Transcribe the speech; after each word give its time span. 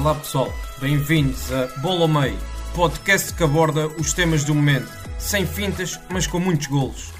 Olá 0.00 0.14
pessoal, 0.14 0.48
bem-vindos 0.80 1.52
a 1.52 1.66
Bola 1.82 2.00
ao 2.00 2.08
Meio, 2.08 2.38
podcast 2.74 3.34
que 3.34 3.44
aborda 3.44 3.86
os 3.86 4.14
temas 4.14 4.42
do 4.44 4.54
momento, 4.54 4.88
sem 5.18 5.44
fintas, 5.44 6.00
mas 6.10 6.26
com 6.26 6.38
muitos 6.40 6.68
golos. 6.68 7.12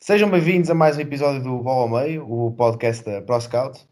Sejam 0.00 0.28
bem-vindos 0.28 0.68
a 0.68 0.74
mais 0.74 0.96
um 0.96 1.00
episódio 1.00 1.44
do 1.44 1.58
Bola 1.62 1.82
ao 1.82 1.88
Meio, 1.88 2.28
o 2.28 2.50
podcast 2.56 3.04
da 3.04 3.22
ProScout. 3.22 3.86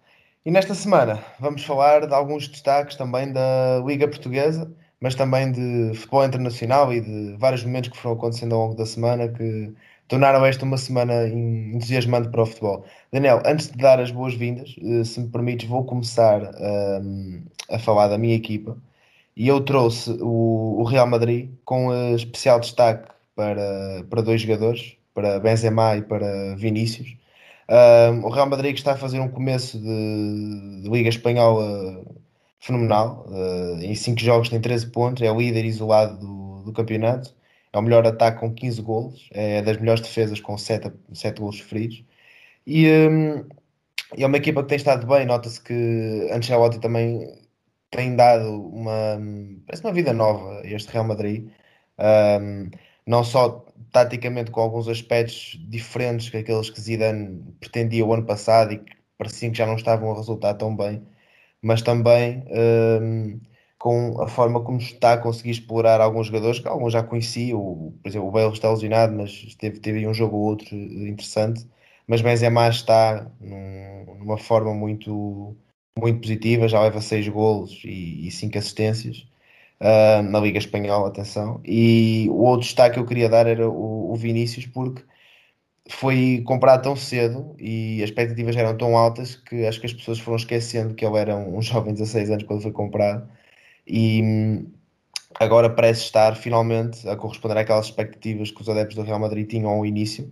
E 0.45 0.51
nesta 0.51 0.75
semana 0.75 1.25
vamos 1.39 1.65
falar 1.65 2.05
de 2.05 2.13
alguns 2.13 2.49
destaques 2.49 2.97
também 2.97 3.33
da 3.33 3.81
Liga 3.87 4.09
Portuguesa, 4.09 4.75
mas 5.01 5.15
também 5.15 5.53
de 5.53 5.95
futebol 5.95 6.25
internacional 6.25 6.93
e 6.93 7.01
de 7.01 7.37
vários 7.39 7.63
momentos 7.63 7.91
que 7.91 7.97
foram 7.97 8.17
acontecendo 8.17 8.57
ao 8.57 8.63
longo 8.63 8.75
da 8.75 8.85
semana 8.85 9.29
que 9.29 9.73
tornaram 10.11 10.45
esta 10.45 10.65
uma 10.65 10.77
semana 10.77 11.29
entusiasmante 11.29 12.29
para 12.31 12.43
o 12.43 12.47
futebol. 12.47 12.85
Daniel, 13.13 13.41
antes 13.47 13.71
de 13.71 13.79
dar 13.79 14.01
as 14.01 14.11
boas-vindas, 14.11 14.75
eh, 14.83 15.05
se 15.05 15.21
me 15.21 15.29
permites, 15.29 15.69
vou 15.69 15.85
começar 15.85 16.43
um, 16.61 17.43
a 17.71 17.79
falar 17.79 18.09
da 18.09 18.19
minha 18.19 18.35
equipa. 18.35 18.77
E 19.37 19.47
eu 19.49 19.61
trouxe 19.61 20.11
o, 20.21 20.81
o 20.81 20.85
Real 20.85 21.07
Madrid 21.07 21.51
com 21.65 21.89
uh, 21.89 22.17
especial 22.17 22.59
destaque 22.61 23.09
para, 23.37 24.05
para 24.11 24.23
dois 24.23 24.43
jogadores, 24.43 24.97
para 25.15 25.39
Benzema 25.41 25.97
e 25.97 26.03
para 26.03 26.57
Vinícius. 26.57 27.17
Um, 27.69 28.27
o 28.27 28.31
Real 28.31 28.49
Madrid 28.49 28.77
está 28.77 28.93
a 28.95 28.97
fazer 28.97 29.21
um 29.21 29.29
começo 29.29 29.79
de, 29.79 30.83
de 30.83 30.89
Liga 30.91 31.09
Espanhola 31.09 32.05
fenomenal. 32.59 33.27
Uh, 33.29 33.81
em 33.83 33.95
5 33.95 34.21
jogos 34.21 34.49
tem 34.49 34.61
13 34.61 34.89
pontos, 34.91 35.23
é 35.23 35.31
o 35.31 35.39
líder 35.39 35.65
isolado 35.65 36.19
do, 36.19 36.65
do 36.65 36.73
campeonato 36.73 37.33
é 37.73 37.79
o 37.79 37.83
melhor 37.83 38.07
ataque 38.07 38.41
com 38.41 38.53
15 38.55 38.83
golos, 38.83 39.29
é 39.33 39.63
das 39.63 39.77
melhores 39.79 40.03
defesas 40.03 40.41
com 40.41 40.57
7, 40.59 40.93
7 41.13 41.41
golos 41.41 41.59
sofridos. 41.59 42.05
E, 42.67 42.89
um, 42.89 43.47
é 44.17 44.27
uma 44.27 44.37
equipa 44.37 44.63
que 44.63 44.69
tem 44.69 44.77
estado 44.77 45.07
bem, 45.07 45.27
nota-se 45.27 45.61
que 45.61 46.29
Ancelotti 46.33 46.81
também 46.81 47.33
tem 47.91 48.17
dado 48.17 48.67
uma, 48.69 49.19
parece 49.67 49.85
uma 49.85 49.93
vida 49.93 50.13
nova 50.13 50.61
a 50.61 50.67
este 50.67 50.93
Real 50.93 51.05
Madrid. 51.05 51.49
Um, 51.99 52.71
não 53.07 53.25
só 53.25 53.67
taticamente 53.93 54.51
com 54.51 54.61
alguns 54.61 54.89
aspectos 54.89 55.59
diferentes 55.69 56.31
que 56.31 56.37
aqueles 56.39 56.71
que 56.71 56.81
Zidane 56.81 57.43
pretendia 57.61 58.05
o 58.05 58.13
ano 58.13 58.25
passado 58.25 58.73
e 58.73 58.79
que 58.79 58.93
pareciam 59.19 59.53
que 59.53 59.59
já 59.59 59.67
não 59.67 59.77
estavam 59.77 60.13
a 60.13 60.17
resultar 60.17 60.55
tão 60.55 60.75
bem, 60.77 61.03
mas 61.63 61.83
também 61.83 62.45
um, 63.03 63.41
com 63.81 64.21
a 64.21 64.29
forma 64.29 64.63
como 64.63 64.79
está 64.79 65.15
a 65.15 65.19
conseguir 65.19 65.53
explorar 65.53 66.03
alguns 66.03 66.27
jogadores, 66.27 66.61
que 66.61 66.69
alguns 66.69 66.93
já 66.93 67.03
conheci, 67.03 67.55
o, 67.55 67.95
por 68.03 68.09
exemplo, 68.11 68.29
o 68.29 68.31
Bale 68.31 68.53
está 68.53 68.71
lesionado, 68.71 69.15
mas 69.17 69.55
teve, 69.57 69.81
teve 69.81 70.07
um 70.07 70.13
jogo 70.13 70.37
ou 70.37 70.43
outro 70.45 70.77
interessante, 70.77 71.67
mas 72.07 72.21
Benzema 72.21 72.69
está 72.69 73.31
num, 73.41 74.17
numa 74.19 74.37
forma 74.39 74.75
muito, 74.75 75.57
muito 75.99 76.21
positiva, 76.21 76.69
já 76.69 76.81
leva 76.83 77.01
6 77.01 77.27
golos 77.29 77.81
e 77.85 78.31
5 78.31 78.59
assistências 78.59 79.27
uh, 79.81 80.23
na 80.25 80.41
Liga 80.41 80.59
Espanhola, 80.59 81.09
atenção, 81.09 81.61
e 81.65 82.29
o 82.31 82.43
outro 82.43 82.67
destaque 82.67 82.97
que 82.97 83.01
eu 83.01 83.07
queria 83.07 83.31
dar 83.31 83.47
era 83.47 83.69
o, 83.69 84.13
o 84.13 84.17
Vinícius, 84.17 84.67
porque 84.67 85.03
foi 85.91 86.43
comprado 86.47 86.83
tão 86.83 86.97
cedo 86.97 87.55
e 87.59 88.03
as 88.03 88.11
expectativas 88.11 88.57
eram 88.57 88.77
tão 88.77 88.97
altas 88.97 89.37
que 89.37 89.67
acho 89.67 89.81
que 89.81 89.87
as 89.87 89.95
pessoas 89.95 90.19
foram 90.21 90.37
esquecendo 90.37 90.95
que 90.95 91.05
ele 91.05 91.17
era 91.19 91.37
um, 91.37 91.59
um 91.59 91.63
jovem 91.63 91.95
de 91.95 92.01
16 92.01 92.31
anos 92.31 92.45
quando 92.45 92.63
foi 92.63 92.73
comprado 92.73 93.40
e 93.91 94.23
hum, 94.23 94.67
agora 95.41 95.71
parece 95.71 96.03
estar 96.05 96.37
finalmente 96.37 97.09
a 97.09 97.17
corresponder 97.17 97.59
àquelas 97.59 97.87
expectativas 97.87 98.51
que 98.51 98.63
os 98.63 98.69
adeptos 98.69 98.97
do 98.97 99.03
Real 99.03 99.19
Madrid 99.19 99.49
tinham 99.49 99.71
ao 99.71 99.85
início. 99.85 100.31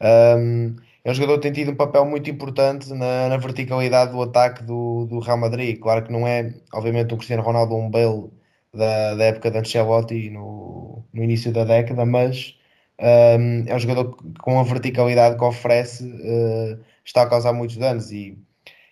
Um, 0.00 0.76
é 1.04 1.10
um 1.10 1.14
jogador 1.14 1.36
que 1.36 1.42
tem 1.42 1.52
tido 1.52 1.72
um 1.72 1.76
papel 1.76 2.04
muito 2.04 2.28
importante 2.30 2.90
na, 2.92 3.28
na 3.28 3.36
verticalidade 3.38 4.12
do 4.12 4.22
ataque 4.22 4.62
do, 4.62 5.06
do, 5.06 5.20
Real 5.20 5.38
Madrid. 5.38 5.78
Claro 5.80 6.04
que 6.04 6.12
não 6.12 6.26
é, 6.26 6.54
obviamente, 6.72 7.14
um 7.14 7.16
Cristiano 7.16 7.42
Ronaldo 7.42 7.74
ou 7.74 7.82
um 7.82 7.90
Bale 7.90 8.30
da, 8.74 9.14
da 9.14 9.24
época 9.24 9.50
de 9.50 9.58
Ancelotti 9.58 10.30
no, 10.30 11.04
no 11.12 11.24
início 11.24 11.52
da 11.52 11.64
década, 11.64 12.04
mas 12.04 12.56
um, 13.00 13.64
é 13.66 13.74
um 13.74 13.78
jogador 13.78 14.16
que, 14.16 14.32
com 14.40 14.60
a 14.60 14.62
verticalidade 14.64 15.36
que 15.38 15.44
oferece 15.44 16.04
uh, 16.04 16.78
está 17.04 17.22
a 17.22 17.28
causar 17.28 17.52
muitos 17.52 17.76
danos 17.76 18.10
e 18.12 18.36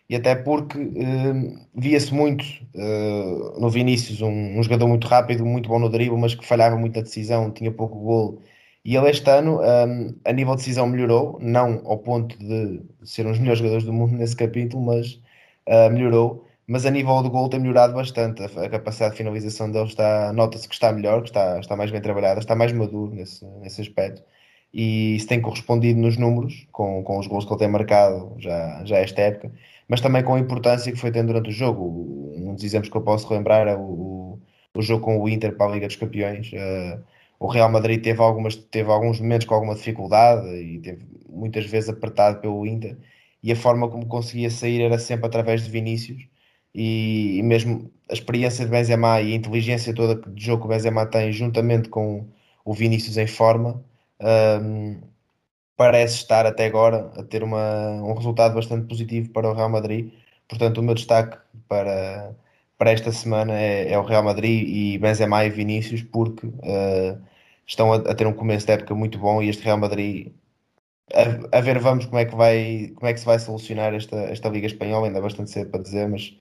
e 0.09 0.15
até 0.15 0.35
porque 0.37 0.79
uh, 0.79 1.67
via-se 1.75 2.15
muito 2.15 2.45
uh, 2.75 3.61
no 3.61 3.69
Vinícius 3.69 4.23
um, 4.23 4.59
um, 4.59 4.63
jogador 4.63 4.87
muito 4.87 5.07
rápido, 5.07 5.45
muito 5.45 5.69
bom 5.69 5.79
no 5.79 5.89
drible, 5.89 6.17
mas 6.17 6.35
que 6.35 6.47
falhava 6.47 6.77
muito 6.77 6.99
a 6.99 7.03
decisão, 7.03 7.51
tinha 7.51 7.73
pouco 7.73 7.99
golo. 7.99 8.43
E 8.85 8.97
ele 8.97 9.11
este 9.11 9.29
ano, 9.29 9.61
um, 9.61 10.15
a 10.25 10.33
nível 10.33 10.55
de 10.55 10.59
decisão, 10.59 10.87
melhorou, 10.87 11.39
não 11.41 11.83
ao 11.85 11.99
ponto 11.99 12.39
de 12.39 12.83
ser 13.05 13.27
um 13.27 13.31
dos 13.31 13.41
melhores 13.41 13.59
jogadores 13.59 13.85
do 13.85 13.93
mundo 13.93 14.15
nesse 14.17 14.37
capítulo, 14.37 14.85
mas 14.85 15.15
uh, 15.69 15.91
melhorou. 15.91 16.47
Mas 16.69 16.87
a 16.87 16.91
nível 16.91 17.23
do 17.23 17.31
gol 17.31 17.49
tem 17.49 17.61
melhorado 17.61 17.95
bastante. 17.95 18.43
A, 18.43 18.47
a 18.47 18.69
capacidade 18.71 19.13
de 19.13 19.19
finalização 19.19 19.71
dele 19.71 19.87
está, 19.87 20.33
nota-se 20.33 20.69
que 20.69 20.75
está 20.75 20.93
melhor, 20.93 21.23
que 21.23 21.29
está, 21.31 21.59
está 21.61 21.77
mais 21.77 21.91
bem 21.91 22.01
trabalhada, 22.01 22.41
está 22.41 22.55
mais 22.55 22.73
maduro 22.73 23.13
nesse, 23.15 23.45
nesse 23.61 23.81
aspecto 23.81 24.23
e 24.73 25.17
isso 25.17 25.27
tem 25.27 25.41
correspondido 25.41 25.99
nos 25.99 26.19
números, 26.19 26.67
com, 26.71 27.03
com 27.03 27.19
os 27.19 27.27
gols 27.27 27.47
que 27.47 27.53
ele 27.53 27.59
tem 27.61 27.69
marcado 27.69 28.35
já, 28.39 28.85
já 28.85 28.99
esta 28.99 29.23
época 29.23 29.51
mas 29.89 30.01
também 30.01 30.23
com 30.23 30.35
a 30.35 30.39
importância 30.41 30.93
que 30.93 30.99
foi 30.99 31.11
tendo 31.11 31.29
durante 31.29 31.51
o 31.51 31.53
jogo. 31.53 32.33
Um 32.37 32.55
dos 32.55 32.65
exemplos 32.65 32.91
que 32.91 32.97
eu 32.97 33.03
posso 33.03 33.29
relembrar 33.29 33.67
é 33.69 33.77
o, 33.77 34.39
o 34.75 34.83
jogo 34.83 35.05
com 35.05 35.21
o 35.21 35.29
Inter 35.29 35.57
para 35.57 35.71
a 35.71 35.75
Liga 35.75 35.87
dos 35.87 35.97
Campeões. 35.97 36.53
Uh, 36.53 37.03
o 37.39 37.47
Real 37.47 37.71
Madrid 37.71 38.03
teve, 38.03 38.21
algumas, 38.21 38.57
teve 38.57 38.91
alguns 38.91 39.21
momentos 39.21 39.47
com 39.47 39.55
alguma 39.55 39.75
dificuldade 39.75 40.49
e 40.49 40.79
teve 40.81 41.07
muitas 41.29 41.67
vezes 41.67 41.91
apertado 41.91 42.41
pelo 42.41 42.67
Inter 42.67 42.97
e 43.43 43.53
a 43.53 43.57
forma 43.57 43.89
como 43.89 44.07
conseguia 44.07 44.51
sair 44.51 44.83
era 44.83 44.99
sempre 44.99 45.27
através 45.27 45.63
de 45.65 45.71
Vinícius 45.71 46.27
e, 46.75 47.39
e 47.39 47.43
mesmo 47.43 47.91
a 48.11 48.15
experiência 48.15 48.65
de 48.65 48.71
Benzema 48.71 49.21
e 49.21 49.33
a 49.33 49.37
inteligência 49.37 49.95
toda 49.95 50.17
de 50.31 50.45
jogo 50.45 50.63
que 50.63 50.67
o 50.67 50.71
Benzema 50.71 51.07
tem 51.07 51.33
juntamente 51.33 51.89
com 51.89 52.27
o 52.65 52.73
Vinícius 52.75 53.17
em 53.17 53.27
forma 53.27 53.85
um, 54.21 55.01
parece 55.77 56.17
estar 56.17 56.47
até 56.47 56.67
agora 56.67 57.13
a 57.17 57.23
ter 57.23 57.43
uma, 57.43 57.93
um 58.03 58.15
resultado 58.15 58.55
bastante 58.55 58.87
positivo 58.89 59.31
para 59.31 59.49
o 59.51 59.55
Real 59.55 59.69
Madrid. 59.69 60.13
Portanto, 60.49 60.79
o 60.79 60.83
meu 60.83 60.95
destaque 60.95 61.39
para, 61.69 62.35
para 62.79 62.91
esta 62.93 63.13
semana 63.13 63.53
é, 63.61 63.93
é 63.93 63.99
o 63.99 64.03
Real 64.03 64.23
Madrid 64.23 64.67
e 64.69 64.99
Benzema 64.99 65.45
e 65.45 65.51
Vinícius, 65.51 66.03
porque 66.03 66.47
uh, 66.47 67.21
estão 67.67 67.93
a, 67.93 67.97
a, 67.97 68.15
ter 68.15 68.27
um 68.27 68.33
começo 68.33 68.67
de 68.67 68.73
época 68.73 68.95
muito 68.95 69.19
bom 69.19 69.43
e 69.43 69.49
este 69.49 69.65
Real 69.65 69.79
Madrid. 69.79 70.33
A, 71.15 71.59
a, 71.59 71.61
ver, 71.61 71.79
vamos 71.79 72.07
como 72.07 72.19
é 72.19 72.25
que 72.25 72.35
vai, 72.35 72.93
como 72.97 73.09
é 73.09 73.13
que 73.13 73.21
se 73.21 73.27
vai 73.27 73.39
solucionar 73.39 73.95
esta, 73.95 74.17
esta 74.17 74.49
Liga 74.49 74.67
Espanhola, 74.67 75.07
ainda 75.07 75.21
bastante 75.21 75.51
cedo 75.51 75.71
para 75.71 75.83
dizer, 75.83 76.09
mas 76.09 76.37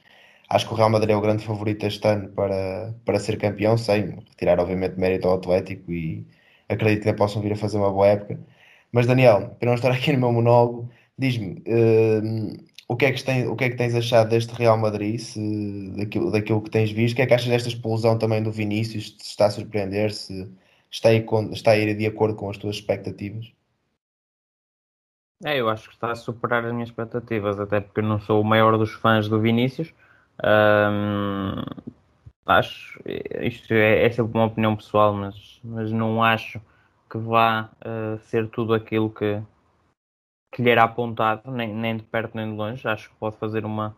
acho 0.50 0.68
que 0.68 0.74
o 0.74 0.78
Real 0.78 0.90
Madrid 0.90 1.12
é 1.12 1.18
o 1.18 1.22
grande 1.22 1.45
favorito 1.45 1.85
este 1.85 2.07
ano 2.07 2.29
para, 2.29 2.94
para 3.06 3.19
ser 3.19 3.38
campeão, 3.38 3.78
sem 3.78 4.12
retirar, 4.29 4.59
obviamente, 4.59 4.97
mérito 5.00 5.28
ao 5.28 5.35
Atlético 5.35 5.91
e 5.91 6.25
acredito 6.69 7.03
que 7.03 7.09
ainda 7.09 7.18
possam 7.18 7.41
vir 7.41 7.53
a 7.53 7.56
fazer 7.56 7.78
uma 7.78 7.91
boa 7.91 8.07
época 8.07 8.40
mas 8.95 9.06
Daniel, 9.06 9.53
para 9.59 9.67
não 9.67 9.75
estar 9.75 9.91
aqui 9.91 10.13
no 10.13 10.19
meu 10.19 10.31
monólogo, 10.31 10.89
diz-me 11.17 11.61
uh, 11.67 12.63
o, 12.88 12.95
que 12.95 13.03
é 13.03 13.11
que 13.11 13.22
tens, 13.22 13.45
o 13.45 13.53
que 13.53 13.66
é 13.66 13.69
que 13.69 13.75
tens 13.75 13.94
achado 13.94 14.30
deste 14.30 14.53
Real 14.53 14.77
Madrid, 14.77 15.19
se, 15.19 15.92
daquilo, 15.97 16.31
daquilo 16.31 16.62
que 16.62 16.69
tens 16.69 16.92
visto, 16.92 17.12
o 17.12 17.18
que 17.18 17.21
é 17.24 17.25
que 17.25 17.33
achas 17.33 17.50
desta 17.50 17.68
explosão 17.68 18.18
também 18.18 18.42
do 18.42 18.53
Vinícius, 18.53 19.13
se 19.19 19.31
está 19.31 19.47
a 19.47 19.51
surpreender, 19.51 20.13
se 20.13 20.50
está 20.89 21.09
a, 21.09 21.13
ir, 21.13 21.25
está 21.51 21.71
a 21.71 21.77
ir 21.77 21.94
de 21.94 22.06
acordo 22.06 22.38
com 22.38 22.50
as 22.50 22.56
tuas 22.56 22.77
expectativas? 22.77 23.51
É, 25.44 25.59
eu 25.59 25.68
acho 25.68 25.89
que 25.89 25.95
está 25.95 26.13
a 26.13 26.15
superar 26.15 26.63
as 26.63 26.71
minhas 26.71 26.88
expectativas, 26.88 27.59
até 27.59 27.81
porque 27.81 28.00
eu 28.00 28.06
não 28.06 28.21
sou 28.21 28.39
o 28.39 28.45
maior 28.45 28.77
dos 28.77 28.94
fãs 28.94 29.27
do 29.27 29.41
Vinícius. 29.41 29.94
Um, 30.41 31.62
acho, 32.45 32.98
isto 33.41 33.74
é, 33.74 34.06
é 34.06 34.09
sempre 34.09 34.38
uma 34.38 34.45
opinião 34.45 34.74
pessoal, 34.74 35.13
mas, 35.13 35.59
mas 35.62 35.91
não 35.91 36.24
acho 36.24 36.62
que 37.15 37.17
vá 37.17 37.69
uh, 37.85 38.19
ser 38.25 38.50
tudo 38.50 38.73
aquilo 38.73 39.09
que, 39.09 39.41
que 40.53 40.62
lhe 40.62 40.69
era 40.69 40.83
apontado, 40.83 41.50
nem, 41.50 41.73
nem 41.73 41.95
de 41.95 42.03
perto 42.03 42.35
nem 42.35 42.51
de 42.51 42.57
longe. 42.57 42.85
Acho 42.85 43.09
que 43.09 43.15
pode 43.15 43.38
fazer 43.38 43.63
uma, 43.63 43.95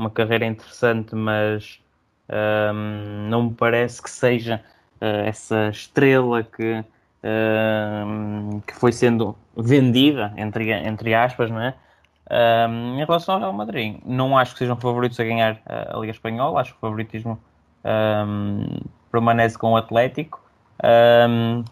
uma 0.00 0.08
carreira 0.08 0.46
interessante, 0.46 1.16
mas 1.16 1.80
ehm, 2.28 3.28
não 3.28 3.44
me 3.44 3.54
parece 3.54 4.00
que 4.00 4.08
seja 4.08 4.62
uh, 5.00 5.26
essa 5.26 5.68
estrela 5.68 6.44
que, 6.44 6.84
uh, 7.24 8.60
que 8.64 8.74
foi 8.76 8.92
sendo 8.92 9.36
vendida, 9.56 10.32
entre, 10.36 10.70
entre 10.70 11.12
aspas, 11.12 11.50
não 11.50 11.60
é? 11.60 11.74
Um, 12.30 12.98
em 13.00 13.04
relação 13.04 13.34
ao 13.34 13.40
Real 13.40 13.52
Madrid, 13.52 14.00
não 14.04 14.38
acho 14.38 14.52
que 14.52 14.60
sejam 14.60 14.76
favoritos 14.76 15.20
a 15.20 15.24
ganhar 15.24 15.60
a 15.66 15.98
Liga 15.98 16.12
Espanhola, 16.12 16.60
acho 16.60 16.70
que 16.70 16.78
o 16.78 16.80
favoritismo 16.80 17.38
um, 17.84 18.80
permanece 19.12 19.58
com 19.58 19.72
o 19.72 19.76
Atlético. 19.76 20.42
Um, 20.82 21.62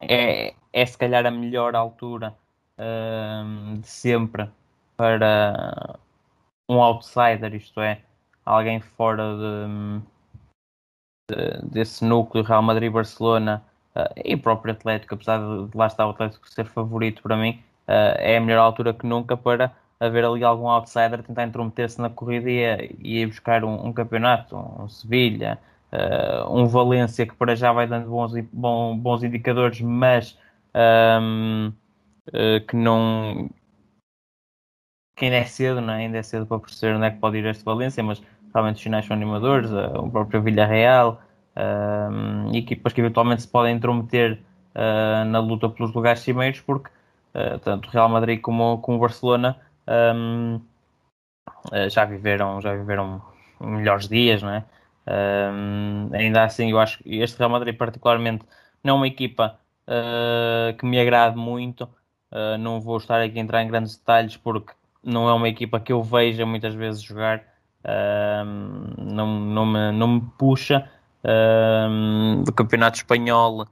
é, 0.00 0.54
é 0.72 0.86
se 0.86 0.96
calhar 0.98 1.26
a 1.26 1.30
melhor 1.30 1.74
altura 1.74 2.36
de 3.80 3.88
sempre 3.88 4.50
para 4.96 5.98
um 6.68 6.82
outsider, 6.82 7.54
isto 7.54 7.80
é, 7.80 8.00
alguém 8.44 8.80
fora 8.80 9.24
de, 9.36 10.00
de, 11.30 11.70
desse 11.70 12.04
núcleo 12.04 12.44
Real 12.44 12.62
Madrid-Barcelona 12.62 13.62
uh, 13.94 14.12
e 14.24 14.34
o 14.34 14.38
próprio 14.40 14.72
Atlético, 14.72 15.14
apesar 15.14 15.38
de, 15.38 15.70
de 15.70 15.76
lá 15.76 15.86
estar 15.86 16.06
o 16.06 16.10
Atlético 16.10 16.48
ser 16.48 16.66
favorito 16.66 17.22
para 17.22 17.36
mim, 17.36 17.62
uh, 17.88 18.16
é 18.18 18.36
a 18.36 18.40
melhor 18.40 18.60
altura 18.60 18.94
que 18.94 19.06
nunca 19.06 19.36
para 19.36 19.72
haver 19.98 20.24
ali 20.24 20.44
algum 20.44 20.68
outsider 20.68 21.22
tentar 21.22 21.44
intrometer-se 21.44 22.00
na 22.00 22.10
corrida 22.10 22.50
e, 22.50 22.96
e 23.00 23.22
ir 23.22 23.26
buscar 23.26 23.64
um, 23.64 23.86
um 23.86 23.92
campeonato, 23.92 24.56
um 24.56 24.88
Sevilha, 24.88 25.58
uh, 25.96 26.52
um 26.52 26.66
Valência 26.66 27.26
que 27.26 27.34
para 27.34 27.56
já 27.56 27.72
vai 27.72 27.86
dando 27.86 28.08
bons, 28.08 28.32
bons, 28.52 28.98
bons 28.98 29.22
indicadores, 29.22 29.80
mas 29.80 30.38
um, 30.74 31.72
que 32.66 32.76
não 32.76 33.48
que 35.16 35.24
ainda 35.24 35.38
é 35.38 35.44
cedo, 35.44 35.80
não 35.80 35.94
é? 35.94 35.98
ainda 35.98 36.18
é 36.18 36.22
cedo 36.22 36.46
para 36.46 36.58
perceber 36.58 36.94
onde 36.94 37.06
é 37.06 37.10
que 37.10 37.18
pode 37.18 37.38
ir 37.38 37.46
este 37.46 37.64
Valência, 37.64 38.02
mas 38.02 38.22
realmente 38.52 38.76
os 38.76 38.82
sinais 38.82 39.06
são 39.06 39.16
animadores, 39.16 39.70
uh, 39.70 39.98
o 39.98 40.10
próprio 40.10 40.42
Villarreal, 40.42 41.22
uh, 41.56 42.54
equipas 42.54 42.92
que 42.92 43.00
eventualmente 43.00 43.42
se 43.42 43.48
podem 43.48 43.74
intrometer 43.76 44.38
uh, 44.74 45.24
na 45.24 45.40
luta 45.40 45.68
pelos 45.68 45.92
lugares 45.94 46.20
cimeiros, 46.20 46.60
porque 46.60 46.90
uh, 47.34 47.58
tanto 47.60 47.88
o 47.88 47.92
Real 47.92 48.08
Madrid 48.10 48.40
como, 48.40 48.82
o 48.86 48.98
Barcelona 48.98 49.56
um, 49.88 50.60
já 51.88 52.04
viveram 52.04 52.60
já 52.60 52.74
viveram 52.74 53.22
melhores 53.60 54.08
dias, 54.08 54.42
não 54.42 54.50
é? 54.50 54.64
Um, 55.08 56.10
ainda 56.12 56.44
assim, 56.44 56.70
eu 56.70 56.78
acho 56.78 56.98
que 56.98 57.20
este 57.20 57.38
Real 57.38 57.50
Madrid 57.50 57.76
particularmente 57.76 58.44
não 58.82 58.94
é 58.94 58.96
uma 58.98 59.06
equipa 59.06 59.58
que 60.78 60.84
me 60.84 60.98
agrade 60.98 61.36
muito, 61.36 61.88
não 62.58 62.80
vou 62.80 62.96
estar 62.96 63.22
aqui 63.22 63.38
a 63.38 63.42
entrar 63.42 63.62
em 63.62 63.68
grandes 63.68 63.96
detalhes 63.96 64.36
porque 64.36 64.72
não 65.00 65.28
é 65.28 65.32
uma 65.32 65.48
equipa 65.48 65.78
que 65.78 65.92
eu 65.92 66.02
veja 66.02 66.44
muitas 66.44 66.74
vezes 66.74 67.02
jogar, 67.02 67.44
não, 68.98 69.26
não, 69.40 69.64
me, 69.64 69.92
não 69.92 70.08
me 70.08 70.20
puxa. 70.36 70.90
do 72.44 72.52
campeonato 72.52 72.96
espanhol 72.96 73.66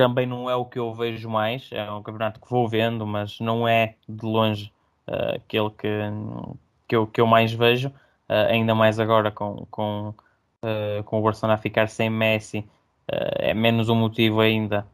também 0.00 0.26
não 0.26 0.48
é 0.48 0.56
o 0.56 0.64
que 0.64 0.78
eu 0.78 0.94
vejo 0.94 1.28
mais, 1.28 1.68
é 1.72 1.90
um 1.92 2.02
campeonato 2.02 2.40
que 2.40 2.48
vou 2.48 2.66
vendo, 2.66 3.06
mas 3.06 3.38
não 3.38 3.68
é 3.68 3.96
de 4.08 4.24
longe 4.24 4.72
uh, 5.06 5.36
aquele 5.36 5.68
que, 5.70 5.88
que, 6.88 6.96
eu, 6.96 7.06
que 7.06 7.20
eu 7.20 7.26
mais 7.26 7.52
vejo, 7.52 7.88
uh, 7.88 7.92
ainda 8.48 8.74
mais 8.74 8.98
agora 8.98 9.30
com, 9.30 9.66
com, 9.70 10.14
uh, 10.64 11.02
com 11.04 11.18
o 11.18 11.22
Barcelona 11.22 11.54
a 11.54 11.58
ficar 11.58 11.88
sem 11.88 12.10
Messi, 12.10 12.64
é 13.08 13.52
menos 13.52 13.88
um 13.88 13.96
motivo 13.96 14.40
ainda 14.40 14.86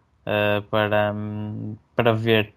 para, 0.70 1.14
para 1.94 2.14
ver 2.14 2.54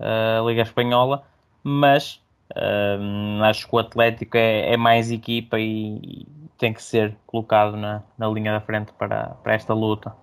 a 0.00 0.42
Liga 0.42 0.62
Espanhola 0.62 1.22
mas 1.62 2.20
um, 2.56 3.42
acho 3.44 3.68
que 3.68 3.74
o 3.74 3.78
Atlético 3.78 4.36
é, 4.36 4.72
é 4.72 4.76
mais 4.76 5.10
equipa 5.10 5.58
e, 5.58 5.96
e, 5.96 6.26
tem 6.58 6.72
que 6.72 6.82
ser 6.82 7.16
colocado 7.26 7.76
na, 7.76 8.02
na 8.16 8.28
linha 8.28 8.52
da 8.52 8.60
frente 8.60 8.92
para, 8.92 9.28
para 9.42 9.54
esta 9.54 9.74
luta. 9.74 10.14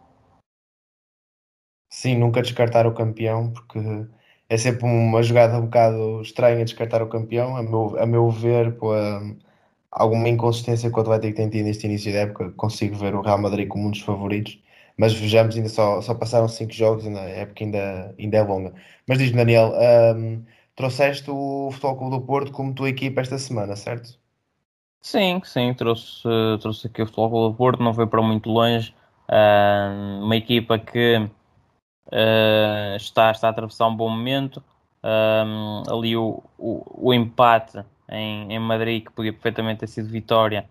Sim, 1.92 2.18
nunca 2.18 2.42
descartar 2.42 2.86
o 2.86 2.94
campeão, 2.94 3.52
porque 3.52 3.80
é 4.48 4.58
sempre 4.58 4.86
uma 4.86 5.24
jogada 5.24 5.58
um 5.58 5.66
bocado 5.66 6.22
estranha 6.22 6.64
descartar 6.64 7.02
o 7.02 7.10
campeão, 7.10 7.58
a 7.58 7.64
meu, 7.64 8.00
a 8.00 8.06
meu 8.06 8.30
ver, 8.30 8.78
pela 8.80 9.22
alguma 9.92 10.30
inconsistência 10.30 10.92
que 10.92 10.98
o 10.98 11.02
Atlético 11.02 11.38
tem 11.38 11.50
tido 11.50 11.66
neste 11.66 11.86
início 11.86 12.12
de 12.12 12.18
época, 12.18 12.52
consigo 12.52 12.96
ver 12.96 13.16
o 13.16 13.22
Real 13.22 13.42
Madrid 13.42 13.68
como 13.68 13.88
um 13.88 13.92
dos 13.92 14.02
favoritos, 14.02 14.60
mas 14.98 15.14
vejamos, 15.14 15.56
ainda 15.56 15.70
só, 15.70 16.02
só 16.02 16.14
passaram 16.14 16.48
cinco 16.48 16.74
jogos, 16.74 17.06
a 17.08 17.22
época 17.22 17.64
ainda, 17.64 18.16
ainda 18.20 18.38
é 18.38 18.44
longa. 18.44 18.74
Mas 19.08 19.18
diz-me, 19.18 19.38
Daniel, 19.38 19.74
um, 20.16 20.44
trouxeste 20.76 21.32
o 21.32 21.70
Futebol 21.72 21.98
Clube 21.98 22.18
do 22.18 22.22
Porto 22.22 22.52
como 22.52 22.74
tua 22.74 22.90
equipa 22.90 23.22
esta 23.22 23.38
semana, 23.38 23.76
certo? 23.76 24.20
Sim, 25.02 25.42
sim, 25.46 25.74
trouxe, 25.74 26.24
trouxe 26.62 26.88
aqui 26.88 27.02
o 27.02 27.06
Futebol 27.06 27.30
Clube 27.30 27.54
do 27.54 27.58
Porto, 27.58 27.84
não 27.84 27.94
foi 27.94 28.06
para 28.06 28.22
muito 28.22 28.50
longe. 28.50 28.94
Uh, 29.30 30.24
uma 30.24 30.36
equipa 30.36 30.78
que 30.78 31.18
uh, 31.18 32.96
está, 32.98 33.32
está 33.32 33.48
a 33.48 33.52
atravessar 33.52 33.88
um 33.88 33.96
bom 33.96 34.10
momento. 34.10 34.62
Uh, 35.02 35.90
ali 35.90 36.18
o, 36.18 36.44
o, 36.58 37.08
o 37.10 37.14
empate 37.14 37.82
em, 38.12 38.54
em, 38.54 38.60
Madrid, 38.60 39.06
que 39.06 39.12
podia 39.12 39.34
perfeitamente 39.34 39.82
ter 39.82 39.88
sido 39.88 40.10
vitória, 40.10 40.66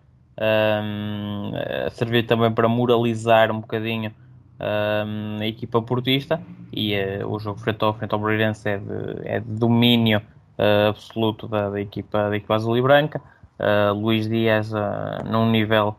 servir 1.91 2.25
também 2.25 2.51
para 2.51 2.67
moralizar 2.67 3.51
um 3.51 3.59
bocadinho 3.59 4.13
a 4.59 5.45
equipa 5.45 5.81
portista 5.81 6.41
e 6.71 6.95
uh, 6.99 7.27
o 7.27 7.39
jogo 7.39 7.59
frente 7.59 7.83
ao, 7.83 7.93
frente 7.93 8.13
ao 8.13 8.19
Moreirense 8.19 8.69
é 8.69 8.77
de, 8.77 9.27
é 9.27 9.39
de 9.39 9.51
domínio 9.51 10.19
uh, 10.19 10.89
absoluto 10.89 11.47
da, 11.47 11.69
da, 11.69 11.81
equipa, 11.81 12.29
da 12.29 12.35
equipa 12.35 12.55
azul 12.55 12.77
e 12.77 12.81
branca. 12.81 13.21
Uh, 13.59 13.93
Luís 13.93 14.27
Dias 14.27 14.71
num 15.29 15.49
nível 15.49 15.95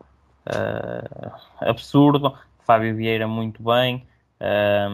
absurdo, 1.60 2.34
Fábio 2.66 2.96
Vieira 2.96 3.28
muito 3.28 3.62
bem, 3.62 4.04
a 4.40 4.88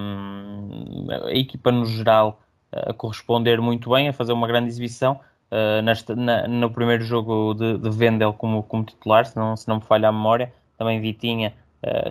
equipa 1.33 1.71
no 1.71 1.87
geral 1.87 2.43
a 2.73 2.93
corresponder 2.93 3.59
muito 3.61 3.89
bem, 3.91 4.09
a 4.09 4.13
fazer 4.13 4.33
uma 4.33 4.47
grande 4.47 4.69
exibição. 4.69 5.19
Nesta, 5.85 6.15
na, 6.17 6.49
no 6.49 6.71
primeiro 6.71 7.05
jogo 7.05 7.55
de, 7.55 7.79
de 7.79 7.91
Vendel 7.91 8.33
como, 8.33 8.63
como 8.65 8.85
titular, 8.85 9.25
se 9.25 9.37
não, 9.37 9.57
se 9.57 9.69
não 9.69 9.77
me 9.77 9.83
falha 9.83 10.09
a 10.09 10.13
memória, 10.13 10.53
também 10.77 11.01
Vitinha 11.01 11.55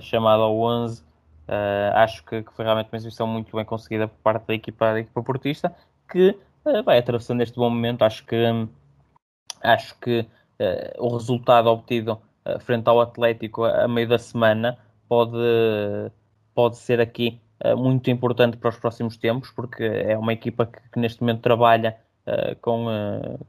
chamado 0.02 0.42
ao 0.42 0.58
11 0.58 1.04
Uh, 1.48 1.94
acho 1.94 2.24
que, 2.26 2.42
que, 2.42 2.52
foi 2.54 2.66
realmente 2.66 2.92
uma 2.92 2.98
exibição 2.98 3.28
muito 3.28 3.56
bem 3.56 3.64
conseguida 3.64 4.08
por 4.08 4.18
parte 4.18 4.48
da 4.48 4.54
equipa, 4.56 4.94
da 4.94 5.00
equipa 5.00 5.22
portista, 5.22 5.76
que 6.12 6.30
uh, 6.66 6.84
vai 6.84 6.98
atravessando 6.98 7.42
este 7.42 7.56
bom 7.56 7.70
momento. 7.70 8.02
Acho 8.04 8.26
que, 8.26 8.68
acho 9.62 10.00
que 10.00 10.22
uh, 10.22 11.06
o 11.06 11.14
resultado 11.16 11.70
obtido 11.70 12.20
frente 12.60 12.88
ao 12.88 13.02
Atlético 13.02 13.64
a, 13.64 13.86
a, 13.86 13.88
meio 13.88 14.08
da 14.08 14.20
semana 14.20 14.78
pode, 15.08 15.38
pode 16.54 16.78
ser 16.78 17.00
aqui 17.02 17.40
muito 17.78 18.12
importante 18.12 18.58
para 18.58 18.70
os 18.70 18.78
próximos 18.78 19.18
tempos, 19.18 19.50
porque 19.50 19.84
é 19.84 20.16
uma 20.16 20.34
equipa 20.34 20.68
que, 20.68 20.80
que 20.92 21.00
neste 21.00 21.22
momento 21.22 21.42
trabalha 21.42 21.98
com, 22.62 22.86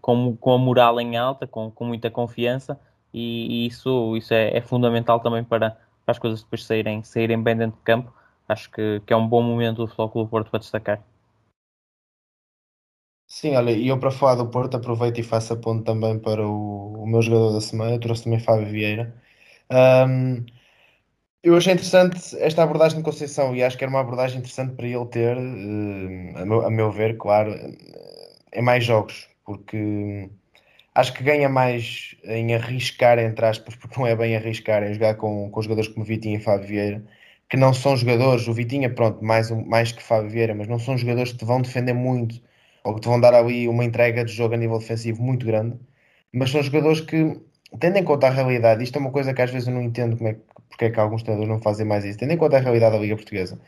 com, 0.01 0.37
com 0.37 0.53
a 0.53 0.59
moral 0.59 1.01
em 1.01 1.17
alta, 1.17 1.47
com, 1.47 1.71
com 1.71 1.85
muita 1.85 2.11
confiança, 2.11 2.79
e, 3.13 3.65
e 3.65 3.67
isso, 3.67 4.17
isso 4.17 4.35
é, 4.35 4.57
é 4.57 4.61
fundamental 4.61 5.21
também 5.21 5.43
para 5.43 5.77
para 6.07 6.13
as 6.13 6.19
coisas 6.21 6.43
depois 6.43 6.65
saírem, 6.65 7.03
saírem 7.03 7.43
bem 7.43 7.57
dentro 7.57 7.77
de 7.77 7.83
campo. 7.83 8.15
Acho 8.49 8.71
que, 8.71 9.03
que 9.05 9.13
é 9.13 9.17
um 9.17 9.27
bom 9.27 9.43
momento 9.43 9.79
do 9.79 9.89
Futebol 9.89 10.11
Clube 10.11 10.31
Porto 10.31 10.51
para 10.51 10.61
destacar. 10.61 11.03
Sim, 13.27 13.57
olha, 13.57 13.73
e 13.73 13.89
eu 13.89 13.99
para 13.99 14.13
falar 14.13 14.37
do 14.37 14.49
Porto 14.49 14.77
aproveito 14.77 15.19
e 15.19 15.23
faço 15.25 15.53
a 15.53 15.57
ponto 15.57 15.83
também 15.83 16.17
para 16.17 16.47
o, 16.47 17.03
o 17.03 17.07
meu 17.09 17.21
jogador 17.21 17.53
da 17.55 17.61
semana, 17.61 17.97
eu 17.97 18.01
trouxe 18.01 18.23
também 18.23 18.39
Fábio 18.39 18.69
Vieira. 18.69 19.13
Um, 19.69 20.47
eu 21.43 21.57
achei 21.57 21.73
interessante 21.73 22.37
esta 22.39 22.63
abordagem 22.63 22.99
de 22.99 23.05
Conceição 23.05 23.55
e 23.55 23.65
acho 23.65 23.77
que 23.77 23.83
era 23.83 23.91
uma 23.91 24.01
abordagem 24.01 24.39
interessante 24.39 24.77
para 24.77 24.87
ele 24.87 25.07
ter, 25.07 25.37
uh, 25.37 26.39
a, 26.39 26.47
meu, 26.47 26.67
a 26.67 26.71
meu 26.71 26.93
ver, 26.93 27.17
claro, 27.17 27.53
em 28.57 28.63
mais 28.63 28.85
jogos, 28.85 29.29
porque 29.45 30.31
acho 30.95 31.13
que 31.15 31.23
ganha 31.23 31.49
mais 31.49 32.17
em 32.25 32.55
arriscar, 32.55 33.19
entre 33.19 33.45
aspas, 33.47 33.77
porque 33.77 33.99
não 34.01 34.07
é 34.07 34.17
bem 34.17 34.35
arriscar, 34.37 34.83
em 34.83 34.95
jogar 34.95 35.17
com, 35.17 35.51
com 35.51 35.63
jogadores 35.63 35.89
como 35.91 36.05
Vitinha 36.05 36.39
e 36.39 36.41
Fábio 36.41 36.67
Vieira, 36.67 37.05
que 37.49 37.57
não 37.57 37.73
são 37.75 37.97
jogadores, 37.97 38.49
o 38.49 38.53
Vitinha, 38.55 38.91
pronto, 38.93 39.25
mais, 39.25 39.51
mais 39.51 39.93
que 39.93 40.03
Fábio 40.03 40.31
Vieira, 40.31 40.55
mas 40.55 40.69
não 40.69 40.79
são 40.79 40.97
jogadores 40.99 41.33
que 41.33 41.39
te 41.39 41.45
vão 41.45 41.61
defender 41.63 41.93
muito 41.93 42.41
ou 42.85 42.95
que 42.95 43.01
te 43.03 43.09
vão 43.09 43.21
dar 43.21 43.35
ali 43.35 43.69
uma 43.69 43.85
entrega 43.85 44.25
de 44.25 44.33
jogo 44.33 44.55
a 44.55 44.57
nível 44.57 44.79
defensivo 44.79 45.23
muito 45.23 45.45
grande, 45.47 45.79
mas 46.33 46.51
são 46.51 46.63
jogadores 46.63 47.01
que, 47.01 47.41
tendo 47.81 47.99
em 47.99 48.05
conta 48.05 48.29
a 48.29 48.31
realidade, 48.31 48.83
isto 48.85 48.97
é 48.97 49.01
uma 49.01 49.11
coisa 49.13 49.35
que 49.35 49.43
às 49.43 49.51
vezes 49.51 49.69
eu 49.69 49.75
não 49.75 49.83
entendo 49.83 50.17
como 50.17 50.29
é, 50.31 50.37
porque 50.69 50.87
é 50.87 50.91
que 50.91 51.01
alguns 51.01 51.23
treinadores 51.23 51.53
não 51.53 51.61
fazem 51.61 51.87
mais 51.87 52.05
isso, 52.05 52.19
tendo 52.19 52.33
em 52.33 52.39
conta 52.39 52.57
a 52.57 52.61
realidade 52.61 52.95
da 52.95 53.01
Liga 53.01 53.17
Portuguesa, 53.17 53.59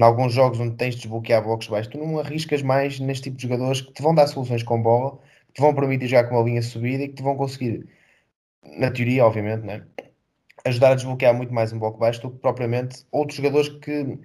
em 0.00 0.02
alguns 0.02 0.32
jogos 0.32 0.58
onde 0.58 0.76
tens 0.76 0.94
de 0.94 1.02
desbloquear 1.02 1.42
blocos 1.44 1.68
baixos, 1.68 1.92
tu 1.92 1.98
não 1.98 2.18
arriscas 2.18 2.62
mais 2.62 2.98
neste 2.98 3.24
tipo 3.24 3.36
de 3.36 3.42
jogadores 3.42 3.82
que 3.82 3.92
te 3.92 4.02
vão 4.02 4.14
dar 4.14 4.26
soluções 4.26 4.62
com 4.62 4.80
bola 4.82 5.18
que 5.48 5.54
te 5.54 5.60
vão 5.60 5.74
permitir 5.74 6.06
jogar 6.08 6.28
com 6.28 6.36
uma 6.36 6.44
linha 6.44 6.62
subida 6.62 7.04
e 7.04 7.08
que 7.08 7.16
te 7.16 7.22
vão 7.22 7.36
conseguir, 7.36 7.86
na 8.78 8.90
teoria, 8.90 9.26
obviamente, 9.26 9.66
né? 9.66 9.84
ajudar 10.64 10.92
a 10.92 10.94
desbloquear 10.94 11.34
muito 11.34 11.52
mais 11.52 11.72
um 11.72 11.78
bloco 11.78 11.98
baixo 11.98 12.22
do 12.22 12.30
que 12.30 12.38
propriamente 12.38 13.04
outros 13.12 13.36
jogadores 13.36 13.68
que 13.68 14.18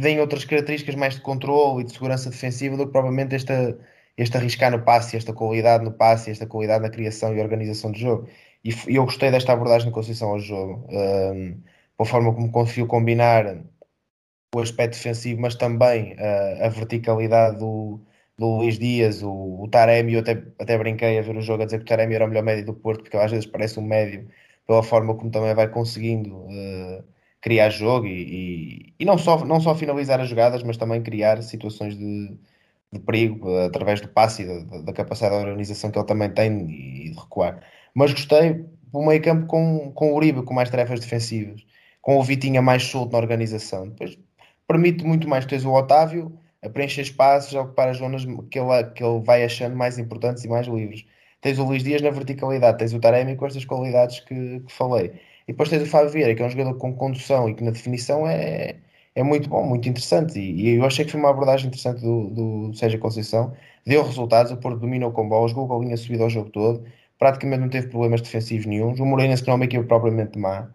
têm 0.00 0.20
outras 0.20 0.44
características 0.44 0.96
mais 0.96 1.14
de 1.14 1.20
controle 1.20 1.82
e 1.82 1.84
de 1.84 1.92
segurança 1.92 2.30
defensiva 2.30 2.76
do 2.76 2.86
que 2.86 2.92
propriamente 2.92 3.36
esta, 3.36 3.78
este 4.16 4.36
arriscar 4.36 4.72
no 4.72 4.82
passe, 4.82 5.16
esta 5.16 5.32
qualidade 5.32 5.84
no 5.84 5.92
passe, 5.92 6.30
esta 6.30 6.46
qualidade 6.46 6.82
na 6.82 6.90
criação 6.90 7.34
e 7.36 7.40
organização 7.40 7.92
do 7.92 7.98
jogo. 7.98 8.28
E, 8.64 8.70
eu 8.88 9.04
gostei 9.04 9.30
desta 9.30 9.52
abordagem 9.52 9.88
de 9.88 9.94
concessão 9.94 10.30
ao 10.30 10.40
jogo, 10.40 10.86
um, 10.90 11.60
pela 11.96 12.08
forma 12.08 12.34
como 12.34 12.50
conseguiu 12.50 12.86
combinar 12.86 13.64
o 14.58 14.62
aspecto 14.62 14.94
defensivo, 14.94 15.40
mas 15.40 15.54
também 15.54 16.14
uh, 16.14 16.64
a 16.64 16.68
verticalidade 16.68 17.58
do, 17.58 18.00
do 18.38 18.58
Luís 18.58 18.78
Dias, 18.78 19.22
o, 19.22 19.62
o 19.62 19.68
Taremi, 19.68 20.14
eu 20.14 20.20
até, 20.20 20.42
até 20.58 20.78
brinquei 20.78 21.18
a 21.18 21.22
ver 21.22 21.36
o 21.36 21.40
jogo 21.40 21.62
a 21.62 21.66
dizer 21.66 21.78
que 21.78 21.84
o 21.84 21.88
Taremi 21.88 22.14
era 22.14 22.24
o 22.24 22.28
melhor 22.28 22.44
médio 22.44 22.66
do 22.66 22.74
Porto, 22.74 23.02
porque 23.02 23.16
às 23.16 23.30
vezes 23.30 23.46
parece 23.46 23.78
um 23.78 23.82
médio 23.82 24.28
pela 24.66 24.82
forma 24.82 25.14
como 25.14 25.30
também 25.30 25.54
vai 25.54 25.68
conseguindo 25.68 26.36
uh, 26.36 27.04
criar 27.40 27.70
jogo 27.70 28.06
e, 28.06 28.88
e, 28.88 28.94
e, 28.98 29.04
não, 29.04 29.18
só, 29.18 29.44
não 29.44 29.60
só 29.60 29.74
finalizar 29.74 30.20
as 30.20 30.28
jogadas, 30.28 30.62
mas 30.62 30.76
também 30.76 31.02
criar 31.02 31.42
situações 31.42 31.96
de, 31.96 32.38
de 32.92 33.00
perigo 33.00 33.48
uh, 33.50 33.66
através 33.66 34.00
do 34.00 34.08
passe 34.08 34.42
e 34.42 34.46
da, 34.46 34.82
da, 34.82 34.92
capacidade 34.92 35.36
de 35.36 35.50
organização 35.50 35.90
que 35.90 35.98
ele 35.98 36.06
também 36.06 36.30
tem 36.30 36.70
e 36.70 37.10
de 37.10 37.18
recuar. 37.20 37.60
Mas 37.94 38.12
gostei 38.12 38.64
do 38.92 39.02
meio 39.02 39.22
campo 39.22 39.46
com, 39.46 39.92
com 39.92 40.12
o 40.12 40.16
Uribe, 40.16 40.42
com 40.44 40.54
mais 40.54 40.70
tarefas 40.70 41.00
defensivas, 41.00 41.64
com 42.00 42.18
o 42.18 42.22
Vitinha 42.22 42.62
mais 42.62 42.84
solto 42.84 43.12
na 43.12 43.18
organização. 43.18 43.88
Depois 43.88 44.18
permite 44.66 45.04
muito 45.04 45.28
mais, 45.28 45.46
tens 45.46 45.64
o 45.64 45.72
Otávio 45.72 46.38
a 46.62 46.68
preencher 46.68 47.02
espaços, 47.02 47.54
a 47.54 47.62
ocupar 47.62 47.88
as 47.88 47.98
zonas 47.98 48.24
que 48.50 48.58
ele, 48.58 48.84
que 48.94 49.04
ele 49.04 49.20
vai 49.20 49.44
achando 49.44 49.76
mais 49.76 49.98
importantes 49.98 50.44
e 50.44 50.48
mais 50.48 50.66
livres. 50.66 51.04
Tens 51.40 51.58
o 51.58 51.64
Luís 51.64 51.82
Dias 51.84 52.00
na 52.00 52.10
verticalidade, 52.10 52.78
tens 52.78 52.94
o 52.94 53.00
Taremi 53.00 53.36
com 53.36 53.46
estas 53.46 53.64
qualidades 53.66 54.20
que, 54.20 54.60
que 54.60 54.72
falei. 54.72 55.12
E 55.46 55.52
depois 55.52 55.68
tens 55.68 55.82
o 55.82 55.86
Fábio 55.86 56.10
Vieira, 56.10 56.34
que 56.34 56.42
é 56.42 56.46
um 56.46 56.50
jogador 56.50 56.74
com 56.78 56.94
condução 56.94 57.48
e 57.48 57.54
que 57.54 57.62
na 57.62 57.70
definição 57.70 58.26
é, 58.26 58.76
é 59.14 59.22
muito 59.22 59.48
bom, 59.48 59.62
muito 59.66 59.88
interessante. 59.88 60.38
E, 60.38 60.70
e 60.70 60.76
eu 60.76 60.84
achei 60.86 61.04
que 61.04 61.10
foi 61.10 61.20
uma 61.20 61.30
abordagem 61.30 61.66
interessante 61.66 62.00
do, 62.00 62.30
do 62.30 62.74
Sérgio 62.74 62.98
Conceição. 62.98 63.52
Deu 63.86 64.02
resultados, 64.02 64.52
o 64.52 64.56
Porto 64.56 64.78
dominou 64.80 65.12
com 65.12 65.28
bola, 65.28 65.46
jogou 65.48 65.68
com 65.68 65.76
a 65.76 65.80
linha 65.80 65.96
subida 65.98 66.24
ao 66.24 66.30
jogo 66.30 66.48
todo, 66.50 66.84
praticamente 67.18 67.60
não 67.60 67.68
teve 67.68 67.88
problemas 67.88 68.22
defensivos 68.22 68.66
nenhum. 68.66 68.94
O 68.94 69.06
Moreirense 69.06 69.42
que 69.42 69.48
não 69.48 69.54
é 69.54 69.56
uma 69.56 69.64
equipa 69.66 69.84
propriamente 69.84 70.38
má. 70.38 70.70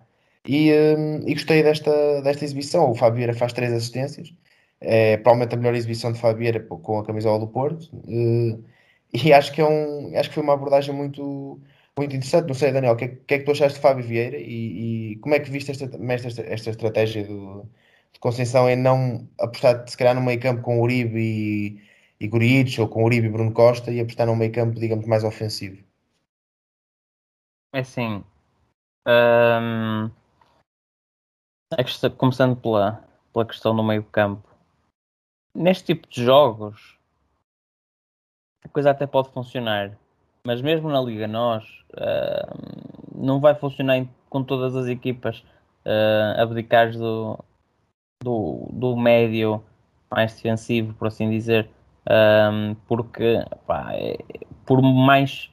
E, 0.48 0.72
um, 0.72 1.28
e 1.28 1.34
gostei 1.34 1.64
desta, 1.64 2.22
desta 2.22 2.46
exibição. 2.46 2.92
O 2.92 3.12
Vieira 3.12 3.34
faz 3.34 3.54
três 3.54 3.72
assistências 3.74 4.34
é 4.82 5.18
provavelmente 5.18 5.54
a 5.54 5.58
melhor 5.58 5.76
exibição 5.76 6.12
de 6.12 6.20
Fabieira 6.20 6.60
com 6.62 7.00
a 7.00 7.06
camisola 7.06 7.40
do 7.40 7.48
Porto. 7.48 7.90
Uh, 7.94 8.64
e 9.14 9.34
acho 9.34 9.52
que, 9.54 9.62
é 9.62 9.66
um, 9.66 10.18
acho 10.18 10.30
que 10.30 10.36
foi 10.36 10.44
uma 10.44 10.54
abordagem 10.54 10.94
muito, 10.94 11.60
muito 11.98 12.16
interessante. 12.16 12.48
Não 12.48 12.54
sei, 12.54 12.72
Daniel, 12.72 12.94
o 12.94 12.96
que, 12.96 13.06
é, 13.06 13.08
que, 13.10 13.34
é 13.36 13.40
que 13.40 13.46
tu 13.46 13.52
achaste 13.52 13.78
de 13.78 13.82
Fábio 13.82 14.06
Vieira 14.06 14.38
e, 14.38 15.14
e 15.14 15.16
como 15.18 15.36
é 15.36 15.40
que 15.40 15.50
viste 15.52 15.72
esta, 15.72 15.86
esta, 15.86 16.42
esta 16.42 16.70
estratégia 16.70 17.26
do, 17.26 17.64
de 18.14 18.20
Conceição 18.20 18.70
em 18.70 18.76
não 18.76 19.28
apostar, 19.40 19.88
se 19.88 19.98
calhar, 19.98 20.16
no 20.16 20.22
meio 20.22 20.40
campo 20.40 20.62
com 20.62 20.82
Uribe 20.82 21.20
e, 21.20 21.82
e 22.20 22.80
ou 22.80 22.88
com 22.88 23.04
Uribe 23.04 23.28
e 23.28 23.30
Bruno 23.32 23.52
Costa 23.54 23.92
e 23.92 24.00
apostar 24.00 24.28
num 24.28 24.36
meio 24.36 24.52
campo, 24.52 24.80
digamos, 24.80 25.06
mais 25.06 25.24
ofensivo? 25.24 25.84
É 27.74 27.80
assim. 27.80 28.24
Hum, 29.08 30.12
questão, 31.78 32.10
começando 32.10 32.56
pela, 32.56 33.04
pela 33.32 33.46
questão 33.46 33.76
do 33.76 33.84
meio 33.84 34.04
campo. 34.04 34.48
Neste 35.56 35.86
tipo 35.86 36.08
de 36.08 36.24
jogos 36.24 36.98
a 38.64 38.70
coisa 38.70 38.92
até 38.92 39.08
pode 39.08 39.30
funcionar, 39.30 39.98
mas 40.46 40.62
mesmo 40.62 40.90
na 40.90 41.02
Liga 41.02 41.28
Nós 41.28 41.64
uh, 41.94 43.16
não 43.16 43.40
vai 43.40 43.56
funcionar 43.56 44.06
com 44.30 44.44
todas 44.44 44.76
as 44.76 44.88
equipas 44.88 45.44
uh, 45.86 46.42
abdicares 46.42 46.98
do, 46.98 47.38
do, 48.22 48.68
do 48.72 48.98
médio 48.98 49.64
mais 50.12 50.34
defensivo, 50.34 50.94
por 50.96 51.08
assim 51.08 51.30
dizer, 51.30 51.70
um, 52.10 52.76
porque 52.88 53.46
pá, 53.66 53.94
é, 53.94 54.18
por 54.66 54.82
mais 54.82 55.52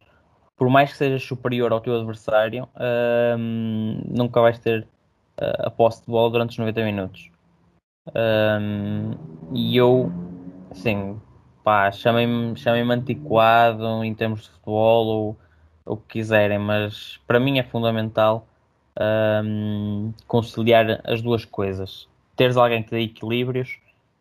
por 0.57 0.71
mais 0.71 0.91
que 0.91 0.97
sejas 0.97 1.23
superior 1.23 1.71
ao 1.71 1.81
teu 1.81 1.95
adversário, 1.95 2.67
um, 3.39 4.01
nunca 4.09 4.41
vais 4.41 4.59
ter 4.59 4.89
a 5.39 5.71
posse 5.71 6.01
de 6.01 6.07
bola 6.07 6.31
durante 6.31 6.51
os 6.51 6.59
90 6.59 6.85
minutos. 6.85 7.31
Um, 8.15 9.13
e 9.53 9.77
eu, 9.77 10.13
assim, 10.71 11.21
pá, 11.65 11.91
chamem-me 11.91 12.57
chamem 12.57 12.89
antiquado 12.91 14.05
em 14.05 14.15
termos 14.15 14.43
de 14.43 14.51
futebol 14.51 15.07
ou 15.07 15.37
o 15.85 15.97
que 15.97 16.19
quiserem, 16.19 16.59
mas 16.59 17.21
para 17.27 17.41
mim 17.41 17.59
é 17.59 17.63
fundamental 17.63 18.47
um, 19.45 20.13
conciliar 20.27 21.01
as 21.05 21.23
duas 21.23 21.45
coisas. 21.45 22.09
Teres 22.35 22.57
alguém 22.57 22.83
que 22.83 22.91
dê 22.91 23.03
equilíbrios 23.03 23.79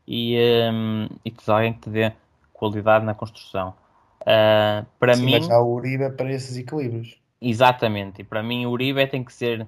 e, 0.08 0.38
um, 0.72 1.08
e 1.24 1.32
teres 1.32 1.50
alguém 1.50 1.74
que 1.74 1.82
te 1.82 1.90
dê 1.90 2.12
qualidade 2.54 3.06
na 3.06 3.14
construção. 3.14 3.74
Uh, 4.22 4.86
para 5.00 5.14
Sim, 5.16 5.26
mim. 5.26 5.32
Mas 5.34 5.50
há 5.50 5.62
o 5.62 5.74
Uribe 5.74 6.10
para 6.12 6.32
esses 6.32 6.58
equilíbrios. 6.58 7.20
Exatamente, 7.42 8.22
e 8.22 8.24
para 8.24 8.42
mim 8.42 8.66
o 8.66 8.72
Uribe 8.72 9.06
tem 9.08 9.24
que 9.24 9.34
ser 9.34 9.68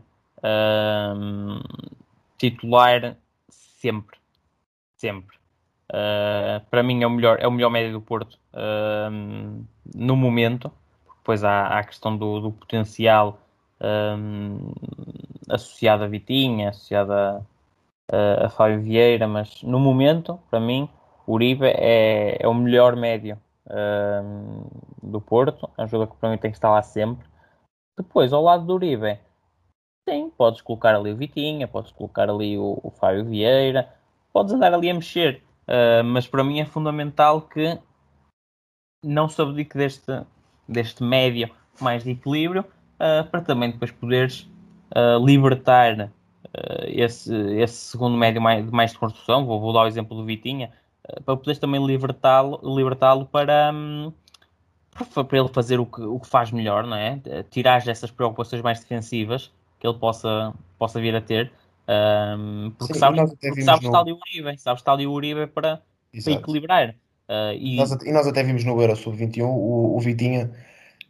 titular 2.38 3.18
sempre. 3.50 4.18
Sempre. 4.98 5.38
Uh, 5.90 6.60
para 6.70 6.84
mim 6.84 7.02
é 7.02 7.08
o 7.08 7.10
melhor, 7.10 7.38
é 7.40 7.48
o 7.48 7.52
melhor 7.52 7.70
médio 7.70 7.94
do 7.94 8.02
Porto 8.02 8.38
no 9.96 10.16
momento. 10.16 10.72
Depois 11.20 11.44
há, 11.44 11.68
há 11.68 11.80
a 11.80 11.84
questão 11.84 12.18
do, 12.18 12.40
do 12.40 12.52
potencial 12.52 13.40
um, 13.82 14.72
associado 15.50 16.04
a 16.04 16.08
Vitinha, 16.08 16.70
associado 16.70 17.14
a, 17.14 17.42
a, 18.46 18.50
Fábio 18.50 18.82
Vieira, 18.82 19.28
mas 19.28 19.62
no 19.64 19.80
momento, 19.80 20.40
para 20.50 20.60
mim, 20.60 20.90
Uribe 21.28 21.68
é, 21.68 22.38
é 22.40 22.48
o 22.48 22.54
melhor 22.54 22.96
médio 22.96 23.38
um, 23.70 24.64
do 25.04 25.20
Porto. 25.22 25.70
É 25.78 25.84
um 25.84 25.88
jogador 25.88 26.14
que 26.14 26.20
para 26.20 26.30
mim 26.30 26.38
tem 26.38 26.52
que 26.52 26.58
estar 26.58 26.72
lá 26.72 26.82
sempre. 26.82 27.28
Depois, 27.98 28.32
ao 28.32 28.44
lado 28.44 28.66
do 28.66 28.76
Uribe, 28.76 29.20
Sim, 30.10 30.32
podes 30.38 30.62
colocar 30.62 30.96
ali 30.96 31.12
o 31.12 31.18
Vitinha, 31.18 31.68
podes 31.68 31.92
colocar 31.92 32.30
ali 32.30 32.58
o, 32.58 32.80
o 32.82 32.90
Fábio 32.90 33.26
Vieira, 33.26 33.94
podes 34.32 34.54
andar 34.54 34.74
ali 34.74 34.90
a 34.90 34.94
mexer, 34.94 35.44
uh, 35.68 36.02
mas 36.02 36.26
para 36.26 36.46
mim 36.46 36.62
é 36.62 36.66
fundamental 36.66 37.42
que 37.42 37.78
não 39.04 39.28
se 39.28 39.42
abdique 39.42 39.78
deste, 39.78 40.24
deste 40.66 41.04
médio 41.04 41.50
mais 41.82 42.06
de 42.06 42.12
equilíbrio 42.12 42.62
uh, 42.62 43.30
para 43.30 43.42
também 43.42 43.72
depois 43.72 43.92
poderes 43.92 44.50
uh, 44.96 45.24
libertar 45.24 46.10
esse, 46.88 47.36
esse 47.60 47.76
segundo 47.76 48.18
médio 48.18 48.42
mais, 48.42 48.66
mais 48.72 48.92
de 48.92 48.98
construção. 48.98 49.46
Vou, 49.46 49.60
vou 49.60 49.74
dar 49.74 49.82
o 49.82 49.88
exemplo 49.88 50.18
do 50.18 50.24
Vitinha, 50.24 50.72
para 51.24 51.36
poderes 51.36 51.60
também 51.60 51.86
libertá-lo 51.86 52.60
libertá 52.64 53.14
para. 53.26 53.72
Um, 53.74 54.12
para 55.14 55.38
ele 55.38 55.50
fazer 55.50 55.80
o 55.80 55.86
que, 55.86 56.02
o 56.02 56.20
que 56.20 56.28
faz 56.28 56.50
melhor, 56.52 56.88
não 56.88 56.98
é? 56.98 57.22
Tirar 57.52 57.88
essas 57.88 58.10
preocupações 58.10 58.64
mais 58.64 58.80
defensivas 58.80 59.52
que 59.80 59.88
ele 59.88 59.98
possa, 59.98 60.54
possa 60.78 61.00
vir 61.00 61.16
a 61.16 61.22
ter. 61.22 61.52
Um, 61.88 62.72
porque 62.78 62.94
Sim, 62.94 63.00
sabes, 63.00 63.34
porque 63.40 63.62
sabes 63.62 63.82
no... 63.82 63.88
está 63.88 64.00
ali 64.00 64.12
o 64.12 64.18
Uribe, 64.18 64.58
sabes 64.60 64.82
está 64.82 64.92
ali 64.92 65.08
o 65.08 65.12
Uribe 65.12 65.48
para, 65.48 65.82
para 66.24 66.34
equilibrar. 66.34 66.96
Uh, 67.30 67.54
e... 67.58 67.76
Nós, 67.78 67.92
e 67.92 68.12
nós 68.12 68.28
até 68.28 68.44
vimos 68.44 68.64
no 68.64 68.82
Euro 68.82 68.96
Sub-21 68.96 69.44
o, 69.44 69.96
o 69.96 70.00
Vitinha 70.00 70.52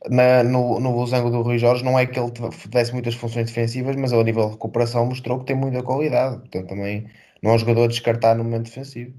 na, 0.10 0.44
no, 0.44 0.80
no 0.80 0.96
losango 0.96 1.30
do 1.30 1.42
Rui 1.42 1.58
Jorge, 1.58 1.84
não 1.84 1.98
é 1.98 2.06
que 2.06 2.20
ele 2.20 2.32
tivesse 2.32 2.94
muitas 2.94 3.16
funções 3.16 3.48
defensivas, 3.48 3.96
mas 3.96 4.12
ele, 4.12 4.22
a 4.22 4.24
nível 4.24 4.46
de 4.46 4.52
recuperação 4.52 5.06
mostrou 5.06 5.40
que 5.40 5.46
tem 5.46 5.56
muita 5.56 5.82
qualidade. 5.84 6.38
Portanto, 6.40 6.68
também 6.70 7.10
não 7.42 7.52
é 7.52 7.56
um 7.56 7.60
jogador 7.60 7.86
a 7.86 7.88
descartar 7.88 8.36
no 8.36 8.44
momento 8.44 8.66
defensivo. 8.66 9.14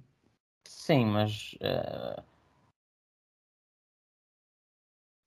Sim, 0.64 1.07
mas 1.07 1.55
uh... 1.55 2.23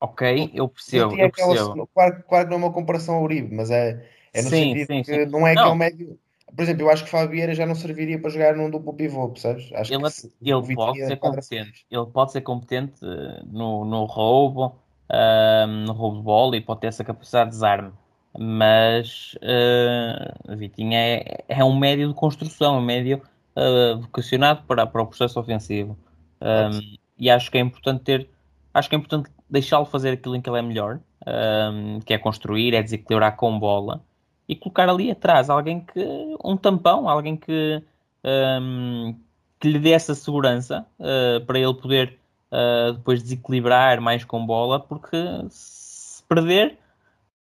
Ok, 0.01 0.50
eu 0.55 0.67
percebo. 0.67 1.15
Eu 1.15 1.31
percebo. 1.31 1.88
claro, 1.93 2.24
claro 2.27 2.46
que 2.46 2.50
não 2.50 2.58
é 2.58 2.65
uma 2.65 2.74
comparação 2.74 3.15
ao 3.15 3.24
Uribe, 3.24 3.53
mas 3.53 3.70
é, 3.70 4.03
é 4.34 4.41
no 4.41 4.50
sim, 4.50 4.74
sentido 4.74 4.88
sim, 4.88 5.03
que 5.03 5.25
sim. 5.25 5.31
não 5.31 5.46
é 5.46 5.53
não. 5.53 5.63
que 5.63 5.70
é 5.70 5.72
um 5.72 5.75
médio. 5.75 6.20
Por 6.55 6.63
exemplo, 6.63 6.81
eu 6.81 6.89
acho 6.89 7.05
que 7.05 7.10
Fabieira 7.10 7.53
já 7.53 7.65
não 7.65 7.75
serviria 7.75 8.20
para 8.20 8.31
jogar 8.31 8.55
num 8.55 8.70
duplo 8.70 8.93
pivô, 8.93 9.29
percebes? 9.29 9.72
Acho 9.74 9.93
ele, 9.93 10.10
se, 10.10 10.34
ele 10.41 10.75
pode 10.75 11.05
ser 11.05 11.15
competente. 11.17 11.86
Ele 11.89 12.05
pode 12.08 12.31
ser 12.31 12.41
competente 12.41 12.93
eh, 13.05 13.41
no, 13.46 13.86
no 13.86 14.03
roubo, 14.03 14.75
uh, 15.10 15.67
no 15.67 15.93
roubo 15.93 16.17
de 16.17 16.24
bola 16.24 16.58
e 16.58 16.62
pode 16.62 16.81
ter 16.81 16.88
essa 16.88 17.03
capacidade 17.03 17.51
de 17.51 17.55
desarme. 17.55 17.93
Mas 18.38 19.38
uh, 19.38 20.55
Vitinha 20.58 21.00
é, 21.00 21.43
é 21.48 21.63
um 21.63 21.77
médio 21.77 22.10
de 22.10 22.13
construção, 22.13 22.79
um 22.79 22.81
médio 22.81 23.22
uh, 23.55 24.01
vocacionado 24.01 24.63
para, 24.63 24.86
para 24.86 25.01
o 25.01 25.08
processo 25.08 25.39
ofensivo. 25.39 25.98
Um, 26.41 26.98
e 27.17 27.29
acho 27.29 27.51
que 27.51 27.58
é 27.58 27.62
importante 27.62 28.03
ter, 28.03 28.29
acho 28.74 28.89
que 28.89 28.96
é 28.96 28.98
importante 28.98 29.29
deixá-lo 29.51 29.86
fazer 29.86 30.12
aquilo 30.12 30.36
em 30.36 30.41
que 30.41 30.50
ele 30.50 30.60
é 30.60 30.62
melhor, 30.62 31.00
um, 31.27 32.00
que 32.00 32.13
é 32.13 32.17
construir, 32.17 32.74
é 32.74 32.81
desequilibrar 32.81 33.36
com 33.36 33.60
bola, 33.60 34.01
e 34.48 34.55
colocar 34.55 34.89
ali 34.89 35.12
atrás 35.12 35.50
alguém 35.50 35.81
que. 35.81 36.03
um 36.43 36.58
tampão, 36.58 37.08
alguém 37.08 37.36
que, 37.36 37.84
um, 38.24 39.15
que 39.60 39.70
lhe 39.70 39.79
dê 39.79 39.91
essa 39.91 40.15
segurança 40.15 40.86
uh, 41.00 41.46
para 41.46 41.60
ele 41.60 41.74
poder 41.74 42.17
uh, 42.51 42.93
depois 42.93 43.22
desequilibrar 43.22 44.01
mais 44.01 44.24
com 44.24 44.46
bola, 44.46 44.79
porque 44.79 45.17
se 45.50 46.24
perder, 46.24 46.77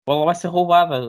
a 0.05 0.11
bola 0.11 0.25
vai 0.25 0.35
ser 0.35 0.47
roubada. 0.47 0.99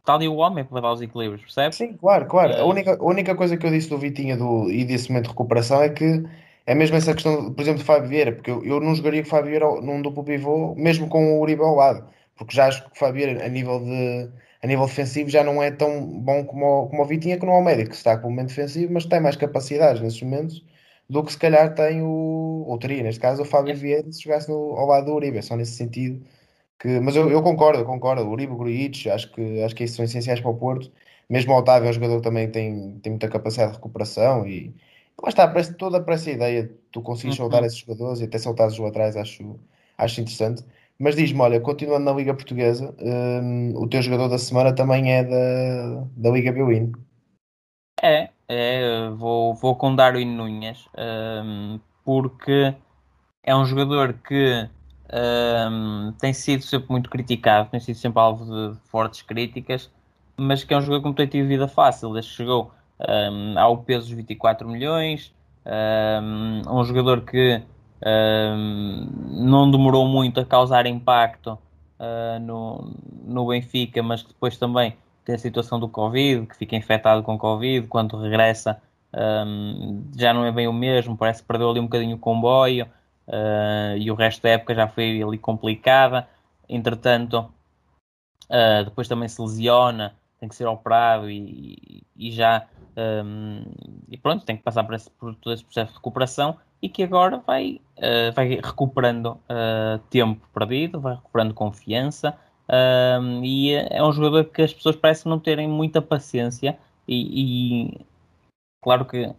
Está 0.00 0.14
ali 0.14 0.28
o 0.28 0.36
homem 0.36 0.64
para 0.64 0.80
dar 0.80 0.92
os 0.92 1.02
equilíbrios, 1.02 1.42
percebes? 1.42 1.76
Sim, 1.76 1.94
claro, 1.94 2.26
claro. 2.26 2.54
A, 2.54 2.64
única, 2.64 2.96
a 2.96 3.04
única 3.04 3.34
coisa 3.34 3.56
que 3.56 3.66
eu 3.66 3.70
disse 3.70 3.90
do 3.90 3.98
Vitinha 3.98 4.36
do, 4.36 4.70
e 4.70 4.84
desse 4.84 5.08
momento 5.08 5.24
de 5.24 5.30
recuperação 5.30 5.82
é 5.82 5.88
que 5.88 6.24
é 6.66 6.74
mesmo 6.74 6.96
essa 6.96 7.14
questão, 7.14 7.52
por 7.52 7.62
exemplo, 7.62 7.80
de 7.80 7.84
Fábio 7.84 8.08
Vieira, 8.08 8.32
porque 8.32 8.50
eu, 8.50 8.64
eu 8.64 8.80
não 8.80 8.94
jogaria 8.94 9.22
com 9.22 9.28
o 9.28 9.30
Fábio 9.30 9.50
Vieira 9.50 9.66
num 9.80 10.02
duplo 10.02 10.24
pivô, 10.24 10.74
mesmo 10.76 11.08
com 11.08 11.38
o 11.38 11.40
Uribe 11.40 11.62
ao 11.62 11.74
lado, 11.74 12.08
porque 12.36 12.54
já 12.54 12.66
acho 12.66 12.84
que 12.84 12.92
o 12.92 12.98
Fábio 12.98 13.14
Vieira, 13.24 13.46
a 13.46 13.48
nível, 13.48 13.80
de, 13.80 14.30
a 14.62 14.66
nível 14.66 14.86
defensivo, 14.86 15.30
já 15.30 15.44
não 15.44 15.62
é 15.62 15.70
tão 15.70 16.06
bom 16.20 16.44
como 16.44 16.66
o, 16.84 16.88
como 16.88 17.02
o 17.02 17.06
Vitinha, 17.06 17.38
que 17.38 17.46
não 17.46 17.54
é 17.54 17.58
o 17.58 17.64
médico, 17.64 17.90
que 17.90 17.96
está 17.96 18.18
com 18.18 18.28
o 18.28 18.30
momento 18.30 18.48
defensivo, 18.48 18.92
mas 18.92 19.06
tem 19.06 19.20
mais 19.20 19.36
capacidades 19.36 20.02
nesses 20.02 20.20
momentos 20.22 20.64
do 21.08 21.22
que 21.24 21.32
se 21.32 21.38
calhar 21.38 21.74
tem 21.74 22.02
o, 22.02 22.64
ou 22.66 22.78
teria 22.78 23.02
neste 23.02 23.20
caso, 23.20 23.42
o 23.42 23.44
Fábio 23.44 23.74
Vieira 23.76 24.10
se 24.12 24.22
jogasse 24.22 24.48
no, 24.48 24.76
ao 24.76 24.86
lado 24.86 25.06
do 25.06 25.14
Uribe, 25.14 25.38
é 25.38 25.42
só 25.42 25.56
nesse 25.56 25.72
sentido. 25.72 26.24
Que, 26.78 27.00
mas 27.00 27.16
eu, 27.16 27.30
eu 27.30 27.42
concordo, 27.42 27.80
eu 27.80 27.86
concordo. 27.86 28.22
O 28.22 28.30
Uribe, 28.30 28.52
o 28.52 28.56
Grujic, 28.56 29.08
acho 29.10 29.32
que, 29.32 29.62
acho 29.62 29.74
que 29.74 29.84
isso 29.84 29.96
são 29.96 30.04
essenciais 30.04 30.40
para 30.40 30.50
o 30.50 30.56
Porto. 30.56 30.92
Mesmo 31.28 31.52
o 31.52 31.56
Otávio 31.58 31.86
é 31.86 31.90
um 31.90 31.92
jogador 31.92 32.16
que 32.18 32.22
também 32.22 32.50
tem, 32.50 32.98
tem 33.00 33.12
muita 33.12 33.28
capacidade 33.28 33.72
de 33.72 33.76
recuperação 33.76 34.46
e 34.46 34.74
lá 35.22 35.28
está, 35.28 35.46
parece 35.48 35.74
toda 35.74 36.02
para 36.02 36.14
essa 36.14 36.30
ideia 36.30 36.64
de 36.64 36.74
tu 36.92 37.02
conseguires 37.02 37.36
Uhum. 37.36 37.36
soltar 37.36 37.64
esses 37.64 37.78
jogadores 37.78 38.20
e 38.20 38.24
até 38.24 38.38
soltar 38.38 38.68
os 38.68 38.80
atrás, 38.80 39.16
acho, 39.16 39.58
acho 39.98 40.20
interessante. 40.20 40.64
Mas 40.98 41.16
diz-me, 41.16 41.40
olha, 41.40 41.60
continuando 41.60 42.04
na 42.06 42.12
Liga 42.12 42.34
Portuguesa, 42.34 42.94
hum, 43.00 43.72
o 43.76 43.86
teu 43.88 44.00
jogador 44.02 44.28
da 44.28 44.38
semana 44.38 44.74
também 44.74 45.12
é 45.12 45.24
da, 45.24 46.04
da 46.16 46.30
Liga 46.30 46.52
Bwin. 46.52 46.92
É, 48.02 48.30
é, 48.48 49.08
vou, 49.10 49.54
vou 49.54 49.76
com 49.76 49.94
Darwin 49.94 50.26
Núñez, 50.36 50.86
hum, 51.44 51.80
porque 52.04 52.74
é 53.44 53.56
um 53.56 53.64
jogador 53.66 54.14
que 54.14 54.68
hum, 55.70 56.12
tem 56.20 56.32
sido 56.34 56.62
sempre 56.62 56.90
muito 56.90 57.10
criticado, 57.10 57.70
tem 57.70 57.80
sido 57.80 57.96
sempre 57.96 58.20
alvo 58.20 58.44
de 58.44 58.78
fortes 58.88 59.22
críticas, 59.22 59.92
mas 60.38 60.64
que 60.64 60.74
é 60.74 60.78
um 60.78 60.82
jogador 60.82 61.00
que 61.02 61.08
não 61.08 61.14
tem 61.14 61.28
tido 61.28 61.48
vida 61.48 61.68
fácil, 61.68 62.12
desde 62.12 62.30
que 62.32 62.36
chegou 62.38 62.72
hum, 63.00 63.58
ao 63.58 63.78
peso 63.78 64.06
dos 64.06 64.16
24 64.16 64.68
milhões, 64.68 65.34
hum, 65.64 66.62
um 66.68 66.84
jogador 66.84 67.22
que 67.22 67.62
hum, 68.04 69.08
não 69.28 69.70
demorou 69.70 70.06
muito 70.06 70.40
a 70.40 70.44
causar 70.44 70.86
impacto 70.86 71.58
ah, 71.98 72.38
no, 72.40 72.92
no 73.24 73.46
Benfica, 73.46 74.02
mas 74.02 74.22
que 74.22 74.28
depois 74.28 74.56
também 74.56 74.96
tem 75.24 75.34
a 75.34 75.38
situação 75.38 75.80
do 75.80 75.88
Covid, 75.88 76.46
que 76.46 76.56
fica 76.56 76.76
infectado 76.76 77.22
com 77.22 77.38
Covid, 77.38 77.86
quando 77.88 78.16
regressa 78.16 78.80
já 80.16 80.34
não 80.34 80.44
é 80.44 80.52
bem 80.52 80.68
o 80.68 80.72
mesmo, 80.72 81.16
parece 81.16 81.42
que 81.42 81.48
perdeu 81.48 81.70
ali 81.70 81.80
um 81.80 81.84
bocadinho 81.84 82.16
o 82.16 82.18
comboio 82.18 82.86
uh, 83.26 83.96
e 83.96 84.10
o 84.10 84.14
resto 84.14 84.42
da 84.42 84.50
época 84.50 84.74
já 84.74 84.86
foi 84.86 85.22
ali 85.22 85.38
complicada. 85.38 86.28
Entretanto, 86.68 87.50
uh, 88.50 88.84
depois 88.84 89.08
também 89.08 89.28
se 89.28 89.40
lesiona, 89.40 90.14
tem 90.38 90.48
que 90.48 90.54
ser 90.54 90.66
operado 90.66 91.30
e, 91.30 92.02
e 92.14 92.30
já 92.30 92.66
um, 92.96 93.62
e 94.08 94.16
pronto, 94.16 94.44
tem 94.44 94.56
que 94.56 94.62
passar 94.62 94.84
por, 94.84 94.94
esse, 94.94 95.10
por, 95.10 95.34
todo 95.34 95.52
esse 95.52 95.64
processo 95.64 95.90
de 95.90 95.96
recuperação 95.96 96.56
e 96.80 96.88
que 96.88 97.02
agora 97.02 97.38
vai, 97.38 97.80
uh, 97.98 98.32
vai 98.34 98.48
recuperando 98.48 99.38
tempo 100.10 100.46
perdido, 100.52 101.00
vai 101.00 101.14
recuperando 101.14 101.54
confiança. 101.54 102.36
Um, 102.68 103.44
e 103.44 103.74
é 103.74 104.02
um 104.02 104.10
jogador 104.10 104.44
que 104.46 104.62
as 104.62 104.74
pessoas 104.74 104.96
parecem 104.96 105.30
não 105.30 105.38
terem 105.38 105.68
muita 105.68 106.02
paciência 106.02 106.76
e, 107.06 107.90
e, 107.92 108.06
claro 108.82 109.04
que 109.04 109.32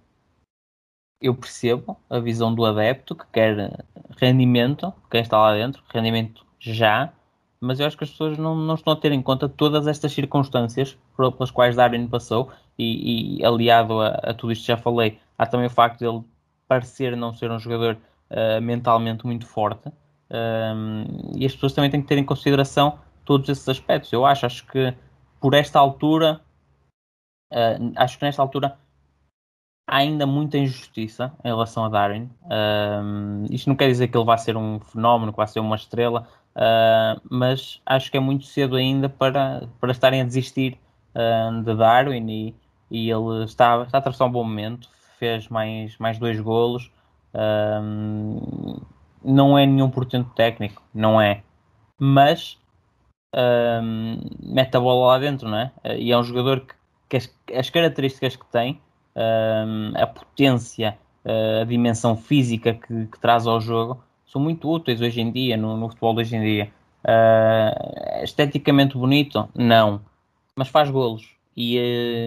eu 1.21 1.35
percebo 1.35 1.97
a 2.09 2.19
visão 2.19 2.55
do 2.55 2.65
adepto 2.65 3.15
que 3.15 3.25
quer 3.33 3.83
rendimento, 4.17 4.93
quem 5.11 5.21
está 5.21 5.37
lá 5.37 5.53
dentro, 5.53 5.83
rendimento 5.89 6.45
já, 6.57 7.11
mas 7.59 7.79
eu 7.79 7.87
acho 7.87 7.97
que 7.97 8.03
as 8.03 8.11
pessoas 8.11 8.37
não, 8.37 8.55
não 8.55 8.75
estão 8.75 8.93
a 8.93 8.95
ter 8.95 9.11
em 9.11 9.21
conta 9.21 9.49
todas 9.49 9.87
estas 9.87 10.13
circunstâncias 10.13 10.97
pelas 11.15 11.51
quais 11.51 11.75
Darwin 11.75 12.07
passou 12.07 12.51
e, 12.77 13.39
e 13.39 13.46
aliado 13.46 14.01
a, 14.01 14.10
a, 14.10 14.34
tudo 14.34 14.51
isto 14.51 14.62
que 14.62 14.67
já 14.67 14.77
falei, 14.77 15.19
há 15.38 15.46
também 15.46 15.67
o 15.67 15.69
facto 15.69 16.00
de 16.00 16.05
ele 16.05 16.24
parecer 16.67 17.15
não 17.15 17.34
ser 17.34 17.50
um 17.51 17.60
jogador 17.60 17.98
uh, 18.29 18.62
mentalmente 18.62 19.25
muito 19.25 19.46
forte 19.46 19.89
um, 20.29 21.05
e 21.36 21.46
as 21.46 21.53
pessoas 21.53 21.74
também 21.74 21.89
têm 21.89 22.01
que 22.01 22.07
ter 22.07 22.17
em 22.17 22.25
consideração 22.25 23.00
todos 23.24 23.50
esses 23.50 23.67
aspectos. 23.67 24.12
Eu 24.12 24.25
acho, 24.25 24.46
acho 24.46 24.65
que 24.67 24.93
por 25.39 25.53
esta 25.53 25.79
altura, 25.79 26.41
uh, 27.53 27.93
acho 27.96 28.17
que 28.17 28.25
nesta 28.25 28.41
altura 28.41 28.77
há 29.88 29.98
ainda 29.98 30.25
muita 30.25 30.57
injustiça 30.57 31.34
em 31.43 31.48
relação 31.48 31.86
a 31.86 31.89
Darwin. 31.89 32.29
Uh, 32.43 33.46
isto 33.50 33.67
não 33.67 33.75
quer 33.75 33.88
dizer 33.88 34.07
que 34.07 34.17
ele 34.17 34.25
vai 34.25 34.38
ser 34.38 34.57
um 34.57 34.79
fenómeno, 34.79 35.31
que 35.31 35.38
vai 35.38 35.48
ser 35.48 35.60
uma 35.60 35.75
estrela, 35.75 36.27
uh, 36.55 37.22
mas 37.29 37.81
acho 37.86 38.12
que 38.12 38.17
é 38.17 38.19
muito 38.19 38.46
cedo 38.46 38.75
ainda 38.75 39.07
para, 39.07 39.67
para 39.79 39.91
estarem 39.91 40.22
a 40.22 40.25
desistir 40.25 40.79
de 41.63 41.74
Darwin 41.74 42.29
e, 42.29 42.55
e 42.89 43.09
ele 43.09 43.43
está, 43.43 43.83
está 43.83 43.97
a 43.97 44.00
atravessar 44.00 44.25
um 44.25 44.31
bom 44.31 44.43
momento, 44.43 44.89
fez 45.19 45.47
mais, 45.50 45.97
mais 45.97 46.17
dois 46.17 46.39
golos. 46.39 46.91
não 49.23 49.57
é 49.57 49.65
nenhum 49.65 49.89
portento 49.89 50.29
técnico, 50.35 50.81
não 50.93 51.19
é. 51.19 51.43
Mas 52.00 52.57
um, 53.35 54.19
mete 54.41 54.75
a 54.75 54.79
bola 54.79 55.13
lá 55.13 55.19
dentro, 55.19 55.50
não 55.50 55.57
é? 55.57 55.71
E 55.97 56.11
é 56.11 56.17
um 56.17 56.23
jogador 56.23 56.61
que, 56.61 56.73
que 57.09 57.17
as, 57.17 57.33
as, 57.53 57.69
características 57.69 58.35
que 58.35 58.45
tem, 58.47 58.81
um, 59.15 59.93
a 59.95 60.07
potência, 60.07 60.97
a 61.61 61.63
dimensão 61.65 62.15
física 62.15 62.73
que, 62.73 63.05
que, 63.07 63.19
traz 63.19 63.45
ao 63.45 63.59
jogo, 63.59 64.01
são 64.25 64.41
muito 64.41 64.69
úteis 64.69 65.01
hoje 65.01 65.21
em 65.21 65.31
dia, 65.31 65.57
no, 65.57 65.77
no 65.77 65.89
futebol 65.89 66.13
de 66.15 66.21
hoje 66.21 66.35
em 66.35 66.41
dia. 66.41 66.71
Uh, 67.03 68.23
esteticamente 68.23 68.97
bonito? 68.97 69.47
Não. 69.55 70.01
Mas 70.55 70.67
faz 70.67 70.89
golos. 70.89 71.36
E 71.57 71.79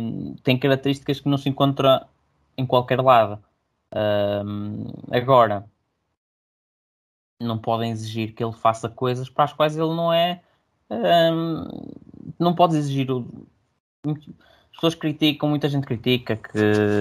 uh, 0.02 0.36
tem 0.42 0.58
características 0.58 1.20
que 1.20 1.28
não 1.28 1.38
se 1.38 1.48
encontra 1.48 2.06
em 2.58 2.66
qualquer 2.66 3.00
lado. 3.00 3.40
Uh, 3.92 4.92
agora, 5.10 5.64
não 7.40 7.56
podem 7.56 7.92
exigir 7.92 8.34
que 8.34 8.44
ele 8.44 8.52
faça 8.52 8.88
coisas 8.88 9.30
para 9.30 9.44
as 9.44 9.52
quais 9.52 9.76
ele 9.76 9.94
não 9.94 10.12
é 10.12 10.42
um, 10.90 11.66
não 12.38 12.54
podes 12.54 12.76
exigir 12.76 13.10
o... 13.10 13.24
as 14.04 14.74
pessoas 14.74 14.94
criticam, 14.94 15.48
muita 15.48 15.68
gente 15.68 15.86
critica 15.86 16.36
que 16.36 16.58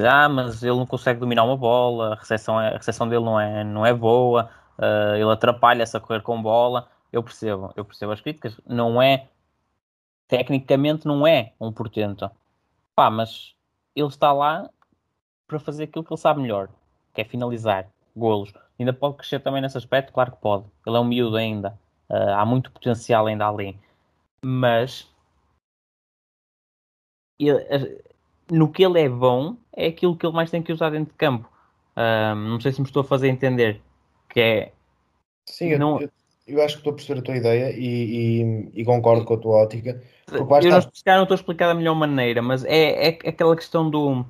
ah, 0.08 0.30
mas 0.30 0.62
ele 0.62 0.76
não 0.76 0.86
consegue 0.86 1.20
dominar 1.20 1.44
uma 1.44 1.58
bola, 1.58 2.14
a 2.14 2.16
recepção, 2.16 2.62
é, 2.62 2.70
a 2.70 2.78
recepção 2.78 3.10
dele 3.10 3.26
não 3.26 3.40
é, 3.40 3.64
não 3.64 3.86
é 3.86 3.94
boa, 3.94 4.50
uh, 4.78 5.16
ele 5.16 5.32
atrapalha-se 5.32 5.98
a 5.98 6.00
correr 6.00 6.22
com 6.22 6.42
bola. 6.42 6.88
Eu 7.12 7.24
percebo, 7.24 7.74
eu 7.76 7.84
percebo 7.84 8.12
as 8.12 8.22
críticas, 8.22 8.60
não 8.68 9.02
é 9.02 9.28
tecnicamente 10.30 11.06
não 11.06 11.28
é 11.28 11.52
um 11.60 11.74
portento. 11.74 12.32
Pá, 12.96 13.10
mas 13.10 13.56
ele 13.96 14.08
está 14.08 14.32
lá 14.32 14.70
para 15.48 15.60
fazer 15.60 15.86
aquilo 15.86 16.06
que 16.06 16.14
ele 16.14 16.22
sabe 16.22 16.42
melhor, 16.42 16.70
que 17.14 17.20
é 17.20 17.26
finalizar 17.26 17.90
golos. 18.16 18.54
Ainda 18.80 18.94
pode 18.94 19.18
crescer 19.18 19.40
também 19.42 19.62
nesse 19.62 19.78
aspecto? 19.78 20.14
Claro 20.14 20.32
que 20.32 20.38
pode. 20.38 20.66
Ele 20.86 20.96
é 20.96 21.00
um 21.00 21.06
miúdo 21.06 21.36
ainda. 21.36 21.78
Uh, 22.10 22.34
há 22.36 22.46
muito 22.46 22.72
potencial 22.72 23.26
ainda 23.26 23.48
ali. 23.48 23.78
Mas 24.46 25.12
ele, 27.40 28.02
no 28.52 28.72
que 28.72 28.84
ele 28.84 29.02
é 29.02 29.10
bom 29.10 29.58
é 29.74 29.88
aquilo 29.88 30.16
que 30.16 30.26
ele 30.26 30.36
mais 30.36 30.52
tem 30.52 30.62
que 30.62 30.72
usar 30.72 30.92
dentro 30.92 31.12
de 31.12 31.18
campo. 31.18 31.50
Uh, 31.98 32.36
não 32.36 32.60
sei 32.60 32.72
se 32.72 32.80
me 32.80 32.88
estou 32.88 33.02
a 33.02 33.06
fazer 33.06 33.28
entender. 33.30 33.82
Que 34.30 34.40
é. 34.40 34.74
Sim, 35.48 35.76
não... 35.78 36.00
eu, 36.00 36.12
eu, 36.50 36.62
acho 36.62 36.76
que 36.76 36.80
estou 36.80 36.92
a 36.92 36.96
perceber 36.96 37.20
a 37.20 37.24
tua 37.24 37.38
ideia 37.38 37.72
e, 37.72 38.42
e, 38.42 38.82
e 38.82 38.86
concordo 38.86 39.26
com 39.26 39.34
a 39.34 39.38
tua 39.38 39.64
ótica. 39.64 40.02
Eu 40.32 40.46
não, 40.46 40.48
não 40.48 41.24
estou 41.24 41.34
a 41.34 41.36
explicar 41.36 41.68
da 41.68 41.74
melhor 41.74 41.96
maneira, 41.96 42.42
mas 42.42 42.64
é, 42.66 43.08
é 43.08 43.30
aquela 43.30 43.56
questão 43.56 43.90
do 43.90 44.26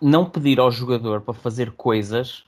não 0.00 0.28
pedir 0.28 0.60
ao 0.60 0.70
jogador 0.70 1.20
para 1.20 1.34
fazer 1.34 1.72
coisas 1.72 2.44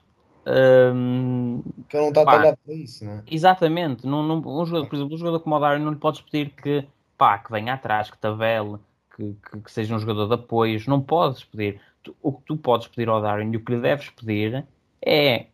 um, 0.46 1.62
que 1.88 1.96
não 1.96 2.08
está 2.08 2.24
talhado 2.24 2.58
para 2.64 2.74
isso, 2.74 3.04
não 3.04 3.12
é? 3.14 3.22
Exatamente. 3.28 4.06
Não, 4.06 4.22
não, 4.22 4.38
um 4.38 4.64
jogador, 4.64 4.86
por 4.86 4.96
exemplo, 4.96 5.14
um 5.14 5.18
jogador 5.18 5.40
como 5.40 5.56
o 5.56 5.58
Darwin 5.58 5.82
não 5.82 5.90
lhe 5.90 5.98
podes 5.98 6.20
pedir 6.20 6.50
que, 6.50 6.86
pá, 7.18 7.38
que 7.38 7.50
venha 7.50 7.74
atrás, 7.74 8.10
que 8.10 8.18
tabele, 8.18 8.76
que, 9.16 9.34
que, 9.34 9.60
que, 9.60 9.72
seja 9.72 9.94
um 9.94 9.98
jogador 9.98 10.28
de 10.28 10.34
apoios. 10.34 10.86
Não 10.86 11.00
podes 11.00 11.42
pedir. 11.42 11.80
Tu, 12.02 12.14
o 12.22 12.32
que 12.32 12.42
tu 12.44 12.56
podes 12.56 12.86
pedir 12.86 13.08
ao 13.08 13.20
Darwin 13.20 13.50
e 13.52 13.56
o 13.56 13.64
que 13.64 13.74
lhe 13.74 13.80
deves 13.80 14.08
pedir 14.10 14.64
é 15.04 15.46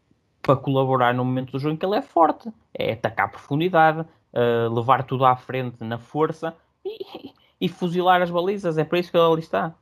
para 0.42 0.57
colaborar 0.57 1.14
no 1.14 1.24
momento 1.24 1.52
do 1.52 1.59
jogo 1.59 1.74
em 1.74 1.76
que 1.76 1.87
ele 1.87 1.96
é 1.96 2.02
forte. 2.02 2.50
É 2.74 2.92
atacar 2.92 3.26
a 3.26 3.31
profundidade, 3.31 4.00
uh, 4.00 4.74
levar 4.74 5.05
tudo 5.05 5.24
à 5.24 5.37
frente 5.37 5.83
na 5.85 5.98
força 5.98 6.55
e, 6.85 7.31
e 7.61 7.68
fuzilar 7.68 8.20
as 8.20 8.31
balizas. 8.31 8.76
É 8.76 8.85
para 8.85 8.98
isso 8.98 9.11
que 9.11 9.16
ele 9.16 9.24
ali 9.24 9.40
está. 9.40 9.74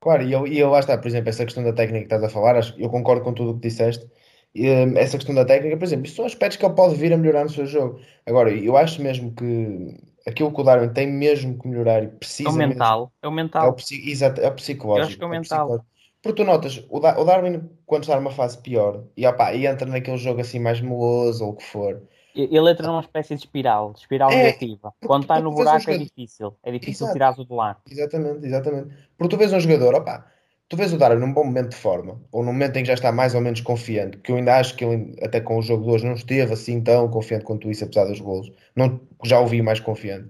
Claro, 0.00 0.22
e 0.22 0.32
eu, 0.32 0.46
e 0.46 0.58
eu 0.58 0.70
lá 0.70 0.80
está, 0.80 0.96
por 0.96 1.06
exemplo, 1.06 1.28
essa 1.28 1.44
questão 1.44 1.64
da 1.64 1.72
técnica 1.72 2.06
que 2.06 2.14
estás 2.14 2.22
a 2.22 2.28
falar, 2.28 2.60
eu 2.78 2.88
concordo 2.88 3.22
com 3.22 3.32
tudo 3.32 3.50
o 3.50 3.54
que 3.54 3.68
disseste. 3.68 4.08
Um, 4.56 4.96
essa 4.96 5.18
questão 5.18 5.34
da 5.34 5.44
técnica, 5.44 5.76
por 5.76 5.84
exemplo, 5.84 6.06
isso 6.06 6.16
são 6.16 6.24
aspectos 6.24 6.56
que 6.56 6.64
ele 6.64 6.74
pode 6.74 6.94
vir 6.94 7.12
a 7.12 7.16
melhorar 7.16 7.44
no 7.44 7.50
seu 7.50 7.66
jogo. 7.66 8.00
Agora, 8.24 8.50
eu 8.50 8.76
acho 8.76 9.02
mesmo 9.02 9.34
que 9.34 9.96
aquilo 10.26 10.52
que 10.52 10.60
o 10.60 10.64
Darwin 10.64 10.92
tem 10.92 11.06
mesmo 11.06 11.58
que 11.58 11.68
melhorar 11.68 12.02
e 12.02 12.08
precisa. 12.08 12.48
É 12.48 12.52
o 12.52 12.54
mental, 12.54 13.00
mesmo, 13.00 13.12
é 13.22 13.28
o 13.28 13.32
mental. 13.32 13.66
É 13.66 13.70
o, 13.70 13.76
exato, 14.08 14.40
é 14.40 14.48
o 14.48 14.54
psicológico. 14.54 15.02
Eu 15.02 15.08
acho 15.08 15.18
que 15.18 15.24
é 15.24 15.26
o 15.26 15.30
mental. 15.30 15.84
Porque 16.26 16.42
tu 16.42 16.44
notas, 16.44 16.84
o, 16.90 16.98
da, 16.98 17.18
o 17.20 17.24
Darwin, 17.24 17.70
quando 17.86 18.02
está 18.02 18.16
numa 18.16 18.32
fase 18.32 18.58
pior 18.58 19.04
e, 19.16 19.24
opa, 19.24 19.54
e 19.54 19.64
entra 19.64 19.86
naquele 19.86 20.16
jogo 20.16 20.40
assim 20.40 20.58
mais 20.58 20.80
meloso 20.80 21.44
ou 21.44 21.52
o 21.52 21.56
que 21.56 21.62
for, 21.64 22.02
ele 22.34 22.70
entra 22.70 22.88
numa 22.88 23.00
espécie 23.00 23.34
de 23.34 23.40
espiral, 23.40 23.92
de 23.92 24.00
espiral 24.00 24.30
é, 24.30 24.36
negativa. 24.36 24.92
Quando 25.06 25.22
está 25.22 25.40
no 25.40 25.52
buraco 25.52 25.88
um 25.88 25.94
é 25.94 25.98
difícil. 25.98 26.54
É 26.64 26.72
difícil 26.72 27.10
tirar-o 27.12 27.44
de 27.44 27.52
lá. 27.52 27.80
Exatamente, 27.88 28.44
exatamente. 28.44 28.88
Porque 29.16 29.36
tu 29.36 29.38
vês 29.38 29.52
um 29.52 29.60
jogador, 29.60 29.94
opá, 29.94 30.26
tu 30.68 30.76
vês 30.76 30.92
o 30.92 30.98
Darwin 30.98 31.20
num 31.20 31.32
bom 31.32 31.44
momento 31.44 31.70
de 31.70 31.76
forma, 31.76 32.20
ou 32.32 32.42
num 32.42 32.52
momento 32.52 32.76
em 32.76 32.82
que 32.82 32.88
já 32.88 32.94
está 32.94 33.12
mais 33.12 33.34
ou 33.34 33.40
menos 33.40 33.60
confiante, 33.60 34.18
que 34.18 34.32
eu 34.32 34.36
ainda 34.36 34.58
acho 34.58 34.76
que 34.76 34.84
ele, 34.84 35.16
até 35.22 35.40
com 35.40 35.58
o 35.58 35.62
jogo 35.62 35.84
de 35.84 35.90
hoje, 35.90 36.04
não 36.04 36.14
esteve 36.14 36.52
assim 36.52 36.82
tão 36.82 37.08
confiante 37.08 37.44
quanto 37.44 37.70
isso, 37.70 37.84
apesar 37.84 38.04
dos 38.04 38.20
golos. 38.20 38.52
Não, 38.74 39.00
já 39.24 39.40
o 39.40 39.46
vi 39.46 39.62
mais 39.62 39.80
confiante. 39.80 40.28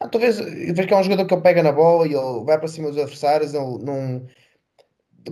Ah, 0.00 0.08
tu 0.08 0.18
vês, 0.18 0.38
vês 0.38 0.86
que 0.86 0.92
é 0.92 0.96
um 0.96 1.02
jogador 1.02 1.26
que 1.26 1.34
ele 1.34 1.42
pega 1.42 1.62
na 1.62 1.72
bola 1.72 2.06
e 2.06 2.14
ele 2.14 2.44
vai 2.44 2.58
para 2.58 2.68
cima 2.68 2.88
dos 2.88 2.98
adversários, 2.98 3.54
ele 3.54 3.84
não 3.84 4.26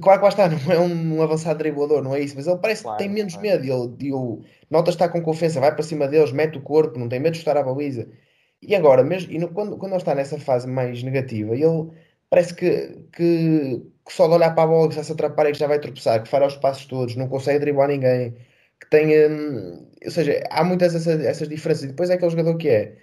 claro 0.02 0.18
que 0.20 0.24
lá 0.24 0.28
está, 0.28 0.48
não 0.48 0.72
é 0.72 0.78
um, 0.78 1.22
avançado 1.22 1.58
driblador, 1.58 2.02
não 2.02 2.14
é 2.14 2.20
isso, 2.20 2.34
mas 2.36 2.46
ele 2.46 2.58
parece 2.58 2.82
Claro, 2.82 2.90
que 2.90 2.96
tem 2.96 3.08
menos 3.08 3.36
claro. 3.36 3.36
medo. 3.36 3.64
Ele, 3.64 3.96
e 4.08 4.12
o 4.12 4.42
Nota 4.70 4.90
está 4.90 5.08
com 5.08 5.22
confiança, 5.22 5.60
vai 5.60 5.72
para 5.74 5.82
cima 5.82 6.08
deles, 6.08 6.32
mete 6.32 6.58
o 6.58 6.62
corpo, 6.62 6.98
não 6.98 7.08
tem 7.08 7.20
medo 7.20 7.32
de 7.34 7.38
estar 7.40 7.56
à 7.56 7.62
baliza. 7.62 8.08
E 8.62 8.74
agora, 8.74 9.04
mesmo, 9.04 9.32
e 9.32 9.38
no- 9.38 9.52
quando, 9.52 9.76
quando 9.78 9.92
ele 9.92 10.00
está 10.00 10.14
nessa 10.14 10.38
fase 10.38 10.66
mais 10.66 11.02
negativa, 11.02 11.54
ele 11.54 11.90
parece 12.28 12.54
que, 12.54 12.88
que, 13.12 13.78
que 14.06 14.12
só 14.12 14.26
de 14.28 14.34
olhar 14.34 14.54
para 14.54 14.64
a 14.64 14.66
bola 14.66 14.88
que 14.88 14.94
já 14.96 15.04
se 15.04 15.12
atrapalha 15.12 15.48
e 15.50 15.52
que 15.52 15.58
já 15.58 15.66
vai 15.66 15.80
tropeçar, 15.80 16.22
que 16.22 16.28
fará 16.28 16.46
os 16.46 16.56
passos 16.56 16.86
todos, 16.86 17.16
não 17.16 17.28
consegue 17.28 17.58
driblar 17.60 17.88
ninguém, 17.88 18.32
que 18.80 18.88
tem. 18.90 19.06
hum, 19.30 19.88
ou 20.04 20.10
seja, 20.10 20.42
há 20.50 20.64
muitas 20.64 20.94
essas, 20.94 21.20
essas 21.20 21.48
diferenças. 21.48 21.84
E 21.84 21.88
depois 21.88 22.10
é 22.10 22.14
aquele 22.14 22.30
jogador 22.30 22.56
que 22.56 22.68
é. 22.68 22.96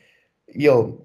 E 0.55 0.65
ele 0.67 0.97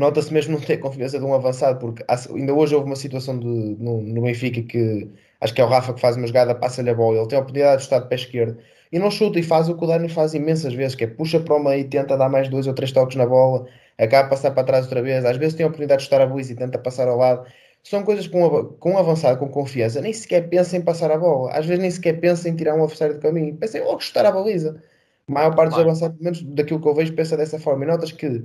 nota-se 0.00 0.32
mesmo 0.32 0.54
não 0.58 0.60
ter 0.60 0.78
confiança 0.78 1.18
de 1.18 1.24
um 1.24 1.34
avançado, 1.34 1.78
porque 1.78 2.04
ainda 2.08 2.54
hoje 2.54 2.74
houve 2.74 2.86
uma 2.86 2.96
situação 2.96 3.38
de, 3.38 3.46
no, 3.46 4.00
no 4.00 4.22
Benfica 4.22 4.62
que 4.62 5.08
acho 5.40 5.54
que 5.54 5.60
é 5.60 5.64
o 5.64 5.68
Rafa 5.68 5.92
que 5.92 6.00
faz 6.00 6.16
uma 6.16 6.26
jogada, 6.26 6.54
passa-lhe 6.54 6.90
a 6.90 6.94
bola, 6.94 7.18
ele 7.18 7.28
tem 7.28 7.38
a 7.38 7.40
oportunidade 7.40 7.78
de 7.78 7.82
estar 7.84 7.98
de 7.98 8.08
pé 8.08 8.14
esquerdo 8.14 8.58
e 8.92 8.98
não 8.98 9.10
chuta 9.10 9.38
e 9.38 9.42
faz 9.42 9.68
o 9.68 9.76
que 9.76 9.84
o 9.84 9.86
Dani 9.86 10.08
faz 10.08 10.34
imensas 10.34 10.74
vezes, 10.74 10.94
que 10.94 11.04
é 11.04 11.06
puxa 11.06 11.40
para 11.40 11.54
o 11.56 11.64
meio, 11.64 11.88
tenta 11.88 12.16
dar 12.16 12.28
mais 12.28 12.48
dois 12.48 12.66
ou 12.66 12.74
três 12.74 12.92
toques 12.92 13.16
na 13.16 13.26
bola, 13.26 13.66
acaba 13.98 14.26
a 14.26 14.30
passar 14.30 14.50
para 14.50 14.64
trás 14.64 14.84
outra 14.84 15.02
vez, 15.02 15.24
às 15.24 15.36
vezes 15.36 15.54
tem 15.54 15.64
a 15.64 15.66
oportunidade 15.66 16.00
de 16.00 16.06
estar 16.06 16.20
a 16.20 16.26
baliza 16.26 16.52
e 16.52 16.56
tenta 16.56 16.78
passar 16.78 17.08
ao 17.08 17.16
lado. 17.16 17.46
São 17.82 18.04
coisas 18.04 18.28
com, 18.28 18.64
com 18.78 18.92
um 18.92 18.98
avançado, 18.98 19.38
com 19.38 19.48
confiança, 19.48 20.00
nem 20.00 20.12
sequer 20.12 20.48
pensa 20.48 20.76
em 20.76 20.82
passar 20.82 21.10
a 21.10 21.18
bola, 21.18 21.52
às 21.52 21.66
vezes 21.66 21.80
nem 21.80 21.90
sequer 21.90 22.20
pensa 22.20 22.48
em 22.48 22.54
tirar 22.54 22.74
um 22.74 22.82
adversário 22.82 23.14
do 23.14 23.20
caminho, 23.20 23.56
pensa 23.56 23.78
em 23.78 23.82
logo 23.82 24.00
chutar 24.00 24.26
a 24.26 24.30
baliza. 24.30 24.80
A 25.28 25.32
maior 25.32 25.54
parte 25.54 25.70
dos 25.70 25.80
avançados, 25.80 26.16
pelo 26.18 26.24
menos 26.24 26.42
daquilo 26.54 26.80
que 26.80 26.88
eu 26.88 26.94
vejo, 26.94 27.14
pensa 27.14 27.36
dessa 27.36 27.58
forma. 27.58 27.84
E 27.84 27.88
notas 27.88 28.12
que 28.12 28.44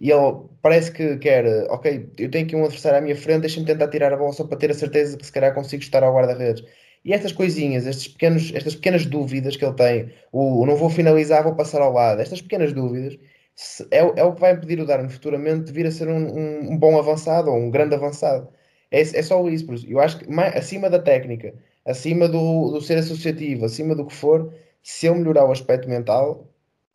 e 0.00 0.10
ele 0.10 0.20
parece 0.62 0.92
que 0.92 1.16
quer, 1.18 1.44
ok, 1.70 2.10
eu 2.18 2.30
tenho 2.30 2.44
aqui 2.46 2.56
um 2.56 2.64
adversário 2.64 2.98
à 2.98 3.00
minha 3.00 3.16
frente, 3.16 3.42
deixa-me 3.42 3.66
tentar 3.66 3.88
tirar 3.88 4.12
a 4.12 4.16
bola 4.16 4.32
só 4.32 4.44
para 4.44 4.58
ter 4.58 4.70
a 4.70 4.74
certeza 4.74 5.16
que 5.16 5.24
se 5.26 5.32
calhar 5.32 5.54
consigo 5.54 5.82
estar 5.82 6.02
ao 6.02 6.14
guarda-redes. 6.14 6.64
E 7.04 7.12
estas 7.12 7.32
coisinhas, 7.32 7.86
estes 7.86 8.08
pequenos, 8.08 8.52
estas 8.54 8.74
pequenas 8.74 9.04
dúvidas 9.06 9.56
que 9.56 9.64
ele 9.64 9.74
tem, 9.74 10.12
o, 10.32 10.64
não 10.66 10.76
vou 10.76 10.88
finalizar, 10.90 11.42
vou 11.44 11.54
passar 11.54 11.80
ao 11.82 11.92
lado, 11.92 12.20
estas 12.20 12.40
pequenas 12.42 12.72
dúvidas, 12.72 13.18
se- 13.54 13.86
é, 13.90 13.98
é 13.98 14.24
o 14.24 14.34
que 14.34 14.40
vai 14.40 14.52
impedir 14.54 14.80
o 14.80 14.86
Darwin 14.86 15.08
futuramente 15.08 15.64
de 15.66 15.72
vir 15.72 15.86
a 15.86 15.90
ser 15.90 16.08
um, 16.08 16.16
um- 16.16 16.72
um 16.72 16.78
bom 16.78 16.98
avançado 16.98 17.50
ou 17.50 17.56
um 17.58 17.70
grande 17.70 17.94
avançado. 17.94 18.48
É, 18.90 19.00
é 19.00 19.22
só 19.22 19.46
isso, 19.48 19.66
por 19.66 19.74
isso. 19.74 19.86
Eu 19.88 20.00
acho 20.00 20.18
que 20.18 20.30
mais, 20.30 20.54
acima 20.56 20.88
da 20.90 20.98
técnica, 20.98 21.54
acima 21.84 22.28
do, 22.28 22.70
do 22.72 22.80
ser 22.80 22.98
associativo, 22.98 23.64
acima 23.64 23.94
do 23.94 24.06
que 24.06 24.14
for, 24.14 24.52
se 24.82 25.06
ele 25.06 25.18
melhorar 25.18 25.44
o 25.46 25.52
aspecto 25.52 25.88
mental, 25.88 26.48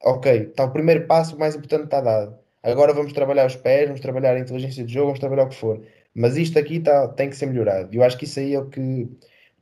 ok, 0.03 0.43
está 0.49 0.65
o 0.65 0.71
primeiro 0.71 1.05
passo, 1.07 1.38
mais 1.38 1.55
importante 1.55 1.85
está 1.85 2.01
dado. 2.01 2.38
Agora 2.63 2.93
vamos 2.93 3.13
trabalhar 3.13 3.45
os 3.48 3.56
pés, 3.56 3.88
vamos 3.88 4.02
trabalhar 4.02 4.36
a 4.36 4.39
inteligência 4.39 4.84
de 4.86 4.93
jogo, 4.93 5.08
vamos 5.08 5.19
trabalhar 5.19 5.43
o 5.45 5.50
que 5.50 5.56
for. 5.56 5.82
Mas 6.13 6.38
isto 6.38 6.60
aqui 6.60 6.80
tá, 6.80 7.08
tem 7.10 7.30
que 7.30 7.36
ser 7.36 7.45
melhorado. 7.48 7.93
Eu 7.95 8.04
acho 8.04 8.17
que 8.17 8.26
isso 8.26 8.39
aí 8.39 8.54
é 8.54 8.60
o 8.60 8.69
que. 8.69 9.08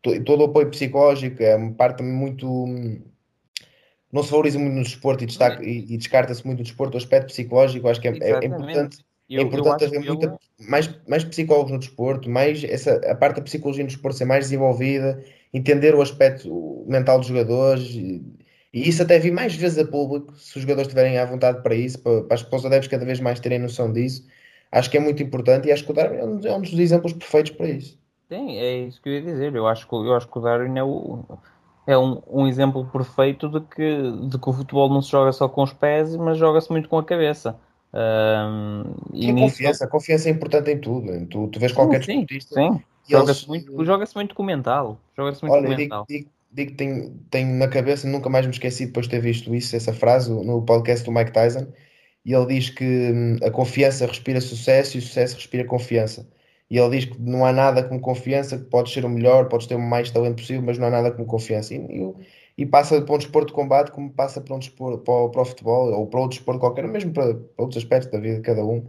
to- 0.02 0.24
Todo 0.24 0.42
o 0.42 0.46
apoio 0.46 0.70
psicológico 0.72 1.42
é 1.44 1.56
uma 1.56 1.74
parte 1.74 2.04
muito. 2.04 2.48
Não 4.12 4.24
se 4.24 4.32
valoriza 4.32 4.58
muito 4.58 4.74
no 4.76 4.84
desporto 4.84 5.24
e, 5.24 5.28
destaca- 5.28 5.64
e- 5.64 5.80
e 5.94 5.98
descarta-se 5.98 6.46
muito 6.46 6.60
no 6.60 6.64
desporto 6.64 6.96
o 6.96 6.98
aspecto 6.98 7.28
psicológico. 7.28 7.88
Acho 7.88 8.00
que 8.02 8.08
é, 8.08 8.12
é- 8.12 8.32
é 8.42 8.46
importante, 8.46 8.98
Eu- 9.30 9.40
é 9.40 9.44
eu 9.44 9.48
importante 9.48 9.84
acho 9.84 9.96
haver 9.96 10.00
muita, 10.08 10.40
mais, 10.60 11.00
mais 11.08 11.24
psicólogos 11.26 11.72
no 11.74 11.80
desporto, 11.80 12.30
mais 12.30 12.64
essa, 12.64 12.96
a 13.12 13.16
parte 13.16 13.38
da 13.38 13.42
psicologia 13.44 13.84
no 13.84 13.90
desporto 13.90 14.18
ser 14.18 14.26
mais 14.26 14.46
desenvolvida, 14.46 15.22
entender 15.54 15.94
o 15.94 16.02
aspecto 16.02 16.86
mental 16.88 17.20
dos 17.20 17.28
jogadores. 17.28 17.90
E, 17.96 18.24
e 18.74 18.88
isso 18.88 19.02
até 19.04 19.20
vi 19.20 19.32
mais 19.32 19.56
vezes 19.56 19.78
a 19.78 19.86
público, 19.90 20.36
se 20.36 20.56
os 20.58 20.62
jogadores 20.64 20.88
estiverem 20.88 21.18
à 21.18 21.26
vontade 21.26 21.62
para 21.64 21.76
isso, 21.76 22.00
para, 22.02 22.24
para, 22.24 22.56
os 22.58 22.66
adeptos 22.66 22.88
cada 22.90 23.06
vez 23.06 23.20
mais 23.20 23.40
terem 23.40 23.60
noção 23.60 23.92
disso. 23.92 24.28
Acho 24.72 24.90
que 24.92 24.98
é 24.98 25.00
muito 25.00 25.24
importante 25.24 25.68
e 25.68 25.72
acho 25.72 25.86
que 25.86 25.92
o 25.92 25.94
Darwin 25.94 26.18
é 26.18 26.26
um, 26.26 26.40
é 26.46 26.54
um 26.58 26.62
dos 26.62 26.74
exemplos 26.74 27.14
perfeitos 27.14 27.52
para 27.54 27.70
isso. 27.70 27.98
Sim, 28.30 28.58
é 28.58 28.80
isso 28.80 29.02
que 29.02 29.08
eu 29.10 29.14
ia 29.14 29.22
dizer. 29.22 29.56
Eu 29.56 29.68
acho 29.68 29.88
que, 29.88 29.96
eu 29.96 30.14
acho 30.16 30.28
que 30.28 30.38
o 30.38 30.42
Darwin 30.42 30.78
é, 30.78 30.84
o, 30.84 31.24
é 31.88 31.98
um, 31.98 32.22
um 32.28 32.48
exemplo 32.48 32.86
perfeito 32.92 33.48
de 33.48 33.62
que, 33.62 34.28
de 34.30 34.38
que 34.38 34.50
o 34.50 34.54
futebol 34.54 34.90
não 34.90 35.02
se 35.02 35.12
joga 35.12 35.32
só 35.32 35.48
com 35.48 35.64
os 35.64 35.72
pés, 35.74 36.16
mas 36.18 36.38
joga-se 36.38 36.70
muito 36.70 36.90
com 36.90 36.98
a 36.98 37.04
cabeça. 37.06 37.58
E 39.14 39.30
a 39.30 39.34
nisso- 39.34 39.56
confiança, 39.56 39.86
a 39.86 39.88
confiança 39.88 40.28
é 40.30 40.32
importante 40.32 40.70
em 40.72 40.80
tudo. 40.80 41.26
Tu, 41.28 41.48
tu 41.48 41.60
vês 41.60 41.72
qualquer 41.72 42.02
sim, 42.04 42.06
sim, 42.06 42.26
desportista 42.26 42.56
sim. 42.56 42.70
e 43.08 43.14
eles- 43.14 43.20
Joga-se 43.20 43.48
muito, 43.48 43.86
joga 43.86 44.06
muito 44.16 44.36
com 44.36 44.44
o 44.44 44.46
mental. 44.46 44.98
Joga-se 45.16 45.42
muito 45.42 45.54
Olha, 45.54 45.62
com 45.62 45.68
o 45.74 45.76
digo, 45.78 45.92
mental. 45.94 46.06
digo, 46.10 46.30
digo 46.52 46.72
que 46.72 46.78
tenho, 46.78 47.18
tenho 47.30 47.54
na 47.56 47.68
cabeça, 47.68 48.08
nunca 48.08 48.30
mais 48.30 48.46
me 48.46 48.52
esqueci 48.54 48.86
depois 48.88 49.06
de 49.08 49.12
ter 49.12 49.22
visto 49.22 49.54
isso, 49.56 49.76
essa 49.76 49.94
frase 49.94 50.32
no 50.32 50.62
podcast 50.66 51.06
do 51.06 51.12
Mike 51.12 51.32
Tyson, 51.32 51.68
e 52.26 52.34
ele 52.34 52.46
diz 52.48 52.70
que 52.70 52.84
hum, 52.86 53.38
a 53.44 53.52
confiança 53.52 54.06
respira 54.06 54.42
sucesso 54.42 54.98
e 54.98 55.00
o 55.00 55.02
sucesso 55.02 55.36
respira 55.36 55.66
confiança. 55.66 56.28
E 56.70 56.78
ele 56.78 56.98
diz 57.00 57.06
que 57.06 57.20
não 57.22 57.46
há 57.46 57.54
nada 57.54 57.84
como 57.84 58.00
confiança, 58.02 58.58
que 58.58 58.66
podes 58.66 58.92
ser 58.94 59.06
o 59.06 59.10
melhor, 59.10 59.48
podes 59.50 59.68
ter 59.68 59.76
o 59.76 59.80
mais 59.80 60.12
talento 60.12 60.38
possível, 60.38 60.62
mas 60.62 60.78
não 60.78 60.88
há 60.88 60.90
nada 60.92 61.12
como 61.12 61.26
confiança. 61.26 61.74
E, 61.74 61.78
e, 61.78 62.14
e 62.58 62.66
passa 62.66 63.02
para 63.02 63.16
um 63.16 63.18
desporto 63.18 63.48
de 63.48 63.54
combate 63.54 63.92
como 63.92 64.12
passa 64.12 64.42
para 64.42 64.54
um 64.56 64.60
desporto, 64.60 65.00
para, 65.00 65.14
o- 65.14 65.30
para 65.32 65.42
o 65.42 65.46
futebol 65.46 65.92
ou 65.94 66.08
para 66.08 66.20
outro 66.20 66.38
desporto 66.38 66.60
qualquer, 66.60 66.88
mesmo 66.88 67.14
para, 67.14 67.34
para 67.36 67.64
outros 67.64 67.78
aspectos 67.84 68.12
da 68.12 68.20
vida 68.20 68.36
de 68.38 68.42
cada 68.42 68.66
um. 68.66 68.86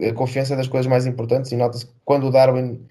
A 0.00 0.12
confiança 0.14 0.54
é 0.54 0.56
das 0.56 0.68
coisas 0.68 0.86
mais 0.88 1.06
importantes 1.06 1.52
e 1.52 1.56
nota-se 1.56 1.86
quando 2.04 2.26
o 2.26 2.30
Darwin 2.30 2.86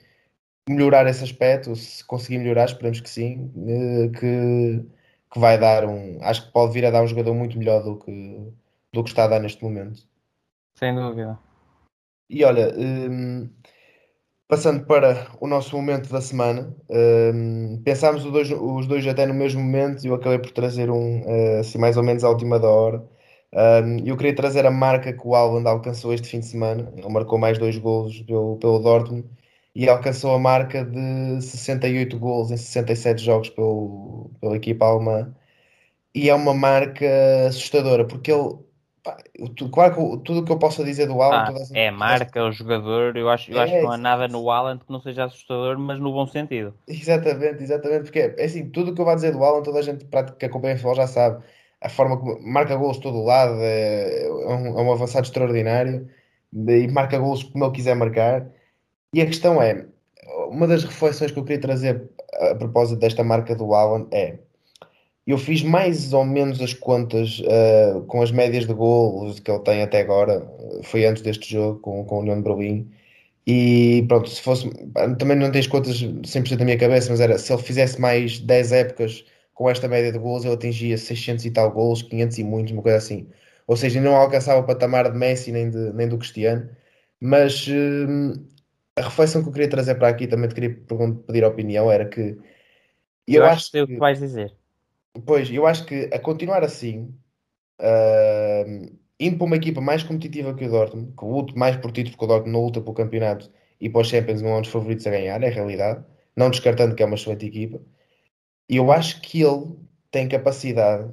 melhorar 0.69 1.08
esse 1.08 1.23
aspecto, 1.23 1.76
se 1.76 2.04
conseguir 2.06 2.39
melhorar, 2.39 2.65
esperemos 2.65 3.02
que 3.02 3.10
sim, 3.10 3.52
eh, 3.67 4.10
que, 4.17 4.86
que 5.32 5.39
vai 5.39 5.58
dar 5.58 5.86
um. 5.86 6.19
Acho 6.21 6.45
que 6.45 6.52
pode 6.54 6.73
vir 6.73 6.86
a 6.86 6.91
dar 6.91 7.04
um 7.04 7.08
jogador 7.08 7.34
muito 7.34 7.58
melhor 7.58 7.84
do 7.84 7.97
que, 7.97 8.54
do 8.93 9.04
que 9.04 9.10
está 9.10 9.26
a 9.26 9.28
dar 9.28 9.39
neste 9.39 9.63
momento. 9.63 10.08
Sem 10.76 10.95
dúvida. 10.95 11.38
E 12.30 12.43
olha, 12.43 12.73
hum, 12.78 13.49
passando 14.47 14.86
para 14.86 15.28
o 15.39 15.47
nosso 15.47 15.76
momento 15.76 16.10
da 16.10 16.21
semana, 16.21 16.76
hum, 16.89 17.82
pensámos 17.84 18.26
os 18.26 18.32
dois, 18.32 18.49
os 18.52 18.88
dois 18.88 19.06
até 19.08 19.26
no 19.26 19.34
mesmo 19.34 19.62
momento 19.62 20.04
e 20.04 20.08
eu 20.08 20.15
acabei 20.15 20.39
por 20.39 20.52
trazer 20.52 20.89
um 20.89 21.23
eh, 21.26 21.60
assim 21.60 21.78
mais 21.78 21.97
ou 21.97 22.04
menos 22.04 22.23
à 22.23 22.30
última 22.30 22.60
da 22.60 22.69
hora. 22.69 23.04
Hum, 23.54 23.97
eu 24.06 24.17
queria 24.17 24.36
trazer 24.36 24.65
a 24.65 24.71
marca 24.71 25.13
que 25.13 25.28
o 25.28 25.36
Haaland 25.36 25.67
alcançou 25.67 26.13
este 26.13 26.28
fim 26.28 26.39
de 26.39 26.47
semana. 26.47 26.91
Ele 26.95 27.10
marcou 27.10 27.38
mais 27.38 27.58
dois 27.60 27.78
golos 27.78 28.21
pelo, 28.21 28.58
pelo 28.58 28.80
Dortmund 28.80 29.28
e 29.75 29.89
alcançou 29.89 30.33
a 30.36 30.39
marca 30.39 30.86
de 30.86 31.41
68 31.41 32.19
golos 32.19 32.51
em 32.51 32.57
67 32.57 33.23
jogos 33.23 33.49
pelo, 33.49 34.31
pela 34.41 34.55
equipa 34.57 34.86
alemã. 34.86 35.36
E 36.15 36.29
é 36.29 36.36
uma 36.36 36.53
marca 36.53 37.05
assustadora, 37.47 38.07
porque 38.07 38.31
ele, 38.31 38.57
pá, 39.03 39.17
tu- 39.57 39.69
claro 39.71 39.95
que 39.95 40.23
tudo 40.25 40.41
o 40.41 40.45
que 40.45 40.51
eu 40.51 40.59
posso 40.59 40.83
dizer 40.86 41.07
do 41.07 41.21
Haaland, 41.21 41.45
Ah, 41.45 41.53
é 41.73 41.88
a 41.89 41.91
marca, 41.91 42.43
o 42.45 42.51
jogador. 42.53 43.17
Eu 43.17 43.29
acho, 43.29 43.51
eu 43.51 43.59
acho 43.59 43.75
É, 43.75 43.77
que 43.77 43.81
não 43.81 43.91
há 43.91 43.97
nada 43.97 44.27
no 44.27 44.49
Haaland 44.49 44.83
que 44.86 44.91
não 44.91 45.01
seja 45.01 45.25
assustador, 45.25 45.77
mas 45.77 45.99
no 45.99 46.12
bom 46.13 46.25
sentido. 46.27 46.77
Exatamente, 46.86 47.63
exatamente, 47.63 48.03
porque 48.03 48.19
é 48.38 48.43
assim, 48.45 48.69
tudo 48.69 48.91
o 48.91 48.95
que 48.95 48.99
eu 49.01 49.05
vou 49.05 49.15
dizer 49.15 49.31
do 49.31 49.41
Alan, 49.43 49.63
toda 49.63 49.79
a 49.79 49.81
gente 49.81 50.05
que 50.38 50.45
acompanha 50.45 50.73
o 50.75 50.77
futebol 50.77 50.95
já 50.95 51.07
sabe, 51.07 51.43
a 51.79 51.88
forma 51.89 52.19
como 52.19 52.41
marca 52.45 52.75
golos 52.75 52.97
de 52.97 53.03
todo 53.03 53.19
o 53.19 53.23
lado, 53.25 53.53
é, 53.62 54.25
é 54.25 54.29
um, 54.29 54.79
é 54.79 54.81
um 54.83 54.91
avançado 54.91 55.25
extraordinário 55.25 56.09
e 56.53 56.88
marca 56.89 57.17
golos 57.17 57.43
como 57.43 57.63
ele 57.65 57.73
quiser 57.73 57.95
marcar. 57.95 58.49
E 59.13 59.21
a 59.21 59.26
questão 59.26 59.62
é, 59.62 59.86
uma 60.49 60.67
das 60.67 60.84
reflexões 60.84 61.32
que 61.32 61.39
eu 61.39 61.43
queria 61.43 61.62
trazer 61.62 62.10
a 62.52 62.56
propósito 62.56 62.99
desta 62.99 63.23
marca 63.23 63.56
do 63.56 63.73
Alan 63.73 64.08
é, 64.12 64.39
eu 65.26 65.38
fiz 65.38 65.63
mais 65.63 66.13
ou 66.13 66.26
menos 66.26 66.62
as 66.62 66.73
contas 66.73 67.41
eh, 67.45 68.02
com 68.08 68.21
as 68.21 68.32
médias 68.32 68.65
de 68.67 68.73
golos 68.73 69.39
que 69.39 69.49
ele 69.49 69.60
tem 69.62 69.82
até 69.82 70.02
agora, 70.02 70.45
foi 70.84 71.06
antes 71.06 71.23
deste 71.23 71.49
jogo 71.52 71.80
com, 71.80 72.04
com 72.06 72.19
o 72.21 72.36
de 72.36 72.41
Berlim. 72.41 72.91
E 73.47 74.06
pronto, 74.08 74.30
se 74.30 74.41
fosse. 74.41 74.69
Também 75.19 75.38
não 75.38 75.52
tens 75.52 75.67
contas 75.67 76.02
100% 76.02 76.58
da 76.58 76.65
minha 76.65 76.78
cabeça, 76.78 77.10
mas 77.12 77.19
era 77.21 77.38
se 77.38 77.54
ele 77.54 77.62
fizesse 77.63 77.99
mais 78.02 78.39
10 78.39 78.71
épocas 78.73 79.26
com 79.54 79.69
esta 79.69 79.88
média 79.88 80.12
de 80.12 80.19
gols, 80.19 80.45
ele 80.45 80.54
atingia 80.56 80.97
600 80.97 81.45
e 81.45 81.52
tal 81.52 81.71
gols, 81.71 82.02
500 82.04 82.38
e 82.39 82.43
muitos, 82.43 82.73
uma 82.73 82.82
coisa 82.82 82.97
assim. 82.97 83.28
Ou 83.67 83.78
seja, 83.78 84.02
não 84.02 84.15
alcançava 84.15 84.60
o 84.62 84.65
patamar 84.65 85.12
de 85.12 85.17
Messi 85.17 85.52
nem, 85.52 85.69
de, 85.69 85.93
nem 85.93 86.08
do 86.08 86.17
Cristiano. 86.17 86.69
Mas 87.21 87.67
hum, 87.69 88.34
a 88.95 89.01
reflexão 89.01 89.41
que 89.41 89.49
eu 89.49 89.53
queria 89.53 89.69
trazer 89.69 89.95
para 89.95 90.08
aqui, 90.10 90.27
também 90.27 90.49
te 90.49 90.56
queria 90.56 90.75
pedir 91.25 91.43
a 91.43 91.47
opinião, 91.49 91.91
era 91.91 92.08
que 92.08 92.38
Eu, 93.27 93.43
eu 93.43 93.45
acho 93.45 93.65
que 93.65 93.71
sei 93.71 93.82
o 93.82 93.88
que, 93.88 93.97
vais 93.97 94.19
dizer. 94.19 94.56
pois, 95.25 95.49
eu 95.51 95.65
acho 95.65 95.86
que 95.86 96.10
a 96.13 96.19
continuar 96.19 96.63
assim, 96.63 97.13
hum, 97.82 98.97
indo 99.19 99.38
para 99.38 99.45
uma 99.45 99.56
equipa 99.56 99.82
mais 99.82 100.03
competitiva 100.03 100.53
que 100.53 100.65
o 100.65 100.69
Dortmund, 100.69 101.13
que 101.17 101.25
luta 101.25 101.53
mais 101.56 101.77
por 101.77 101.91
títulos, 101.91 102.12
porque 102.12 102.25
o 102.25 102.27
Dortmund 102.27 102.53
não 102.53 102.65
luta 102.65 102.82
pelo 102.82 102.93
campeonato 102.93 103.51
e 103.79 103.89
para 103.89 104.01
os 104.01 104.08
Champions 104.10 104.41
não 104.41 104.51
é 104.51 104.58
um 104.58 104.62
dos 104.62 104.71
favoritos 104.71 105.06
a 105.08 105.12
ganhar, 105.12 105.41
é 105.43 105.47
a 105.47 105.51
realidade, 105.51 106.06
não 106.36 106.49
descartando 106.49 106.95
que 106.95 107.03
é 107.03 107.06
uma 107.06 107.15
excelente 107.15 107.45
equipa. 107.45 107.82
E 108.69 108.77
eu 108.77 108.91
acho 108.91 109.21
que 109.21 109.41
ele 109.41 109.77
tem 110.12 110.27
capacidade, 110.29 111.12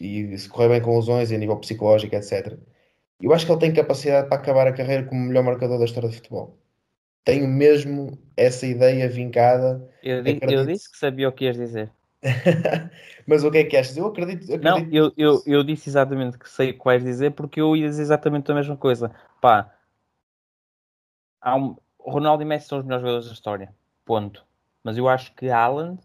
e 0.00 0.36
se 0.38 0.48
correr 0.48 0.68
bem 0.68 0.82
com 0.82 0.96
lesões 0.96 1.30
e 1.30 1.34
a 1.34 1.38
nível 1.38 1.56
psicológico, 1.58 2.14
etc. 2.16 2.58
Eu 3.20 3.32
acho 3.32 3.46
que 3.46 3.52
ele 3.52 3.60
tem 3.60 3.72
capacidade 3.72 4.28
para 4.28 4.38
acabar 4.38 4.66
a 4.66 4.72
carreira 4.72 5.04
como 5.06 5.20
o 5.20 5.24
melhor 5.24 5.44
marcador 5.44 5.78
da 5.78 5.84
história 5.84 6.08
de 6.08 6.16
futebol. 6.16 6.58
Tenho 7.24 7.46
mesmo 7.46 8.18
essa 8.36 8.66
ideia 8.66 9.08
vincada. 9.08 9.88
Eu, 10.02 10.22
di- 10.22 10.38
eu 10.42 10.66
disse 10.66 10.90
que 10.90 10.98
sabia 10.98 11.28
o 11.28 11.32
que 11.32 11.44
ias 11.44 11.56
dizer. 11.56 11.90
Mas 13.26 13.44
o 13.44 13.50
que 13.50 13.58
é 13.58 13.64
que 13.64 13.76
achas? 13.76 13.96
Eu 13.96 14.06
acredito. 14.06 14.46
Não, 14.62 14.76
acredito 14.76 14.94
eu, 14.94 15.12
eu, 15.16 15.42
eu 15.46 15.64
disse 15.64 15.88
exatamente 15.88 16.38
que 16.38 16.48
sei 16.48 16.70
o 16.70 16.78
que 16.78 16.84
vais 16.84 17.02
dizer 17.02 17.32
porque 17.32 17.60
eu 17.60 17.76
ia 17.76 17.88
dizer 17.88 18.02
exatamente 18.02 18.50
a 18.50 18.54
mesma 18.54 18.76
coisa. 18.76 19.10
Pá, 19.40 19.72
há 21.40 21.56
um, 21.56 21.76
Ronaldo 21.98 22.42
e 22.42 22.46
Messi 22.46 22.68
são 22.68 22.78
os 22.78 22.84
melhores 22.84 23.02
jogadores 23.02 23.26
da 23.28 23.32
história. 23.34 23.74
Ponto. 24.04 24.44
mas 24.82 24.98
eu 24.98 25.08
acho 25.08 25.32
que 25.34 25.48
Haaland, 25.48 26.00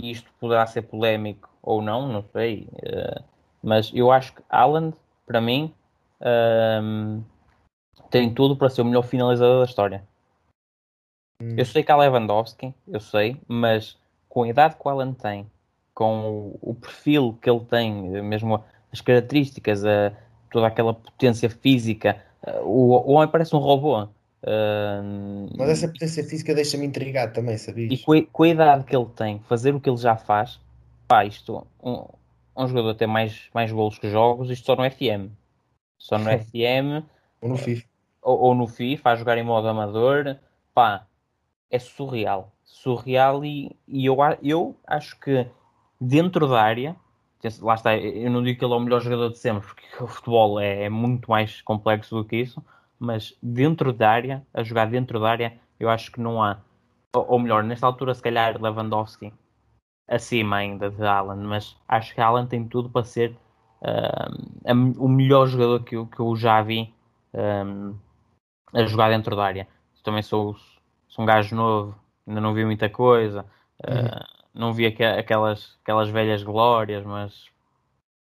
e 0.00 0.10
isto 0.10 0.30
poderá 0.40 0.66
ser 0.66 0.82
polémico 0.82 1.48
ou 1.62 1.80
não, 1.80 2.08
não 2.08 2.24
sei, 2.32 2.68
uh, 2.82 3.22
mas 3.62 3.92
eu 3.94 4.10
acho 4.10 4.34
que 4.34 4.42
Haaland, 4.48 4.94
para 5.26 5.40
mim, 5.40 5.72
um, 6.82 7.22
tem 8.10 8.32
tudo 8.32 8.56
para 8.56 8.68
ser 8.68 8.82
o 8.82 8.84
melhor 8.84 9.02
finalizador 9.02 9.60
da 9.60 9.64
história. 9.70 10.04
Hum. 11.42 11.54
Eu 11.56 11.64
sei 11.64 11.82
que 11.82 11.92
há 11.92 11.96
Lewandowski, 11.96 12.74
eu 12.88 13.00
sei, 13.00 13.36
mas 13.46 13.96
com 14.28 14.42
a 14.44 14.48
idade 14.48 14.76
que 14.76 14.82
o 14.84 14.88
Haaland 14.88 15.16
tem, 15.16 15.50
com 15.94 16.56
o, 16.62 16.70
o 16.70 16.74
perfil 16.74 17.38
que 17.40 17.48
ele 17.48 17.60
tem, 17.60 17.92
mesmo 18.22 18.62
as 18.92 19.00
características, 19.00 19.84
a, 19.84 20.12
toda 20.50 20.66
aquela 20.66 20.94
potência 20.94 21.50
física, 21.50 22.22
o, 22.62 22.94
o 22.94 23.12
homem 23.12 23.28
parece 23.28 23.54
um 23.54 23.58
robô. 23.58 24.02
Uh, 24.42 25.48
Mas 25.56 25.70
essa 25.70 25.88
potência 25.88 26.22
física 26.22 26.54
deixa-me 26.54 26.86
intrigado 26.86 27.32
também, 27.32 27.58
sabias? 27.58 27.92
E 27.92 27.98
com 27.98 28.12
a, 28.12 28.22
com 28.22 28.42
a, 28.44 28.48
idade 28.48 28.84
que 28.84 28.94
ele 28.94 29.06
tem, 29.16 29.40
fazer 29.40 29.74
o 29.74 29.80
que 29.80 29.90
ele 29.90 29.96
já 29.96 30.16
faz, 30.16 30.60
pá, 31.08 31.24
isto, 31.24 31.66
um, 31.82 32.06
um 32.56 32.68
jogador 32.68 32.94
tem 32.94 33.08
mais, 33.08 33.48
mais 33.52 33.72
golos 33.72 33.98
que 33.98 34.08
jogos, 34.08 34.50
isto 34.50 34.66
só 34.66 34.76
no 34.76 34.88
FM. 34.88 35.32
Só 35.98 36.18
no 36.18 36.30
FM. 36.38 37.04
ou 37.40 37.48
no 37.48 37.56
FIFA. 37.56 37.86
Ou, 38.22 38.38
ou, 38.38 38.54
no 38.54 38.66
FIFA, 38.66 39.10
a 39.10 39.16
jogar 39.16 39.38
em 39.38 39.44
modo 39.44 39.68
amador, 39.68 40.36
pá, 40.74 41.06
é 41.70 41.78
surreal. 41.78 42.52
Surreal 42.64 43.44
e, 43.44 43.76
e 43.86 44.06
eu, 44.06 44.16
eu 44.42 44.76
acho 44.86 45.18
que 45.20 45.46
dentro 46.00 46.46
da 46.48 46.62
área, 46.62 46.96
lá 47.60 47.74
está, 47.74 47.96
eu 47.96 48.30
não 48.30 48.42
digo 48.42 48.58
que 48.58 48.64
ele 48.64 48.74
é 48.74 48.76
o 48.76 48.80
melhor 48.80 49.00
jogador 49.00 49.30
de 49.30 49.38
sempre, 49.38 49.66
porque 49.66 50.02
o 50.02 50.06
futebol 50.06 50.60
é, 50.60 50.84
é 50.84 50.88
muito 50.88 51.30
mais 51.30 51.60
complexo 51.62 52.14
do 52.14 52.24
que 52.24 52.36
isso, 52.36 52.62
mas 52.98 53.36
dentro 53.42 53.92
da 53.92 54.10
área, 54.10 54.46
a 54.52 54.62
jogar 54.62 54.86
dentro 54.86 55.20
da 55.20 55.30
área, 55.30 55.58
eu 55.78 55.88
acho 55.88 56.10
que 56.12 56.20
não 56.20 56.42
há. 56.42 56.58
Ou, 57.14 57.26
ou 57.32 57.38
melhor, 57.38 57.62
nesta 57.62 57.86
altura, 57.86 58.14
se 58.14 58.22
calhar 58.22 58.60
Lewandowski 58.60 59.32
acima 60.08 60.56
ainda 60.56 60.90
de 60.90 61.04
Alan, 61.04 61.36
mas 61.36 61.76
acho 61.88 62.14
que 62.14 62.20
Alan 62.20 62.46
tem 62.46 62.66
tudo 62.66 62.88
para 62.88 63.04
ser 63.04 63.36
uh, 63.82 65.04
o 65.04 65.08
melhor 65.08 65.46
jogador 65.46 65.82
que 65.82 65.96
eu, 65.96 66.06
que 66.06 66.20
eu 66.20 66.36
já 66.36 66.62
vi 66.62 66.94
um, 67.34 67.94
a 68.72 68.84
jogar 68.84 69.10
dentro 69.10 69.34
da 69.34 69.44
área. 69.44 69.68
Também 70.02 70.22
sou, 70.22 70.56
sou 71.08 71.22
um 71.22 71.26
gajo 71.26 71.54
novo, 71.54 71.94
ainda 72.26 72.40
não 72.40 72.54
vi 72.54 72.64
muita 72.64 72.88
coisa, 72.88 73.44
uh, 73.84 74.24
não 74.54 74.72
vi 74.72 74.86
aqu 74.86 75.02
aquelas, 75.02 75.76
aquelas 75.82 76.08
velhas 76.08 76.42
glórias, 76.42 77.04
mas 77.04 77.32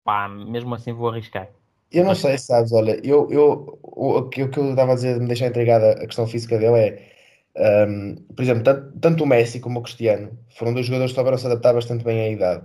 pá, 0.04 0.28
mesmo 0.28 0.74
assim 0.76 0.94
vou 0.94 1.10
arriscar. 1.10 1.50
Eu 1.92 2.04
não 2.06 2.16
sei, 2.16 2.38
sabes, 2.40 2.72
olha, 2.72 3.00
eu, 3.06 3.30
eu, 3.30 3.80
o, 3.84 4.18
o 4.18 4.30
que 4.30 4.42
eu 4.42 4.48
estava 4.48 4.94
a 4.94 4.96
dizer, 4.96 5.20
me 5.20 5.28
deixar 5.28 5.48
intrigada 5.48 5.92
a 5.92 6.08
questão 6.08 6.26
física 6.26 6.58
dele 6.58 6.76
é, 6.76 7.14
um, 7.56 8.16
por 8.36 8.42
exemplo, 8.42 8.64
tanto, 8.64 9.00
tanto, 9.00 9.24
o 9.24 9.28
Messi 9.28 9.60
como 9.60 9.80
o 9.80 9.84
Cristiano 9.84 10.38
foram 10.58 10.74
dois 10.74 10.86
jogadores 10.88 11.12
que 11.12 11.16
souberam 11.16 11.38
se 11.38 11.46
adaptar 11.46 11.74
bastante 11.74 12.04
bem 12.04 12.20
à 12.20 12.30
idade. 12.30 12.64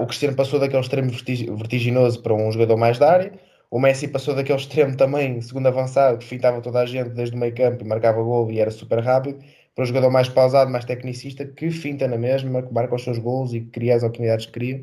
O 0.00 0.06
Cristiano 0.06 0.36
passou 0.36 0.60
daquele 0.60 0.80
extremo 0.80 1.10
vertiginoso 1.10 2.22
para 2.22 2.34
um 2.34 2.52
jogador 2.52 2.76
mais 2.76 2.98
da 2.98 3.10
área, 3.10 3.32
o 3.76 3.78
Messi 3.78 4.08
passou 4.08 4.34
daquele 4.34 4.58
extremo 4.58 4.96
também, 4.96 5.38
segundo 5.42 5.66
avançado, 5.66 6.16
que 6.16 6.24
fintava 6.24 6.62
toda 6.62 6.80
a 6.80 6.86
gente 6.86 7.10
desde 7.10 7.36
o 7.36 7.38
meio 7.38 7.54
campo 7.54 7.84
e 7.84 7.86
marcava 7.86 8.22
gol 8.22 8.50
e 8.50 8.58
era 8.58 8.70
super 8.70 9.00
rápido, 9.00 9.38
para 9.74 9.82
um 9.82 9.86
jogador 9.86 10.10
mais 10.10 10.30
pausado, 10.30 10.70
mais 10.70 10.86
tecnicista, 10.86 11.44
que 11.44 11.70
finta 11.70 12.08
na 12.08 12.16
mesma, 12.16 12.62
que 12.62 12.72
marca 12.72 12.94
os 12.94 13.04
seus 13.04 13.18
gols 13.18 13.52
e 13.52 13.60
cria 13.60 13.94
as 13.94 14.02
oportunidades 14.02 14.46
que 14.46 14.52
cria. 14.52 14.82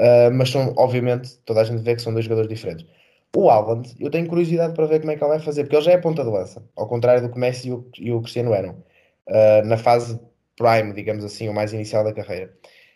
Uh, 0.00 0.32
mas 0.32 0.48
são, 0.48 0.72
obviamente, 0.78 1.36
toda 1.44 1.60
a 1.60 1.64
gente 1.64 1.82
vê 1.82 1.94
que 1.94 2.00
são 2.00 2.10
dois 2.10 2.24
jogadores 2.24 2.48
diferentes. 2.48 2.86
O 3.36 3.50
Haaland, 3.50 3.94
eu 4.00 4.10
tenho 4.10 4.26
curiosidade 4.26 4.72
para 4.74 4.86
ver 4.86 5.00
como 5.00 5.12
é 5.12 5.16
que 5.16 5.22
ele 5.22 5.30
vai 5.30 5.40
fazer, 5.40 5.64
porque 5.64 5.76
ele 5.76 5.84
já 5.84 5.92
é 5.92 5.98
ponta 5.98 6.24
de 6.24 6.30
lança, 6.30 6.62
ao 6.74 6.88
contrário 6.88 7.20
do 7.20 7.30
que 7.30 7.38
Messi 7.38 7.68
e 7.68 7.72
o, 7.72 7.86
e 7.98 8.12
o 8.12 8.22
Cristiano 8.22 8.54
eram, 8.54 8.82
uh, 9.28 9.66
na 9.66 9.76
fase 9.76 10.18
prime, 10.56 10.94
digamos 10.94 11.22
assim, 11.22 11.50
o 11.50 11.54
mais 11.54 11.74
inicial 11.74 12.02
da 12.02 12.14
carreira. 12.14 12.50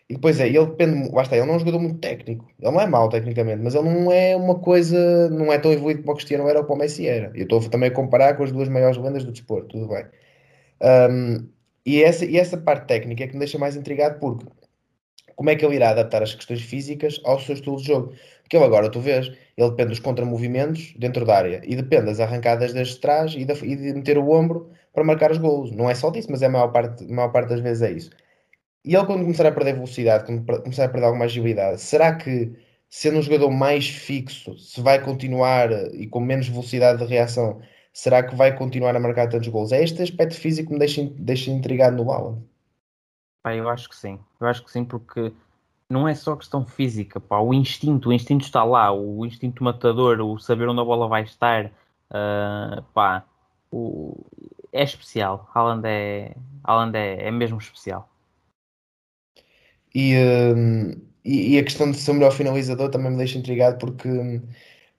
E 0.09 0.13
depois 0.13 0.39
é, 0.39 0.47
ele 0.47 0.65
depende, 0.65 1.09
está, 1.19 1.35
ele 1.35 1.45
não 1.45 1.53
é 1.53 1.57
um 1.57 1.59
jogador 1.59 1.79
muito 1.79 1.99
técnico, 1.99 2.49
ele 2.61 2.71
não 2.71 2.79
é 2.79 2.87
mau 2.87 3.09
tecnicamente, 3.09 3.61
mas 3.61 3.75
ele 3.75 3.89
não 3.89 4.09
é 4.11 4.37
uma 4.37 4.55
coisa, 4.59 5.29
não 5.29 5.51
é 5.51 5.59
tão 5.59 5.71
evoluído 5.73 6.01
como 6.01 6.13
o 6.13 6.15
Cristiano 6.15 6.47
era 6.47 6.59
ou 6.59 6.65
como 6.65 6.77
o 6.77 6.79
Messi 6.79 7.07
era. 7.07 7.31
Eu 7.35 7.43
estou 7.43 7.59
também 7.69 7.89
a 7.89 7.93
comparar 7.93 8.35
com 8.37 8.43
as 8.43 8.51
duas 8.51 8.69
maiores 8.69 8.97
lendas 8.97 9.25
do 9.25 9.33
desporto, 9.33 9.67
tudo 9.67 9.87
bem. 9.89 10.05
Um, 10.81 11.49
e, 11.85 12.03
essa, 12.03 12.25
e 12.25 12.37
essa 12.37 12.57
parte 12.57 12.87
técnica 12.87 13.23
é 13.23 13.27
que 13.27 13.33
me 13.33 13.39
deixa 13.39 13.57
mais 13.57 13.75
intrigado 13.75 14.19
porque 14.19 14.45
como 15.35 15.49
é 15.51 15.55
que 15.55 15.63
ele 15.65 15.75
irá 15.75 15.91
adaptar 15.91 16.23
as 16.23 16.33
questões 16.33 16.61
físicas 16.61 17.21
ao 17.23 17.39
seu 17.39 17.53
estilo 17.53 17.77
de 17.77 17.83
jogo? 17.83 18.13
Porque 18.41 18.57
ele 18.57 18.65
agora, 18.65 18.89
tu 18.89 18.99
vês, 18.99 19.27
ele 19.57 19.69
depende 19.69 19.89
dos 19.89 19.99
contramovimentos 19.99 20.93
dentro 20.97 21.25
da 21.25 21.37
área 21.37 21.61
e 21.63 21.75
depende 21.75 22.07
das 22.07 22.19
arrancadas 22.19 22.73
desde 22.73 22.99
trás 22.99 23.33
e, 23.35 23.41
e 23.41 23.75
de 23.75 23.93
meter 23.93 24.17
o 24.17 24.29
ombro 24.31 24.71
para 24.93 25.03
marcar 25.03 25.31
os 25.31 25.37
golos. 25.37 25.71
Não 25.71 25.89
é 25.89 25.95
só 25.95 26.09
disso, 26.09 26.29
mas 26.31 26.41
é 26.41 26.47
a 26.47 26.49
maior 26.49 26.69
parte, 26.69 27.03
a 27.03 27.13
maior 27.13 27.29
parte 27.29 27.49
das 27.49 27.59
vezes 27.59 27.83
é 27.83 27.91
isso. 27.91 28.09
E 28.87 28.95
ele, 28.95 29.05
quando 29.05 29.23
começar 29.23 29.45
a 29.45 29.51
perder 29.51 29.73
velocidade, 29.73 30.25
quando 30.25 30.63
começar 30.63 30.85
a 30.85 30.87
perder 30.87 31.07
alguma 31.07 31.25
agilidade, 31.25 31.81
será 31.81 32.15
que, 32.15 32.57
sendo 32.89 33.17
um 33.17 33.21
jogador 33.21 33.51
mais 33.51 33.89
fixo, 33.89 34.57
se 34.57 34.79
vai 34.79 35.03
continuar 35.03 35.69
e 35.93 36.07
com 36.07 36.21
menos 36.21 36.47
velocidade 36.47 36.99
de 36.99 37.05
reação, 37.05 37.59
será 37.91 38.23
que 38.23 38.33
vai 38.33 38.55
continuar 38.57 38.95
a 38.95 38.99
marcar 38.99 39.27
tantos 39.27 39.49
gols? 39.49 39.73
É 39.73 39.83
este 39.83 40.01
aspecto 40.01 40.35
físico 40.35 40.69
que 40.69 40.73
me 40.73 40.79
deixa, 40.79 41.03
deixa 41.17 41.51
intrigado 41.51 42.01
no 42.01 42.09
Alan. 42.09 42.41
Pá, 43.43 43.53
eu 43.53 43.67
acho 43.67 43.89
que 43.89 43.95
sim. 43.97 44.17
Eu 44.39 44.47
acho 44.47 44.63
que 44.63 44.71
sim, 44.71 44.85
porque 44.85 45.33
não 45.89 46.07
é 46.07 46.15
só 46.15 46.37
questão 46.37 46.65
física, 46.65 47.19
pá. 47.19 47.39
O 47.39 47.53
instinto, 47.53 48.07
o 48.07 48.13
instinto 48.13 48.45
está 48.45 48.63
lá, 48.63 48.89
o 48.93 49.25
instinto 49.25 49.65
matador, 49.65 50.21
o 50.21 50.39
saber 50.39 50.69
onde 50.69 50.79
a 50.79 50.85
bola 50.85 51.09
vai 51.09 51.23
estar, 51.23 51.65
uh, 51.65 52.81
pá. 52.93 53.25
O... 53.69 54.25
É 54.71 54.81
especial. 54.81 55.49
Haaland 55.53 55.85
é, 55.85 56.33
é, 56.93 57.27
é 57.27 57.31
mesmo 57.31 57.57
especial. 57.57 58.09
E, 59.97 60.13
uh, 60.15 61.01
e, 61.25 61.55
e, 61.55 61.57
a 61.57 61.63
questão 61.63 61.89
de 61.89 61.97
ser 61.97 62.11
o 62.11 62.13
melhor 62.13 62.31
finalizador 62.31 62.91
também 62.91 63.09
me 63.09 63.17
deixa 63.17 63.39
intrigado 63.39 63.79
porque 63.79 64.07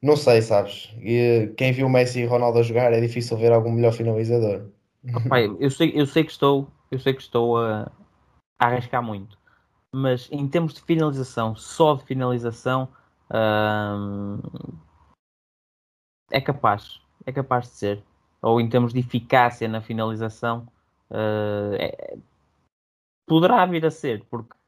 não 0.02 0.16
sei, 0.16 0.42
sabes? 0.42 0.92
E, 1.00 1.54
quem 1.56 1.72
viu 1.72 1.88
Messi 1.88 2.18
e 2.18 2.26
Ronaldo 2.26 2.58
a 2.58 2.62
jogar 2.64 2.92
é 2.92 3.00
difícil 3.00 3.37
ver 3.37 3.52
algum 3.52 3.70
melhor 3.70 3.92
finalizador. 3.92 4.72
Pai, 5.28 5.48
eu 5.61 5.70
sei, 5.70 5.92
eu 5.94 6.04
sei 6.04 6.24
que 6.24 6.32
estou, 6.32 6.66
eu 6.90 6.98
sei 6.98 7.14
que 7.14 7.22
estou 7.22 7.58
a, 7.58 7.92
a 8.58 8.66
arriscar 8.66 9.00
muito, 9.00 9.38
mas 9.94 10.28
em 10.32 10.48
termos 10.48 10.74
de 10.74 10.82
finalização, 10.82 11.54
só 11.54 11.94
de 11.94 12.02
finalização, 12.02 12.88
hum, 13.32 14.40
é 16.28 16.40
capaz, 16.40 17.00
é 17.24 17.30
capaz 17.30 17.66
de 17.66 17.74
ser. 17.74 18.04
Ou 18.42 18.61
em 18.61 18.68
termos 18.68 18.92
de 18.92 18.98
eficácia 18.98 19.68
na 19.68 19.80
finalização, 19.80 20.66
uh, 21.08 21.74
é, 21.74 22.18
poderá 23.28 23.64
vir 23.64 23.87
a 23.87 23.90
ser, 23.92 24.24
porque 24.28 24.58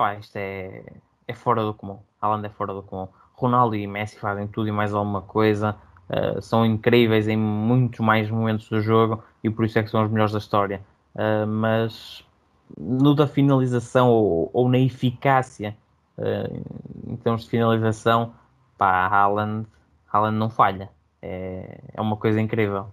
pá, 0.00 0.14
isto 0.14 0.34
é, 0.36 0.82
é 1.28 1.34
fora 1.34 1.62
do 1.62 1.74
comum. 1.74 1.98
Haaland 2.22 2.46
é 2.46 2.48
fora 2.48 2.72
do 2.72 2.82
comum. 2.82 3.06
Ronaldo 3.34 3.76
e 3.76 3.86
Messi 3.86 4.18
fazem 4.18 4.46
tudo 4.46 4.66
e 4.66 4.72
mais 4.72 4.94
alguma 4.94 5.20
coisa. 5.20 5.76
Uh, 6.08 6.40
são 6.40 6.64
incríveis 6.64 7.28
em 7.28 7.36
muitos 7.36 8.00
mais 8.00 8.30
momentos 8.30 8.66
do 8.70 8.80
jogo 8.80 9.22
e 9.44 9.50
por 9.50 9.66
isso 9.66 9.78
é 9.78 9.82
que 9.82 9.90
são 9.90 10.02
os 10.02 10.10
melhores 10.10 10.32
da 10.32 10.38
história. 10.38 10.80
Uh, 11.14 11.46
mas 11.46 12.24
no 12.78 13.14
da 13.14 13.26
finalização 13.26 14.08
ou, 14.08 14.48
ou 14.54 14.70
na 14.70 14.78
eficácia 14.78 15.76
uh, 16.16 16.62
em 17.06 17.16
termos 17.16 17.44
de 17.44 17.50
finalização, 17.50 18.32
pá, 18.78 19.06
Haaland, 19.06 19.66
Haaland 20.10 20.38
não 20.38 20.48
falha. 20.48 20.88
É, 21.20 21.78
é 21.92 22.00
uma 22.00 22.16
coisa 22.16 22.40
incrível. 22.40 22.86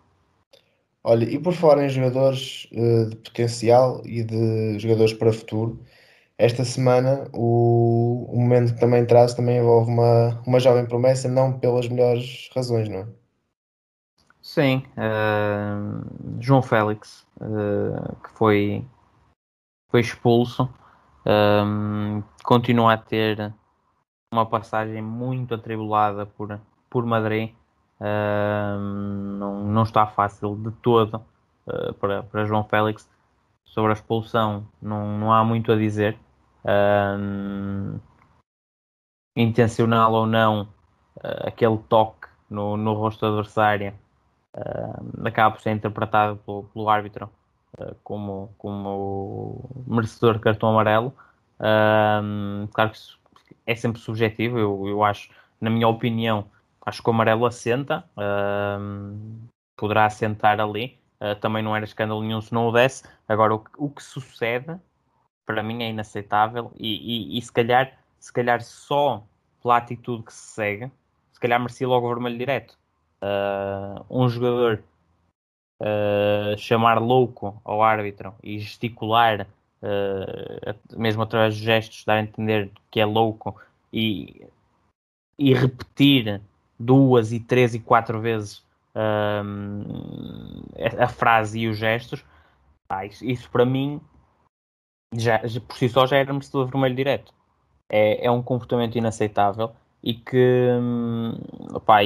Olha, 1.05 1.23
e 1.23 1.39
por 1.39 1.53
fora 1.53 1.85
em 1.85 1.89
jogadores 1.89 2.67
de 2.69 3.15
potencial 3.23 4.01
e 4.03 4.25
de 4.25 4.77
jogadores 4.77 5.13
para 5.13 5.31
futuro, 5.31 5.79
esta 6.37 6.63
semana 6.63 7.27
o, 7.33 8.27
o 8.29 8.39
momento 8.39 8.73
que 8.73 8.79
também 8.79 9.05
traz 9.05 9.33
também 9.33 9.57
envolve 9.57 9.91
uma, 9.91 10.41
uma 10.45 10.59
jovem 10.59 10.85
promessa, 10.85 11.27
não 11.27 11.57
pelas 11.57 11.87
melhores 11.87 12.49
razões, 12.55 12.87
não 12.87 12.99
é? 12.99 13.07
Sim, 14.41 14.83
uh, 14.95 16.39
João 16.39 16.61
Félix, 16.61 17.27
uh, 17.41 18.15
que 18.23 18.29
foi, 18.37 18.85
foi 19.89 19.99
expulso, 19.99 20.69
um, 21.25 22.23
continua 22.43 22.93
a 22.93 22.97
ter 22.97 23.53
uma 24.31 24.45
passagem 24.45 25.01
muito 25.01 25.53
atribulada 25.55 26.25
por, 26.25 26.59
por 26.89 27.05
Madrid. 27.05 27.51
Uh, 27.99 28.79
não, 28.79 29.65
não 29.65 29.83
está 29.83 30.05
fácil 30.05 30.55
de 30.55 30.71
todo 30.81 31.21
para, 31.99 32.23
para 32.23 32.45
João 32.45 32.63
Félix. 32.63 33.09
Sobre 33.65 33.91
a 33.91 33.93
expulsão, 33.93 34.65
não, 34.81 35.17
não 35.19 35.33
há 35.33 35.43
muito 35.43 35.71
a 35.71 35.75
dizer 35.75 36.17
um, 36.67 37.99
intencional 39.35 40.13
ou 40.13 40.25
não, 40.25 40.63
uh, 41.17 41.47
aquele 41.47 41.77
toque 41.89 42.27
no, 42.49 42.77
no 42.77 42.93
rosto 42.93 43.25
adversário 43.25 43.93
uh, 44.55 45.27
acaba 45.27 45.55
por 45.55 45.61
ser 45.61 45.71
interpretado 45.71 46.37
pelo, 46.37 46.63
pelo 46.65 46.89
árbitro 46.89 47.29
uh, 47.79 47.95
como, 48.03 48.53
como 48.57 49.69
merecedor 49.85 50.35
de 50.35 50.39
cartão 50.39 50.69
amarelo. 50.69 51.13
claro 52.73 52.91
que 52.91 52.97
isso 52.97 53.17
é 53.65 53.75
sempre 53.75 54.01
subjetivo, 54.01 54.57
eu, 54.57 54.87
eu 54.87 55.03
acho, 55.03 55.29
na 55.59 55.69
minha 55.69 55.87
opinião, 55.87 56.45
acho 56.85 57.01
que 57.01 57.09
o 57.09 57.13
amarelo 57.13 57.45
assenta, 57.45 58.03
poderá 59.77 60.05
assentar 60.05 60.59
ali, 60.59 60.99
uh, 61.21 61.35
também 61.39 61.63
não 61.63 61.75
era 61.75 61.85
escândalo 61.85 62.21
nenhum 62.21 62.41
se 62.41 62.53
não 62.53 62.67
o 62.67 62.71
desse. 62.71 63.03
Agora, 63.27 63.55
o, 63.55 63.63
o 63.77 63.89
que 63.89 64.03
sucede, 64.03 64.75
para 65.47 65.63
mim, 65.63 65.81
é 65.81 65.89
inaceitável 65.89 66.71
e, 66.77 67.35
e, 67.35 67.37
e, 67.37 67.41
se, 67.41 67.51
calhar, 67.51 67.97
se 68.19 68.31
calhar 68.31 68.61
só 68.61 69.23
pela 69.63 69.77
atitude 69.77 70.23
que 70.23 70.33
se 70.33 70.53
segue, 70.53 70.91
se 71.31 71.39
calhar 71.39 71.59
merecia 71.59 71.87
logo 71.87 72.05
o 72.05 72.09
vermelho 72.09 72.37
direto. 72.37 72.77
Uh, 73.23 74.05
um 74.09 74.29
jogador 74.29 74.83
uh, 75.81 76.57
chamar 76.57 76.99
louco 76.99 77.59
ao 77.63 77.81
árbitro 77.81 78.35
e 78.43 78.59
gesticular, 78.59 79.47
mesmo 80.95 81.21
através 81.21 81.55
de 81.55 81.63
gestos, 81.63 82.03
dar 82.03 82.15
a 82.15 82.21
entender 82.21 82.69
que 82.91 82.99
é 82.99 83.05
louco 83.05 83.55
e, 83.93 84.45
e 85.39 85.53
repetir 85.53 86.41
duas 86.77 87.31
e 87.31 87.39
três 87.39 87.73
e 87.73 87.79
quatro 87.79 88.19
vezes 88.19 88.65
a 90.99 91.07
frase 91.07 91.59
e 91.59 91.67
os 91.67 91.77
gestos, 91.77 92.25
ah, 92.89 93.05
isso, 93.05 93.23
isso, 93.23 93.49
para 93.51 93.65
mim, 93.65 94.01
já, 95.13 95.39
por 95.67 95.77
si 95.77 95.89
só 95.89 96.05
já 96.05 96.17
era 96.17 96.33
merecido 96.33 96.65
vermelho 96.65 96.95
direto. 96.95 97.33
É, 97.89 98.25
é 98.25 98.31
um 98.31 98.43
comportamento 98.43 98.97
inaceitável 98.97 99.71
e 100.03 100.13
que, 100.13 100.69
opá, 101.73 101.99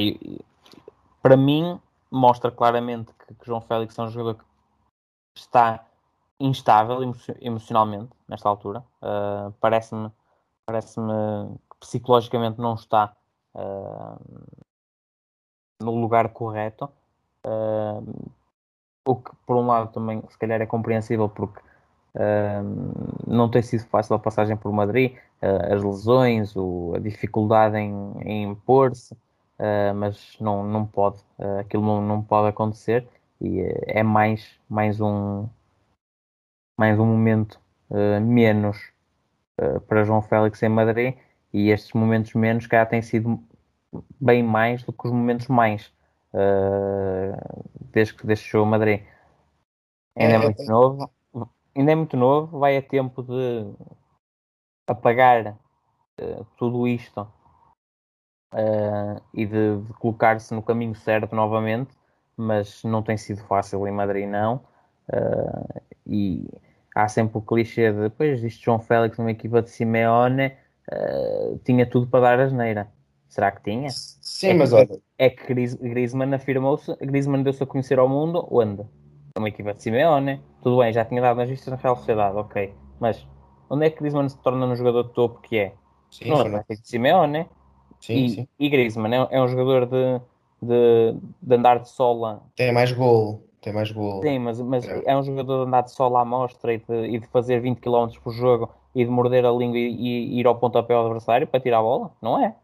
para 1.21 1.35
mim, 1.35 1.79
mostra 2.09 2.51
claramente 2.51 3.11
que, 3.13 3.33
que, 3.33 3.45
João 3.45 3.61
Félix 3.61 3.97
é 3.97 4.01
um 4.03 4.09
jogador 4.09 4.35
que 4.35 5.41
está 5.41 5.85
instável 6.39 6.99
emocionalmente 7.39 8.11
nesta 8.27 8.49
altura. 8.49 8.83
Uh, 9.01 9.51
parece-me 9.59 10.11
parece-me 10.65 11.57
que 11.69 11.77
psicologicamente 11.79 12.59
não 12.59 12.75
está 12.75 13.13
uh, 13.55 14.19
no 15.81 15.95
lugar 15.99 16.29
correto. 16.29 16.89
Uh, 17.45 18.31
o 19.03 19.15
que, 19.15 19.31
por 19.45 19.57
um 19.57 19.65
lado, 19.65 19.91
também 19.91 20.21
se 20.29 20.37
calhar 20.37 20.61
é 20.61 20.65
compreensível 20.65 21.27
porque 21.27 21.59
não 23.26 23.50
tem 23.50 23.62
sido 23.62 23.86
fácil 23.86 24.15
a 24.15 24.19
passagem 24.19 24.58
por 24.58 24.71
Madrid, 24.71 25.15
uh, 25.41 25.74
as 25.74 25.84
lesões, 25.84 26.56
o, 26.56 26.93
a 26.95 27.00
dificuldade 27.00 27.78
em, 27.78 28.13
em 28.21 28.43
impor-se, 28.52 29.15
mas 29.95 30.36
não, 30.39 30.63
não 30.63 30.88
pode, 30.88 31.19
aquilo 31.60 31.84
não, 31.84 32.02
não 32.02 32.24
pode 32.24 32.47
acontecer 32.47 33.08
e 33.39 33.60
é 33.86 34.02
mais, 34.02 34.60
mais, 34.67 35.00
um, 35.00 35.47
mais 36.80 36.97
um 37.00 37.06
momento 37.06 37.60
menos 38.24 38.91
para 39.88 40.04
João 40.04 40.19
Félix 40.24 40.63
em 40.63 40.69
Madrid 40.69 41.15
e 41.54 41.69
estes 41.69 41.93
momentos 41.93 42.34
menos 42.34 42.65
cá 42.65 42.84
têm 42.88 43.04
sido 43.04 43.39
bem 44.19 44.41
mais 44.41 44.82
do 44.82 44.91
que 44.91 45.06
os 45.06 45.13
momentos 45.13 45.47
mais 45.47 45.93
desde 47.91 48.15
que 48.15 48.26
deixou 48.26 48.65
Madrid. 48.65 49.02
Ainda 50.15 50.34
é, 50.34 50.36
é 50.38 50.39
muito 50.39 50.63
novo, 50.63 51.12
ainda 51.75 51.91
é 51.91 51.95
muito 51.95 52.17
novo, 52.17 52.60
vai 52.60 52.77
a 52.77 52.81
tempo 52.81 53.23
de 53.23 53.73
apagar 54.88 55.57
uh, 56.19 56.45
tudo 56.57 56.88
isto 56.88 57.21
uh, 58.53 59.21
e 59.34 59.45
de, 59.45 59.81
de 59.81 59.93
colocar-se 59.93 60.53
no 60.53 60.62
caminho 60.62 60.95
certo 60.95 61.36
novamente, 61.36 61.95
mas 62.36 62.84
não 62.84 63.01
tem 63.01 63.17
sido 63.17 63.43
fácil 63.43 63.88
em 63.88 63.91
Madrid 63.91 64.27
não. 64.27 64.63
e 66.07 66.47
há 66.95 67.07
sempre 67.07 67.38
o 67.38 67.41
clichê 67.41 67.91
de 67.91 68.01
depois 68.01 68.41
disto 68.41 68.63
João 68.63 68.79
Félix 68.79 69.17
numa 69.17 69.31
equipa 69.31 69.62
de 69.62 69.69
Simeone 69.69 70.55
tinha 71.63 71.86
tudo 71.86 72.07
para 72.07 72.21
dar 72.21 72.39
asneira 72.39 72.91
Será 73.31 73.49
que 73.49 73.63
tinha? 73.63 73.89
Sim, 73.89 74.49
é 74.49 74.53
mas 74.53 74.73
olha. 74.73 74.99
É 75.17 75.29
que 75.29 75.53
Griezmann 75.53 76.34
afirmou-se, 76.34 76.93
Griezmann 76.97 77.43
deu-se 77.43 77.63
a 77.63 77.65
conhecer 77.65 77.97
ao 77.97 78.10
mundo 78.10 78.45
onde? 78.51 78.84
Uma 79.38 79.47
equipa 79.47 79.73
de 79.73 79.81
Simeone, 79.81 80.41
tudo 80.62 80.78
bem, 80.80 80.93
já 80.93 81.04
tinha 81.06 81.21
dado 81.21 81.38
nas 81.38 81.50
vistas 81.50 81.67
na 81.71 81.76
Real 81.76 81.95
Sociedade, 81.95 82.38
ok. 82.38 82.74
Mas 83.00 83.28
onde 83.69 83.86
é 83.86 83.89
que 83.89 84.00
Griezmann 84.00 84.30
se 84.30 84.38
torna 84.39 84.65
no 84.65 84.76
jogador 84.76 85.04
de 85.04 85.13
topo 85.13 85.41
que 85.41 85.58
é? 85.58 85.74
Sim, 86.10 86.30
não, 86.30 86.43
não 86.43 86.58
é 86.58 86.65
de 86.69 86.88
Simeone. 86.88 87.47
Sim, 88.00 88.13
e, 88.13 88.30
sim. 88.30 88.47
e 88.60 88.69
Griezmann 88.69 89.13
é, 89.13 89.28
é 89.32 89.41
um 89.41 89.47
jogador 89.47 89.86
de, 89.86 90.21
de, 90.62 91.15
de, 91.41 91.56
andar 91.56 91.80
de 91.80 91.89
sola. 91.89 92.43
Tem 92.56 92.71
mais 92.71 92.91
gol. 92.91 93.47
Tem 93.62 93.74
mais 93.74 93.91
gol. 93.91 94.21
Sim, 94.24 94.39
mas, 94.39 94.60
mas 94.60 94.88
é. 94.88 95.04
é 95.06 95.17
um 95.17 95.24
jogador 95.24 95.62
de 95.62 95.67
andar 95.67 95.82
de 95.82 95.91
sola 95.91 96.21
à 96.21 96.26
mostra 96.26 96.74
e 96.74 96.78
de, 96.80 97.06
e 97.08 97.19
de 97.19 97.28
fazer 97.28 97.62
20 97.62 97.80
km 97.80 98.08
por 98.24 98.34
jogo 98.34 98.74
e 98.95 99.06
de 99.06 99.10
morder 99.10 99.45
a 99.45 99.52
língua 99.52 99.78
e, 99.78 99.89
e 99.89 100.39
ir 100.39 100.47
ao 100.47 100.58
pontapé 100.58 100.93
ao 100.93 101.06
adversário 101.06 101.47
para 101.47 101.60
tirar 101.60 101.80
a 101.80 101.84
bola? 101.84 102.12
Não 102.21 102.43
é? 102.43 102.56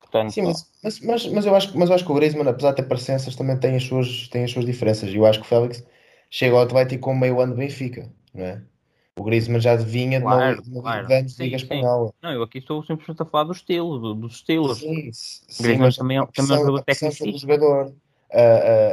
Portanto, 0.00 0.32
Sim, 0.32 0.42
mas, 0.42 0.66
mas, 0.82 1.00
mas, 1.00 1.26
mas, 1.26 1.46
eu 1.46 1.54
acho, 1.54 1.78
mas 1.78 1.88
eu 1.88 1.94
acho 1.94 2.04
que 2.04 2.10
o 2.10 2.14
Griezmann, 2.14 2.48
apesar 2.48 2.70
de 2.70 2.76
ter 2.76 2.82
parecenças, 2.84 3.36
também 3.36 3.58
tem 3.58 3.76
as 3.76 3.84
suas, 3.84 4.28
tem 4.28 4.44
as 4.44 4.50
suas 4.50 4.64
diferenças. 4.64 5.10
E 5.10 5.16
eu 5.16 5.26
acho 5.26 5.40
que 5.40 5.46
o 5.46 5.48
Félix 5.48 5.84
chega 6.30 6.54
ao 6.54 6.62
Atlético 6.62 7.02
com 7.02 7.14
meio 7.14 7.40
ano 7.40 7.54
de 7.54 7.58
Benfica, 7.58 8.10
não 8.32 8.44
é? 8.44 8.62
O 9.18 9.24
Griezmann 9.24 9.60
já 9.60 9.76
vinha 9.76 10.18
de 10.18 10.24
claro, 10.24 10.62
uma, 10.66 10.82
claro. 10.82 11.06
de 11.06 11.14
anos 11.14 11.38
Liga 11.38 11.56
Espanhola. 11.56 12.10
Não, 12.22 12.32
eu 12.32 12.42
aqui 12.42 12.58
estou 12.58 12.82
simplesmente 12.82 13.20
a 13.20 13.26
falar 13.26 13.44
do 13.44 13.52
estilo, 13.52 13.98
do, 13.98 14.14
dos 14.14 14.36
estilos. 14.36 14.78
Sim, 14.78 15.10
sim 15.12 15.62
Griezmann 15.62 15.92
também, 15.92 16.18
é, 16.18 16.26
também 16.26 16.52
é 16.52 16.54
um 16.54 16.60
jogador 16.60 16.84
técnico. 16.84 17.38
jogador, 17.38 17.94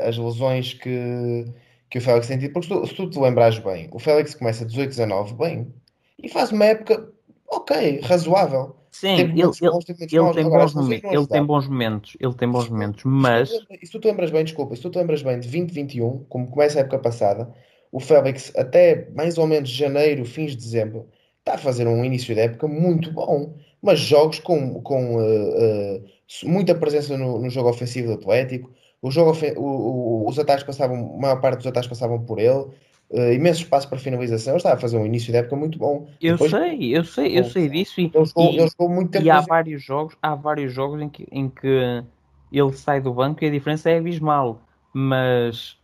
as 0.06 0.18
lesões 0.18 0.74
que, 0.74 1.46
que 1.90 2.00
o 2.00 2.02
Félix 2.02 2.28
tem 2.28 2.40
tido, 2.40 2.52
porque 2.52 2.68
se 2.68 2.74
tu, 2.74 2.88
se 2.88 2.94
tu 2.96 3.10
te 3.10 3.20
lembrares 3.20 3.60
bem, 3.60 3.88
o 3.92 4.00
Félix 4.00 4.36
começa 4.36 4.66
18, 4.66 4.90
19 4.90 5.34
bem, 5.36 5.74
e 6.22 6.28
faz 6.28 6.52
uma 6.52 6.66
época 6.66 7.10
ok, 7.48 8.02
razoável. 8.02 8.76
Sim, 9.00 9.14
ele, 9.20 9.42
ele, 9.42 9.52
ele, 9.52 10.34
tem 10.34 10.50
bons 10.50 10.74
momentos, 10.74 11.12
ele 11.12 11.28
tem 11.28 11.46
bons 11.46 11.68
momentos, 11.68 12.18
ele 12.20 12.34
tem 12.34 12.50
bons 12.50 12.68
momentos, 12.68 13.04
mas... 13.06 13.52
E 13.70 13.86
se 13.86 13.92
tu 13.92 14.00
te 14.00 14.08
lembras 14.08 14.32
bem, 14.32 14.44
desculpa, 14.44 14.76
se 14.76 14.82
tu 14.82 14.90
te 14.90 14.98
lembras 14.98 15.22
bem 15.22 15.40
de 15.40 15.48
2021, 15.48 16.26
como 16.28 16.48
começa 16.48 16.80
a 16.80 16.82
época 16.82 16.98
passada, 16.98 17.54
o 17.92 18.00
Félix 18.00 18.52
até 18.56 19.08
mais 19.14 19.38
ou 19.38 19.46
menos 19.46 19.70
janeiro, 19.70 20.26
fins 20.26 20.52
de 20.52 20.58
dezembro, 20.58 21.08
está 21.38 21.54
a 21.54 21.58
fazer 21.60 21.88
um 21.88 22.04
início 22.04 22.34
de 22.34 22.42
época 22.42 22.68
muito 22.68 23.12
bom, 23.12 23.54
mas 23.84 24.00
jogos 24.00 24.40
com, 24.40 24.82
com 24.82 25.18
uh, 25.18 26.00
uh, 26.00 26.04
muita 26.46 26.74
presença 26.74 27.16
no, 27.16 27.40
no, 27.40 27.52
jogo 27.52 27.70
ofensivo 27.70 28.08
do 28.08 28.14
Atlético, 28.14 28.72
o 29.00 29.12
jogo, 29.12 29.38
o, 29.58 29.62
o, 29.62 30.28
os 30.28 30.40
ataques 30.40 30.64
passavam, 30.64 31.14
a 31.16 31.22
maior 31.22 31.40
parte 31.40 31.58
dos 31.58 31.68
ataques 31.68 31.88
passavam 31.88 32.26
por 32.26 32.40
ele, 32.40 32.66
uh, 33.12 33.34
imenso 33.34 33.62
espaço 33.62 33.88
para 33.88 33.98
finalização. 33.98 34.54
Ele 34.54 34.58
estava 34.58 34.76
a 34.76 34.80
fazer 34.80 34.98
um 34.98 35.06
início 35.06 35.32
de 35.32 35.38
época 35.38 35.56
muito 35.56 35.78
bom. 35.78 36.10
Eu 36.22 36.34
Depois, 36.34 36.52
sei, 36.52 36.98
eu 36.98 37.04
sei, 37.04 37.40
eu 37.40 37.44
sei 37.44 37.70
disso. 37.70 38.00
E, 38.00 38.12
ele 38.14 38.26
jogou, 38.26 38.52
e, 38.52 38.58
ele 38.58 38.70
jogou 38.70 38.90
muito 38.90 39.12
tempo. 39.12 39.26
E 39.26 39.30
há 39.30 39.42
vários 39.42 39.84
jogos, 39.84 40.16
há 40.22 40.36
vários 40.36 40.74
jogos 40.74 41.02
em 41.02 41.10
que, 41.10 41.28
em 41.32 41.50
que 41.50 42.04
ele 42.52 42.74
sai 42.74 43.02
do 43.02 43.14
banco 43.14 43.44
e 43.44 43.48
a 43.48 43.52
diferença 43.52 43.90
é 43.90 43.98
abismal. 43.98 44.62
Mas 44.94 45.78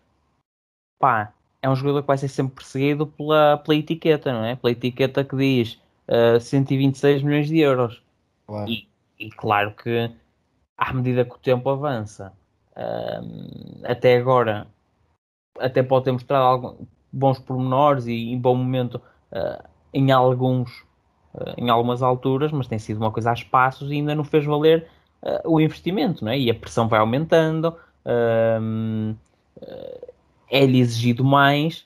pá, 0.99 1.33
é 1.61 1.69
um 1.69 1.75
jogador 1.75 2.01
que 2.01 2.07
vai 2.07 2.17
ser 2.17 2.27
sempre 2.27 2.55
perseguido 2.55 3.07
pela, 3.07 3.57
pela 3.57 3.77
etiqueta, 3.77 4.31
não 4.31 4.43
é? 4.43 4.55
Pela 4.55 4.71
etiqueta 4.71 5.23
que 5.23 5.35
diz 5.35 5.73
uh, 6.07 6.35
eh, 6.35 6.39
126 6.39 7.23
milhões 7.23 7.47
de 7.47 7.59
euros. 7.59 8.01
Claro. 8.47 8.69
E, 8.69 8.87
e, 9.19 9.29
claro 9.29 9.73
que 9.73 10.11
à 10.77 10.93
medida 10.93 11.23
que 11.23 11.35
o 11.35 11.39
tempo 11.39 11.69
avança, 11.69 12.33
uh, 12.71 13.81
até 13.85 14.17
agora 14.17 14.67
até 15.59 15.83
pode 15.83 16.05
ter 16.05 16.11
mostrado 16.11 16.43
algo, 16.43 16.87
bons 17.13 17.37
pormenores 17.37 18.07
e 18.07 18.31
em 18.31 18.39
bom 18.39 18.55
momento 18.55 18.95
uh, 19.31 19.63
em 19.93 20.11
alguns 20.11 20.81
uh, 21.35 21.53
em 21.55 21.69
algumas 21.69 22.01
alturas, 22.01 22.51
mas 22.51 22.67
tem 22.67 22.79
sido 22.79 22.97
uma 22.97 23.11
coisa 23.11 23.29
a 23.29 23.33
espaços 23.33 23.91
e 23.91 23.95
ainda 23.95 24.15
não 24.15 24.23
fez 24.23 24.43
valer 24.43 24.87
uh, 25.21 25.47
o 25.47 25.61
investimento, 25.61 26.25
não 26.25 26.31
é? 26.31 26.39
E 26.39 26.49
a 26.49 26.55
pressão 26.55 26.87
vai 26.87 26.99
aumentando, 26.99 27.75
é-lhe 30.49 30.79
exigido 30.79 31.23
mais 31.23 31.85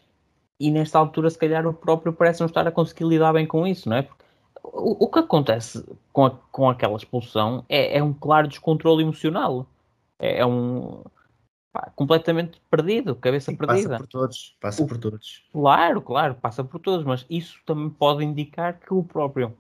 e 0.60 0.72
nesta 0.72 0.98
altura 0.98 1.30
se 1.30 1.38
calhar 1.38 1.68
o 1.68 1.74
próprio 1.74 2.12
parece 2.12 2.40
não 2.40 2.48
estar 2.48 2.68
a 2.68 2.72
conseguir 2.72 3.06
lidar 3.06 3.34
bem 3.34 3.46
com 3.46 3.68
isso, 3.68 3.88
não 3.88 3.98
é? 3.98 4.02
Porque 4.02 4.24
o, 4.64 5.06
o 5.06 5.08
que 5.08 5.20
acontece 5.20 5.86
com, 6.12 6.26
a, 6.26 6.32
com 6.52 6.70
aquela 6.70 6.98
expulsão 6.98 7.64
é, 7.70 8.00
é 8.00 8.04
um 8.04 8.14
claro 8.14 8.48
descontrole 8.48 9.04
emocional. 9.04 9.68
É, 10.20 10.40
é 10.40 10.46
um 10.46 11.04
pá, 11.72 11.92
completamente 11.96 12.62
perdido, 12.70 13.16
cabeça 13.16 13.52
Sim, 13.52 13.58
perdida. 13.58 13.90
Passa 13.90 14.04
por 14.04 14.08
todos, 14.08 14.58
passa 14.60 14.84
o, 14.84 14.88
por 14.88 14.98
todos. 14.98 15.46
Claro, 15.52 16.02
claro, 16.02 16.36
passa 16.36 16.64
por 16.64 16.80
todos, 16.80 17.06
mas 17.06 17.26
isso 17.30 17.60
também 17.66 17.90
pode 17.90 18.24
indicar 18.24 18.80
que 18.80 18.94
o 18.94 19.04
próprio 19.04 19.54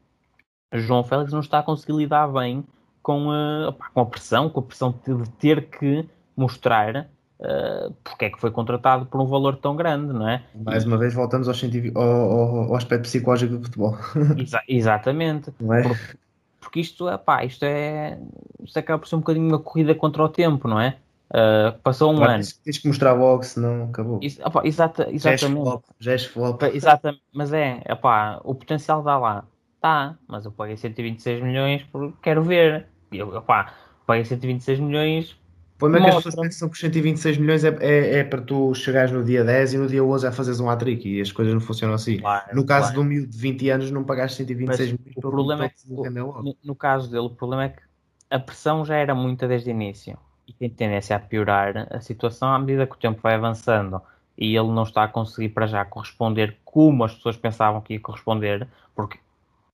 João 0.73 1.03
Félix 1.03 1.31
não 1.31 1.39
está 1.39 1.59
a 1.59 1.63
conseguir 1.63 1.93
lidar 1.93 2.27
bem 2.27 2.63
com 3.01 3.31
a, 3.31 3.71
pá, 3.71 3.89
com 3.93 4.01
a 4.01 4.05
pressão, 4.05 4.49
com 4.49 4.59
a 4.59 4.63
pressão 4.63 4.91
de 4.91 5.29
ter 5.31 5.69
que 5.69 6.07
mostrar 6.35 7.09
uh, 7.39 7.93
porque 8.03 8.25
é 8.25 8.29
que 8.29 8.39
foi 8.39 8.51
contratado 8.51 9.05
por 9.05 9.21
um 9.21 9.25
valor 9.25 9.57
tão 9.57 9.75
grande, 9.75 10.13
não 10.13 10.27
é? 10.27 10.43
Mais 10.55 10.85
uma 10.85 10.97
vez 10.97 11.13
voltamos 11.13 11.47
ao, 11.47 11.55
ao, 11.95 12.03
ao, 12.03 12.57
ao 12.63 12.75
aspecto 12.75 13.03
psicológico 13.03 13.57
do 13.57 13.63
futebol. 13.63 13.97
Exa 14.37 14.61
exatamente. 14.67 15.49
É? 15.49 15.81
Porque, 15.81 16.17
porque, 16.59 16.79
isto, 16.79 17.09
é, 17.09 17.17
pá, 17.17 17.43
isto 17.45 17.63
é 17.63 18.19
isto 18.63 18.77
acaba 18.77 18.99
por 18.99 19.07
ser 19.07 19.15
um 19.15 19.19
bocadinho 19.19 19.47
uma 19.47 19.59
corrida 19.59 19.95
contra 19.95 20.23
o 20.23 20.29
tempo, 20.29 20.67
não 20.67 20.79
é? 20.79 20.97
Uh, 21.29 21.77
passou 21.83 22.13
um 22.13 22.23
ano. 22.23 22.43
Tens 22.63 22.77
que 22.77 22.87
mostrar 22.87 23.13
logo, 23.13 23.43
senão 23.43 23.85
acabou. 23.85 24.19
Isso, 24.21 24.41
opa, 24.43 24.65
exata, 24.65 25.07
exatamente. 25.11 25.81
Gesto 25.99 26.31
flop. 26.31 26.63
Exatamente, 26.63 27.23
mas 27.33 27.51
é, 27.51 27.81
opa, 27.89 28.39
o 28.43 28.55
potencial 28.55 29.03
dá 29.03 29.17
lá. 29.17 29.45
Tá, 29.81 30.17
mas 30.27 30.45
eu 30.45 30.51
paguei 30.51 30.77
126 30.77 31.43
milhões 31.43 31.83
porque 31.91 32.15
quero 32.21 32.43
ver. 32.43 32.87
Eu, 33.11 33.35
opa, 33.35 33.73
paguei 34.05 34.25
126 34.25 34.79
milhões 34.79 35.37
problema 35.77 36.07
é 36.07 36.09
que 36.09 36.17
as 36.17 36.23
pessoas 36.23 36.47
pensam 36.47 36.69
que 36.69 36.73
os 36.75 36.79
126 36.79 37.37
milhões 37.37 37.63
é, 37.63 37.77
é, 37.79 38.19
é, 38.19 38.23
para 38.23 38.41
tu 38.41 38.73
chegares 38.73 39.11
no 39.11 39.23
dia 39.23 39.43
10 39.43 39.73
e 39.73 39.77
no 39.77 39.87
dia 39.87 40.03
11 40.03 40.27
a 40.27 40.31
fazeres 40.31 40.59
um 40.59 40.69
hat-trick 40.69 41.07
e 41.07 41.21
as 41.21 41.31
coisas 41.31 41.53
não 41.53 41.61
funcionam 41.61 41.95
assim. 41.95 42.17
Claro, 42.19 42.55
no 42.55 42.65
caso 42.65 42.87
claro. 42.87 42.93
de 42.93 42.99
um 42.99 43.03
miúdo 43.03 43.27
de 43.27 43.37
20 43.37 43.69
anos, 43.69 43.91
não 43.91 44.03
pagaste 44.03 44.37
126 44.37 44.91
Mas 44.91 44.99
milhões 44.99 45.17
o 45.17 45.21
problema 45.21 45.65
é 45.65 45.69
que, 45.69 45.75
no, 45.89 46.57
no, 46.63 46.75
caso 46.75 47.09
dele, 47.09 47.25
o 47.25 47.29
problema 47.29 47.65
é 47.65 47.69
que 47.69 47.81
a 48.29 48.39
pressão 48.39 48.83
já 48.83 48.95
era 48.95 49.13
muita 49.13 49.47
desde 49.47 49.69
o 49.69 49.71
início 49.71 50.17
tem 50.59 50.69
tendência 50.69 51.15
a 51.15 51.19
piorar 51.19 51.87
a 51.91 51.99
situação 51.99 52.49
à 52.49 52.59
medida 52.59 52.87
que 52.87 52.95
o 52.95 52.99
tempo 52.99 53.21
vai 53.21 53.35
avançando 53.35 54.01
e 54.37 54.55
ele 54.55 54.69
não 54.69 54.83
está 54.83 55.03
a 55.03 55.07
conseguir 55.07 55.49
para 55.49 55.67
já 55.67 55.83
corresponder 55.83 56.57
como 56.63 57.03
as 57.03 57.13
pessoas 57.15 57.37
pensavam 57.37 57.81
que 57.81 57.93
ia 57.93 57.99
corresponder, 57.99 58.67
porque 58.95 59.19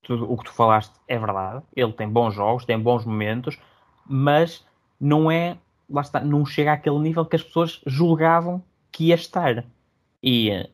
tudo 0.02 0.32
o 0.32 0.38
que 0.38 0.46
tu 0.46 0.54
falaste 0.54 0.94
é 1.08 1.18
verdade. 1.18 1.64
Ele 1.76 1.92
tem 1.92 2.08
bons 2.08 2.34
jogos, 2.34 2.66
tem 2.66 2.80
bons 2.80 3.06
momentos, 3.06 3.58
mas 4.08 4.66
não 5.00 5.30
é 5.30 5.58
lá 5.90 6.02
está, 6.02 6.20
não 6.22 6.46
chega 6.46 6.74
àquele 6.74 7.00
nível 7.00 7.26
que 7.26 7.36
as 7.36 7.44
pessoas 7.44 7.82
julgavam 7.86 8.64
que 8.92 9.06
ia 9.06 9.16
estar. 9.16 9.66
E 10.22 10.70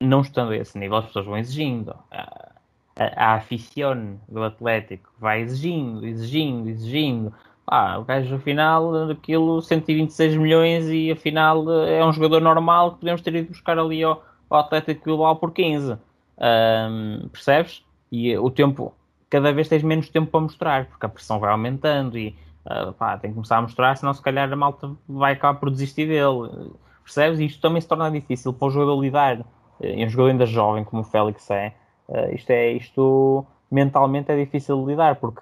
não 0.00 0.20
estando 0.20 0.52
a 0.52 0.56
esse 0.56 0.78
nível, 0.78 0.98
as 0.98 1.06
pessoas 1.06 1.26
vão 1.26 1.36
exigindo. 1.36 1.94
A, 2.10 2.52
a, 2.96 3.32
a 3.32 3.34
aficione 3.34 4.18
do 4.28 4.42
Atlético 4.42 5.10
vai 5.18 5.40
exigindo, 5.40 6.06
exigindo, 6.06 6.68
exigindo. 6.68 7.34
Ah, 7.66 7.98
o 7.98 8.04
gajo 8.04 8.34
afinal 8.34 9.06
daquilo 9.08 9.62
126 9.62 10.36
milhões 10.36 10.86
e 10.88 11.10
afinal 11.10 11.64
é 11.84 12.04
um 12.04 12.12
jogador 12.12 12.40
normal 12.40 12.92
que 12.92 13.00
podemos 13.00 13.22
ter 13.22 13.34
ido 13.34 13.48
buscar 13.48 13.78
ali 13.78 14.02
ao, 14.02 14.22
ao 14.50 14.60
Atlético 14.60 15.04
Bilbao 15.04 15.36
por 15.36 15.52
15. 15.52 15.96
Um, 16.38 17.28
percebes? 17.28 17.82
E 18.12 18.36
o 18.36 18.50
tempo, 18.50 18.94
cada 19.30 19.52
vez 19.52 19.68
tens 19.68 19.82
menos 19.82 20.08
tempo 20.08 20.30
para 20.30 20.40
mostrar, 20.40 20.86
porque 20.86 21.06
a 21.06 21.08
pressão 21.08 21.40
vai 21.40 21.50
aumentando 21.50 22.18
e 22.18 22.36
uh, 22.66 22.92
pá, 22.92 23.16
tem 23.16 23.30
que 23.30 23.34
começar 23.34 23.58
a 23.58 23.62
mostrar, 23.62 23.96
senão 23.96 24.12
se 24.12 24.22
calhar 24.22 24.52
a 24.52 24.56
malta 24.56 24.90
vai 25.08 25.32
acabar 25.32 25.58
por 25.58 25.70
desistir 25.70 26.06
dele. 26.06 26.70
Percebes? 27.02 27.40
E 27.40 27.46
isto 27.46 27.60
também 27.60 27.80
se 27.80 27.88
torna 27.88 28.10
difícil 28.10 28.52
para 28.52 28.68
o 28.68 28.70
jogador 28.70 29.00
lidar. 29.00 29.44
E 29.80 30.04
um 30.04 30.08
jogador 30.08 30.30
ainda 30.30 30.46
jovem, 30.46 30.84
como 30.84 31.02
o 31.02 31.04
Félix 31.04 31.50
é, 31.50 31.74
uh, 32.08 32.34
isto 32.34 32.50
é, 32.50 32.72
isto 32.72 33.46
mentalmente 33.70 34.30
é 34.30 34.36
difícil 34.36 34.80
de 34.82 34.90
lidar, 34.90 35.16
porque 35.16 35.40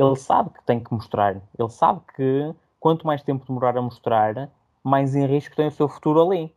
ele 0.00 0.16
sabe 0.16 0.50
que 0.50 0.62
tem 0.64 0.80
que 0.80 0.92
mostrar. 0.92 1.36
Ele 1.58 1.68
sabe 1.68 2.00
que 2.14 2.54
quanto 2.78 3.06
mais 3.06 3.22
tempo 3.22 3.46
demorar 3.46 3.76
a 3.76 3.82
mostrar, 3.82 4.50
mais 4.82 5.14
em 5.14 5.26
risco 5.26 5.56
tem 5.56 5.66
o 5.66 5.72
seu 5.72 5.88
futuro 5.88 6.22
ali. 6.22 6.54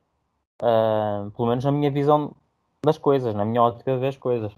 Uh, 0.62 1.32
pelo 1.32 1.48
menos 1.48 1.66
na 1.66 1.72
minha 1.72 1.90
visão 1.90 2.36
das 2.86 2.98
coisas, 2.98 3.34
na 3.34 3.44
minha 3.44 3.62
ótica 3.62 3.98
das 3.98 4.18
coisas. 4.18 4.54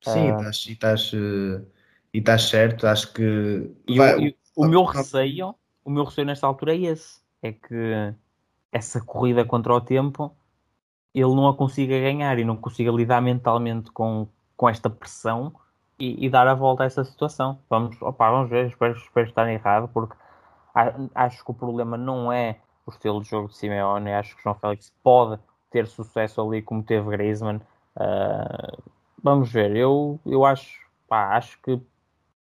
Sim, 0.00 0.32
uh, 0.32 0.38
estás, 0.38 0.66
e 0.66 0.72
estás, 0.72 1.12
e 1.12 2.18
estás 2.18 2.42
certo, 2.42 2.86
acho 2.86 3.12
que. 3.12 3.70
E 3.86 3.98
vai, 3.98 4.34
o 4.56 4.66
meu 4.66 4.84
receio, 4.84 5.54
o 5.84 5.90
meu 5.90 6.04
receio 6.04 6.26
nesta 6.26 6.46
altura 6.46 6.74
é 6.74 6.78
esse. 6.78 7.20
É 7.42 7.52
que 7.52 8.14
essa 8.70 9.00
corrida 9.00 9.44
contra 9.44 9.74
o 9.74 9.80
tempo 9.80 10.34
ele 11.14 11.34
não 11.34 11.46
a 11.46 11.54
consiga 11.54 12.00
ganhar 12.00 12.38
e 12.38 12.44
não 12.44 12.56
consiga 12.56 12.90
lidar 12.90 13.20
mentalmente 13.20 13.90
com, 13.90 14.26
com 14.56 14.68
esta 14.68 14.88
pressão 14.88 15.52
e, 15.98 16.26
e 16.26 16.30
dar 16.30 16.46
a 16.48 16.54
volta 16.54 16.82
a 16.82 16.86
essa 16.86 17.04
situação. 17.04 17.58
Vamos, 17.68 18.00
opa, 18.00 18.30
vamos 18.30 18.50
ver, 18.50 18.66
espero, 18.66 18.96
espero 18.96 19.28
estar 19.28 19.48
errado, 19.48 19.88
porque 19.88 20.14
acho 21.14 21.44
que 21.44 21.50
o 21.50 21.54
problema 21.54 21.96
não 21.96 22.32
é 22.32 22.58
o 22.86 22.90
estilo 22.90 23.22
de 23.22 23.28
jogo 23.28 23.48
de 23.48 23.56
Simeone, 23.56 24.12
acho 24.12 24.36
que 24.36 24.42
João 24.42 24.56
Félix 24.56 24.92
pode 25.02 25.40
ter 25.70 25.86
sucesso 25.86 26.40
ali 26.40 26.62
como 26.62 26.82
teve 26.82 27.10
Griezmann. 27.10 27.60
Uh, 27.96 28.82
vamos 29.22 29.50
ver, 29.52 29.76
eu, 29.76 30.18
eu 30.26 30.44
acho, 30.44 30.80
pá, 31.08 31.36
acho 31.36 31.60
que 31.62 31.80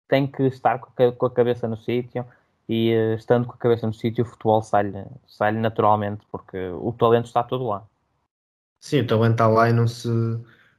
tem 0.07 0.27
que 0.27 0.43
estar 0.43 0.79
com 0.79 1.25
a 1.25 1.31
cabeça 1.31 1.67
no 1.67 1.75
sítio 1.77 2.25
e 2.69 2.95
uh, 2.95 3.15
estando 3.15 3.47
com 3.47 3.53
a 3.53 3.57
cabeça 3.57 3.85
no 3.85 3.93
sítio 3.93 4.23
o 4.23 4.27
futebol 4.27 4.61
sai-lhe 4.61 5.05
sai 5.27 5.51
naturalmente 5.51 6.25
porque 6.31 6.69
o 6.69 6.91
talento 6.93 7.25
está 7.25 7.43
todo 7.43 7.67
lá. 7.67 7.83
Sim, 8.79 9.01
o 9.01 9.07
talento 9.07 9.31
está 9.33 9.47
lá 9.47 9.69
e 9.69 9.73
não 9.73 9.87
se, 9.87 10.09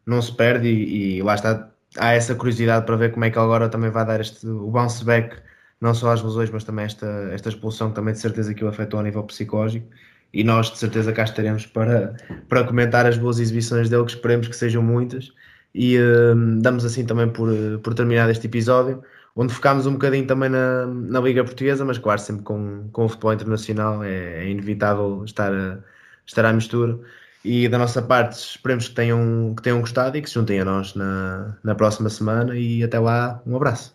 não 0.07 0.21
se 0.23 0.33
perde 0.35 0.69
e, 0.69 1.17
e 1.17 1.23
lá 1.23 1.35
está, 1.35 1.71
há 1.99 2.13
essa 2.13 2.35
curiosidade 2.35 2.87
para 2.87 2.97
ver 2.97 3.13
como 3.13 3.25
é 3.25 3.31
que 3.31 3.39
agora 3.39 3.69
também 3.69 3.91
vai 3.91 4.05
dar 4.05 4.21
este, 4.21 4.47
o 4.47 4.71
bounce 4.71 5.05
back, 5.05 5.37
não 5.81 5.95
só 5.95 6.13
às 6.13 6.23
lesões, 6.23 6.51
mas 6.51 6.65
também 6.65 6.85
esta, 6.85 7.07
esta 7.33 7.49
expulsão 7.49 7.93
também 7.93 8.15
de 8.15 8.21
certeza 8.21 8.55
que 8.55 8.65
o 8.65 8.69
afetou 8.69 9.01
a 9.01 9.03
nível 9.03 9.23
psicológico 9.25 9.87
e 10.33 10.43
nós 10.43 10.71
de 10.71 10.79
certeza 10.79 11.13
cá 11.13 11.25
estaremos 11.25 11.67
para, 11.67 12.17
para 12.49 12.65
comentar 12.65 13.07
as 13.07 13.17
boas 13.17 13.39
exibições 13.39 13.89
dele, 13.89 14.05
que 14.05 14.13
esperemos 14.13 14.49
que 14.49 14.57
sejam 14.57 14.83
muitas 14.83 15.33
e 15.75 15.99
uh, 15.99 16.35
damos 16.61 16.85
assim 16.85 17.05
também 17.05 17.29
por, 17.29 17.49
por 17.83 17.95
terminado 17.95 18.31
este 18.31 18.47
episódio 18.47 19.03
onde 19.37 19.53
focámos 19.53 19.87
um 19.87 19.93
bocadinho 19.93 20.27
também 20.27 20.49
na, 20.49 20.87
na 20.87 21.21
Liga 21.21 21.45
Portuguesa, 21.45 21.85
mas 21.85 21.99
claro, 21.99 22.21
sempre 22.21 22.45
com, 22.45 22.89
com 22.93 23.05
o 23.05 23.09
futebol 23.09 23.33
internacional 23.33 24.03
é, 24.05 24.45
é 24.45 24.49
inevitável 24.49 25.25
estar, 25.25 25.53
a, 25.53 25.79
estar 26.25 26.45
à 26.45 26.53
mistura. 26.53 26.99
E 27.45 27.69
da 27.69 27.77
nossa 27.77 28.01
parte, 28.01 28.39
esperemos 28.39 28.89
que 28.89 28.95
tenham, 28.95 29.53
que 29.55 29.63
tenham 29.63 29.79
gostado 29.81 30.17
e 30.17 30.23
que 30.23 30.29
se 30.29 30.35
juntem 30.35 30.61
a 30.61 30.65
nós 30.65 30.95
na, 30.95 31.59
na 31.63 31.75
próxima 31.75 32.09
semana. 32.09 32.57
E 32.57 32.83
até 32.83 32.99
lá, 32.99 33.43
um 33.47 33.55
abraço. 33.55 33.95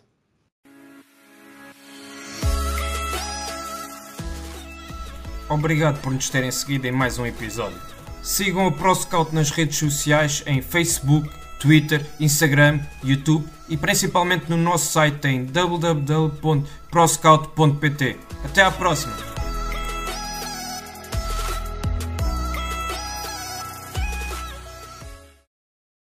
Obrigado 5.48 6.00
por 6.00 6.12
nos 6.12 6.30
terem 6.30 6.52
seguido 6.52 6.86
em 6.86 6.92
mais 6.92 7.18
um 7.18 7.26
episódio. 7.26 7.76
Sigam 8.22 8.68
o 8.68 8.72
ProScout 8.72 9.34
nas 9.34 9.50
redes 9.50 9.78
sociais 9.78 10.44
em 10.46 10.62
Facebook, 10.62 11.28
Twitter, 11.58 12.06
Instagram, 12.20 12.78
YouTube 13.02 13.44
e 13.68 13.76
principalmente 13.76 14.48
no 14.48 14.56
nosso 14.56 14.92
site 14.92 15.26
em 15.26 15.44
www.proscout.pt. 15.44 18.16
Até 18.44 18.62
à 18.62 18.70
próxima! 18.70 19.29